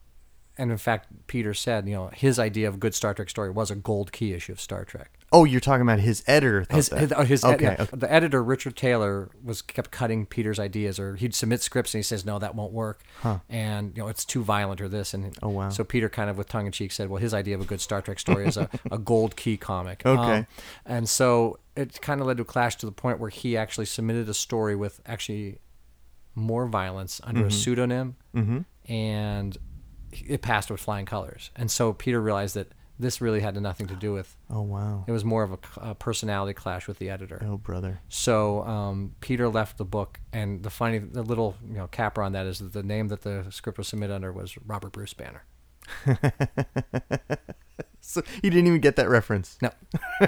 and 0.56 0.70
in 0.70 0.78
fact 0.78 1.08
Peter 1.26 1.52
said 1.54 1.88
you 1.88 1.94
know 1.94 2.10
his 2.14 2.38
idea 2.38 2.68
of 2.68 2.74
a 2.74 2.78
good 2.78 2.94
Star 2.94 3.14
Trek 3.14 3.28
story 3.30 3.50
was 3.50 3.70
a 3.70 3.74
gold 3.74 4.12
key 4.12 4.32
issue 4.32 4.52
of 4.52 4.60
Star 4.60 4.84
Trek. 4.84 5.10
Oh, 5.34 5.44
you're 5.44 5.60
talking 5.60 5.82
about 5.82 5.98
his 5.98 6.22
editor. 6.28 6.64
His 6.70 6.88
that. 6.90 7.00
his, 7.18 7.28
his 7.28 7.44
ed- 7.44 7.54
okay, 7.54 7.64
yeah, 7.64 7.76
okay. 7.82 7.96
the 7.96 8.10
editor 8.10 8.42
Richard 8.42 8.76
Taylor 8.76 9.30
was 9.42 9.60
kept 9.62 9.90
cutting 9.90 10.26
Peter's 10.26 10.60
ideas 10.60 10.98
or 11.00 11.16
he'd 11.16 11.34
submit 11.34 11.60
scripts 11.60 11.92
and 11.92 11.98
he 11.98 12.02
says 12.04 12.24
no 12.24 12.38
that 12.38 12.54
won't 12.54 12.72
work 12.72 13.02
huh. 13.20 13.40
and 13.48 13.96
you 13.96 14.02
know 14.04 14.08
it's 14.08 14.24
too 14.24 14.42
violent 14.44 14.80
or 14.80 14.88
this 14.88 15.12
and 15.12 15.36
Oh, 15.42 15.48
wow. 15.48 15.68
so 15.70 15.82
Peter 15.82 16.08
kind 16.08 16.30
of 16.30 16.38
with 16.38 16.48
tongue 16.48 16.66
in 16.66 16.72
cheek 16.72 16.92
said 16.92 17.10
well 17.10 17.20
his 17.20 17.34
idea 17.34 17.56
of 17.56 17.60
a 17.60 17.64
good 17.64 17.80
Star 17.80 18.00
Trek 18.00 18.18
story 18.20 18.46
is 18.46 18.56
a, 18.56 18.70
a 18.92 18.96
gold 18.98 19.34
key 19.36 19.56
comic 19.56 20.06
Um, 20.06 20.18
Okay. 20.20 20.46
and 20.86 21.08
so 21.08 21.58
it 21.76 22.00
kind 22.00 22.20
of 22.20 22.28
led 22.28 22.36
to 22.36 22.44
a 22.44 22.46
clash 22.46 22.76
to 22.76 22.86
the 22.86 22.92
point 22.92 23.18
where 23.18 23.30
he 23.30 23.56
actually 23.56 23.86
submitted 23.86 24.28
a 24.28 24.34
story 24.34 24.76
with 24.76 25.00
actually 25.04 25.58
more 26.36 26.66
violence 26.68 27.20
under 27.24 27.46
a 27.46 27.50
pseudonym 27.50 28.14
and 28.88 29.58
it 30.12 30.42
passed 30.42 30.70
with 30.70 30.80
flying 30.80 31.06
colors 31.06 31.50
and 31.56 31.70
so 31.70 31.92
Peter 31.92 32.20
realized 32.20 32.54
that 32.54 32.68
this 32.98 33.20
really 33.20 33.40
had 33.40 33.60
nothing 33.60 33.86
to 33.88 33.94
do 33.96 34.12
with 34.12 34.36
Oh 34.50 34.62
wow. 34.62 35.04
it 35.06 35.12
was 35.12 35.24
more 35.24 35.42
of 35.42 35.52
a, 35.52 35.58
a 35.90 35.94
personality 35.94 36.54
clash 36.54 36.86
with 36.86 36.98
the 36.98 37.10
editor 37.10 37.42
Oh 37.44 37.56
brother. 37.56 38.00
so 38.08 38.62
um, 38.64 39.14
Peter 39.20 39.48
left 39.48 39.78
the 39.78 39.84
book, 39.84 40.20
and 40.32 40.62
the 40.62 40.70
funny, 40.70 40.98
the 40.98 41.22
little 41.22 41.56
you 41.66 41.74
know 41.76 41.86
capper 41.88 42.22
on 42.22 42.32
that 42.32 42.46
is 42.46 42.58
that 42.60 42.72
the 42.72 42.82
name 42.82 43.08
that 43.08 43.22
the 43.22 43.46
script 43.50 43.78
was 43.78 43.88
submitted 43.88 44.14
under 44.14 44.32
was 44.32 44.56
Robert 44.66 44.92
Bruce 44.92 45.14
Banner. 45.14 45.44
So 48.06 48.22
you 48.42 48.50
didn't 48.50 48.66
even 48.66 48.80
get 48.80 48.96
that 48.96 49.08
reference. 49.08 49.56
No, 49.62 49.70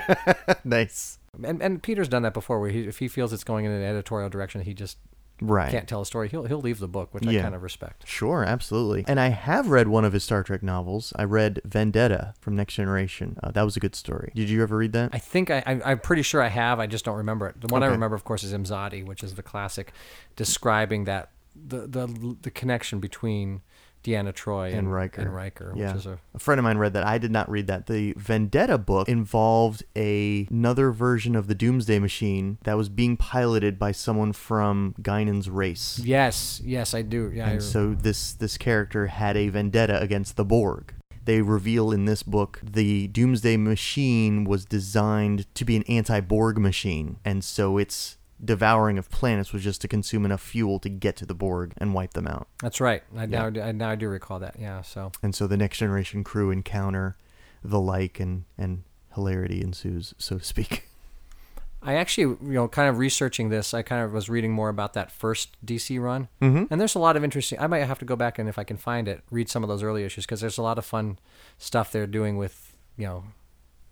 nice. 0.64 1.18
and 1.44 1.60
and 1.62 1.82
Peter's 1.82 2.08
done 2.08 2.22
that 2.22 2.32
before, 2.32 2.58
where 2.58 2.70
he, 2.70 2.86
if 2.88 2.98
he 3.00 3.06
feels 3.06 3.34
it's 3.34 3.44
going 3.44 3.66
in 3.66 3.70
an 3.70 3.82
editorial 3.82 4.30
direction, 4.30 4.62
he 4.62 4.72
just 4.72 4.96
Right. 5.40 5.70
can't 5.70 5.86
tell 5.86 6.00
a 6.00 6.06
story. 6.06 6.28
He'll 6.28 6.44
he'll 6.44 6.60
leave 6.60 6.78
the 6.78 6.88
book, 6.88 7.12
which 7.12 7.26
I 7.26 7.40
kind 7.40 7.54
of 7.54 7.62
respect. 7.62 8.08
Sure, 8.08 8.44
absolutely. 8.44 9.04
And 9.06 9.20
I 9.20 9.28
have 9.28 9.68
read 9.68 9.88
one 9.88 10.04
of 10.04 10.12
his 10.12 10.24
Star 10.24 10.42
Trek 10.42 10.62
novels. 10.62 11.12
I 11.16 11.24
read 11.24 11.60
Vendetta 11.64 12.34
from 12.40 12.56
Next 12.56 12.74
Generation. 12.74 13.38
Uh, 13.42 13.50
that 13.50 13.62
was 13.62 13.76
a 13.76 13.80
good 13.80 13.94
story. 13.94 14.32
Did 14.34 14.48
you 14.48 14.62
ever 14.62 14.76
read 14.76 14.92
that? 14.92 15.10
I 15.12 15.18
think 15.18 15.50
I, 15.50 15.62
I 15.66 15.80
I'm 15.84 16.00
pretty 16.00 16.22
sure 16.22 16.40
I 16.40 16.48
have. 16.48 16.80
I 16.80 16.86
just 16.86 17.04
don't 17.04 17.16
remember 17.16 17.48
it. 17.48 17.60
The 17.60 17.68
one 17.68 17.82
I 17.82 17.86
remember, 17.86 18.16
of 18.16 18.24
course, 18.24 18.44
is 18.44 18.52
Imzadi, 18.52 19.04
which 19.04 19.22
is 19.22 19.34
the 19.34 19.42
classic, 19.42 19.92
describing 20.36 21.04
that 21.04 21.30
the 21.54 21.86
the 21.86 22.36
the 22.42 22.50
connection 22.50 23.00
between 23.00 23.60
Deanna 24.06 24.32
Troi 24.32 24.68
and, 24.68 24.78
And 24.78 24.92
Riker. 24.92 25.20
and 25.22 25.34
Riker, 25.34 25.72
yeah. 25.76 25.88
which 25.88 25.96
is 25.96 26.06
a 26.06 26.18
a 26.34 26.38
friend 26.38 26.58
of 26.58 26.64
mine 26.64 26.78
read 26.78 26.92
that. 26.92 27.04
I 27.06 27.18
did 27.18 27.30
not 27.30 27.50
read 27.50 27.66
that. 27.66 27.86
The 27.86 28.12
Vendetta 28.16 28.78
book 28.78 29.08
involved 29.08 29.82
a, 29.96 30.46
another 30.50 30.92
version 30.92 31.34
of 31.34 31.48
the 31.48 31.54
Doomsday 31.54 31.98
Machine 31.98 32.58
that 32.64 32.76
was 32.76 32.88
being 32.88 33.16
piloted 33.16 33.78
by 33.78 33.92
someone 33.92 34.32
from 34.32 34.94
Guinan's 35.02 35.50
race. 35.50 35.98
yes, 36.04 36.60
yes, 36.64 36.94
I 36.94 37.02
do. 37.02 37.32
Yeah, 37.34 37.46
I, 37.46 37.50
and 37.52 37.62
so 37.62 37.94
this 37.94 38.32
this 38.34 38.56
character 38.56 39.06
had 39.08 39.36
a 39.36 39.48
vendetta 39.48 40.00
against 40.00 40.36
the 40.36 40.44
Borg. 40.44 40.92
They 41.24 41.42
reveal 41.42 41.90
in 41.90 42.04
this 42.04 42.22
book 42.22 42.60
the 42.62 43.08
Doomsday 43.08 43.56
Machine 43.56 44.44
was 44.44 44.64
designed 44.64 45.52
to 45.56 45.64
be 45.64 45.74
an 45.74 45.82
anti-Borg 45.88 46.56
machine, 46.58 47.16
and 47.24 47.42
so 47.42 47.78
its 47.78 48.18
devouring 48.44 48.98
of 48.98 49.10
planets 49.10 49.52
was 49.52 49.62
just 49.62 49.80
to 49.80 49.88
consume 49.88 50.24
enough 50.24 50.42
fuel 50.42 50.78
to 50.80 50.88
get 50.88 51.16
to 51.16 51.26
the 51.26 51.34
Borg 51.34 51.72
and 51.78 51.94
wipe 51.94 52.12
them 52.12 52.26
out. 52.26 52.48
That's 52.62 52.80
right. 52.80 53.02
I, 53.16 53.26
now, 53.26 53.46
I, 53.46 53.72
now 53.72 53.90
I 53.90 53.94
do 53.96 54.08
recall 54.08 54.38
that. 54.40 54.56
Yeah. 54.58 54.82
So 54.82 55.12
And 55.22 55.34
so 55.34 55.46
the 55.46 55.56
next 55.56 55.78
generation 55.78 56.22
crew 56.24 56.50
encounter 56.50 57.16
the 57.64 57.80
like, 57.80 58.20
and 58.20 58.44
and 58.58 58.84
hilarity 59.14 59.60
ensues, 59.62 60.14
so 60.18 60.38
to 60.38 60.44
speak. 60.44 60.84
I 61.82 61.94
actually, 61.94 62.36
you 62.42 62.52
know, 62.54 62.66
kind 62.68 62.88
of 62.88 62.98
researching 62.98 63.48
this, 63.48 63.72
I 63.72 63.82
kind 63.82 64.02
of 64.04 64.12
was 64.12 64.28
reading 64.28 64.50
more 64.52 64.68
about 64.68 64.94
that 64.94 65.10
first 65.12 65.56
DC 65.64 66.00
run, 66.00 66.28
Mm-hmm. 66.42 66.64
and 66.70 66.80
there's 66.80 66.94
a 66.96 66.98
lot 66.98 67.16
of 67.16 67.22
interesting. 67.24 67.60
I 67.60 67.66
might 67.68 67.84
have 67.84 67.98
to 68.00 68.04
go 68.04 68.16
back 68.16 68.38
and 68.40 68.48
if 68.48 68.58
I 68.58 68.64
can 68.64 68.76
find 68.76 69.06
it, 69.08 69.22
read 69.30 69.48
some 69.48 69.62
of 69.62 69.68
those 69.68 69.82
early 69.84 70.02
issues 70.04 70.26
because 70.26 70.40
there's 70.40 70.58
a 70.58 70.62
lot 70.62 70.78
of 70.78 70.84
fun 70.84 71.18
stuff 71.58 71.92
they're 71.92 72.06
doing 72.08 72.36
with, 72.38 72.76
you 72.96 73.06
know, 73.06 73.24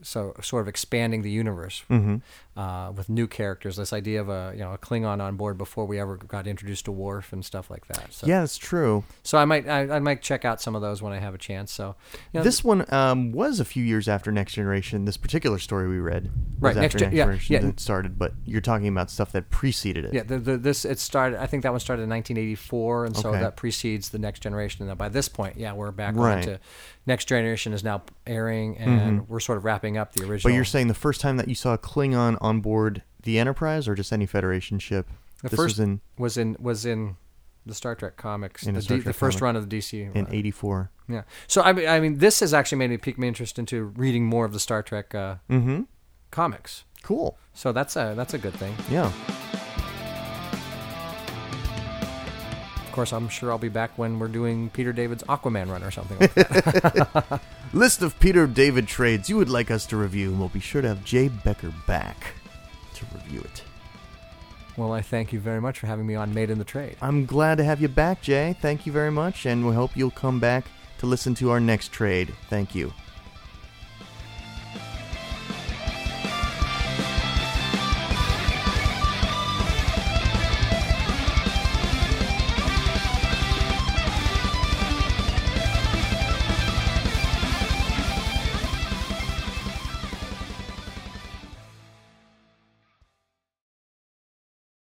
so 0.02 0.34
sort 0.42 0.62
of 0.62 0.68
expanding 0.68 1.22
the 1.22 1.30
universe 1.30 1.82
Mm-hmm. 1.90 2.16
uh, 2.60 2.90
with 2.92 3.08
new 3.08 3.26
characters. 3.26 3.76
This 3.76 3.92
idea 3.92 4.20
of 4.20 4.28
a 4.28 4.52
you 4.54 4.60
know 4.60 4.72
a 4.72 4.78
Klingon 4.78 5.20
on 5.22 5.36
board 5.36 5.56
before 5.58 5.86
we 5.86 5.98
ever 5.98 6.16
got 6.16 6.46
introduced 6.46 6.84
to 6.86 6.92
Worf 6.92 7.32
and 7.32 7.44
stuff 7.44 7.70
like 7.70 7.86
that. 7.88 8.12
So, 8.12 8.26
Yeah, 8.26 8.42
it's 8.42 8.56
true. 8.58 9.04
So 9.22 9.38
I 9.38 9.44
might 9.44 9.68
I, 9.68 9.96
I 9.96 9.98
might 10.00 10.20
check 10.22 10.44
out 10.44 10.60
some 10.60 10.74
of 10.74 10.82
those 10.82 11.00
when 11.02 11.12
I 11.12 11.18
have 11.18 11.34
a 11.34 11.38
chance. 11.38 11.72
So 11.72 11.94
you 12.32 12.40
know, 12.40 12.44
This 12.44 12.62
one 12.62 12.84
um, 12.92 13.32
was 13.32 13.60
a 13.60 13.64
few 13.64 13.82
years 13.84 14.08
after 14.08 14.30
Next 14.30 14.52
Generation. 14.54 15.04
This 15.04 15.16
particular 15.16 15.58
story 15.58 15.88
we 15.88 15.98
read 15.98 16.24
was 16.60 16.74
Right, 16.74 16.76
Next 16.76 16.94
Gen- 16.98 17.08
Next 17.10 17.16
Generation 17.16 17.52
yeah. 17.54 17.60
that 17.60 17.80
started, 17.80 18.18
but 18.18 18.32
you're 18.44 18.60
talking 18.60 18.88
about 18.88 19.10
stuff 19.10 19.32
that 19.32 19.50
preceded 19.50 20.04
it. 20.04 20.14
Yeah, 20.14 20.22
the, 20.24 20.38
the, 20.38 20.56
this 20.58 20.84
it 20.84 20.98
started. 20.98 21.38
I 21.40 21.46
think 21.46 21.62
that 21.62 21.70
one 21.72 21.80
started 21.80 22.02
in 22.02 22.10
1984, 22.10 23.06
and 23.06 23.16
so 23.16 23.28
Okay. 23.30 23.40
that 23.40 23.56
precedes 23.56 24.10
the 24.10 24.18
next 24.18 24.40
generation. 24.40 24.88
And 24.88 24.98
by 24.98 25.08
this 25.08 25.28
point, 25.28 25.56
yeah, 25.56 25.72
we're 25.72 25.90
back 25.90 26.14
Right. 26.16 26.36
on 26.38 26.42
to 26.42 26.60
next 27.06 27.26
generation 27.26 27.72
is 27.72 27.82
now 27.84 28.02
airing, 28.26 28.76
and 28.78 29.28
we're 29.28 29.40
sort 29.40 29.58
of 29.58 29.64
wrapping 29.64 29.96
up 29.96 30.12
the 30.12 30.22
original. 30.22 30.38
Mm-hmm. 30.38 30.48
But 30.48 30.54
you're 30.54 30.64
saying 30.64 30.88
the 30.88 30.94
first 30.94 31.20
time 31.20 31.36
that 31.36 31.48
you 31.48 31.54
saw 31.54 31.74
a 31.74 31.78
Klingon 31.78 32.38
on 32.40 32.60
board 32.60 33.02
the 33.22 33.38
Enterprise, 33.38 33.88
or 33.88 33.94
just 33.94 34.12
any 34.12 34.26
Federation 34.26 34.78
ship? 34.78 35.08
the 35.42 35.50
this 35.50 35.56
first 35.58 35.78
was 35.78 35.80
in 35.80 36.00
was 36.18 36.36
in 36.36 36.56
was 36.60 36.86
in 36.86 37.16
the 37.66 37.74
Star 37.74 37.94
Trek 37.94 38.16
comics, 38.16 38.66
In 38.66 38.74
the, 38.74 38.82
D- 38.82 38.98
the 38.98 39.12
first 39.14 39.40
run 39.40 39.56
of 39.56 39.68
the 39.70 39.78
DC. 39.78 40.14
in 40.14 40.26
'84. 40.30 40.90
Yeah. 41.08 41.22
So 41.46 41.62
I 41.62 41.72
mean, 41.72 41.88
I 41.88 42.00
mean, 42.00 42.18
this 42.18 42.40
has 42.40 42.52
actually 42.54 42.78
made 42.78 42.90
me 42.90 42.96
pique 42.98 43.18
my 43.18 43.26
interest 43.26 43.58
into 43.58 43.84
reading 43.84 44.24
more 44.26 44.44
of 44.44 44.52
the 44.52 44.60
Star 44.60 44.82
Trek 44.82 45.14
uh, 45.14 45.36
Mm-hmm. 45.50 45.82
comics. 46.30 46.84
Cool. 47.02 47.36
So 47.52 47.72
that's 47.72 47.96
a 47.96 48.14
that's 48.16 48.34
a 48.34 48.38
good 48.38 48.54
thing. 48.54 48.74
Yeah. 48.90 49.10
Course, 52.94 53.12
I'm 53.12 53.28
sure 53.28 53.50
I'll 53.50 53.58
be 53.58 53.68
back 53.68 53.98
when 53.98 54.18
we're 54.18 54.28
doing 54.28 54.70
Peter 54.70 54.92
David's 54.92 55.22
Aquaman 55.24 55.70
run 55.70 55.82
or 55.82 55.90
something. 55.90 56.18
Like 56.18 56.34
that. 56.34 57.40
List 57.72 58.02
of 58.02 58.18
Peter 58.20 58.46
David 58.46 58.86
trades 58.86 59.28
you 59.28 59.36
would 59.36 59.48
like 59.48 59.70
us 59.70 59.84
to 59.86 59.96
review, 59.96 60.30
and 60.30 60.38
we'll 60.38 60.48
be 60.48 60.60
sure 60.60 60.80
to 60.80 60.88
have 60.88 61.04
Jay 61.04 61.28
Becker 61.28 61.72
back 61.86 62.34
to 62.94 63.04
review 63.14 63.40
it. 63.40 63.62
well, 64.76 64.92
I 64.92 65.02
thank 65.02 65.32
you 65.32 65.40
very 65.40 65.60
much 65.60 65.78
for 65.78 65.86
having 65.86 66.06
me 66.06 66.14
on 66.14 66.32
Made 66.32 66.50
in 66.50 66.58
the 66.58 66.64
Trade. 66.64 66.96
I'm 67.02 67.26
glad 67.26 67.58
to 67.58 67.64
have 67.64 67.80
you 67.80 67.88
back, 67.88 68.22
Jay. 68.22 68.56
Thank 68.60 68.86
you 68.86 68.92
very 68.92 69.10
much, 69.10 69.44
and 69.44 69.66
we 69.66 69.74
hope 69.74 69.96
you'll 69.96 70.10
come 70.10 70.40
back 70.40 70.64
to 70.98 71.06
listen 71.06 71.34
to 71.36 71.50
our 71.50 71.60
next 71.60 71.92
trade. 71.92 72.32
Thank 72.48 72.74
you. 72.74 72.92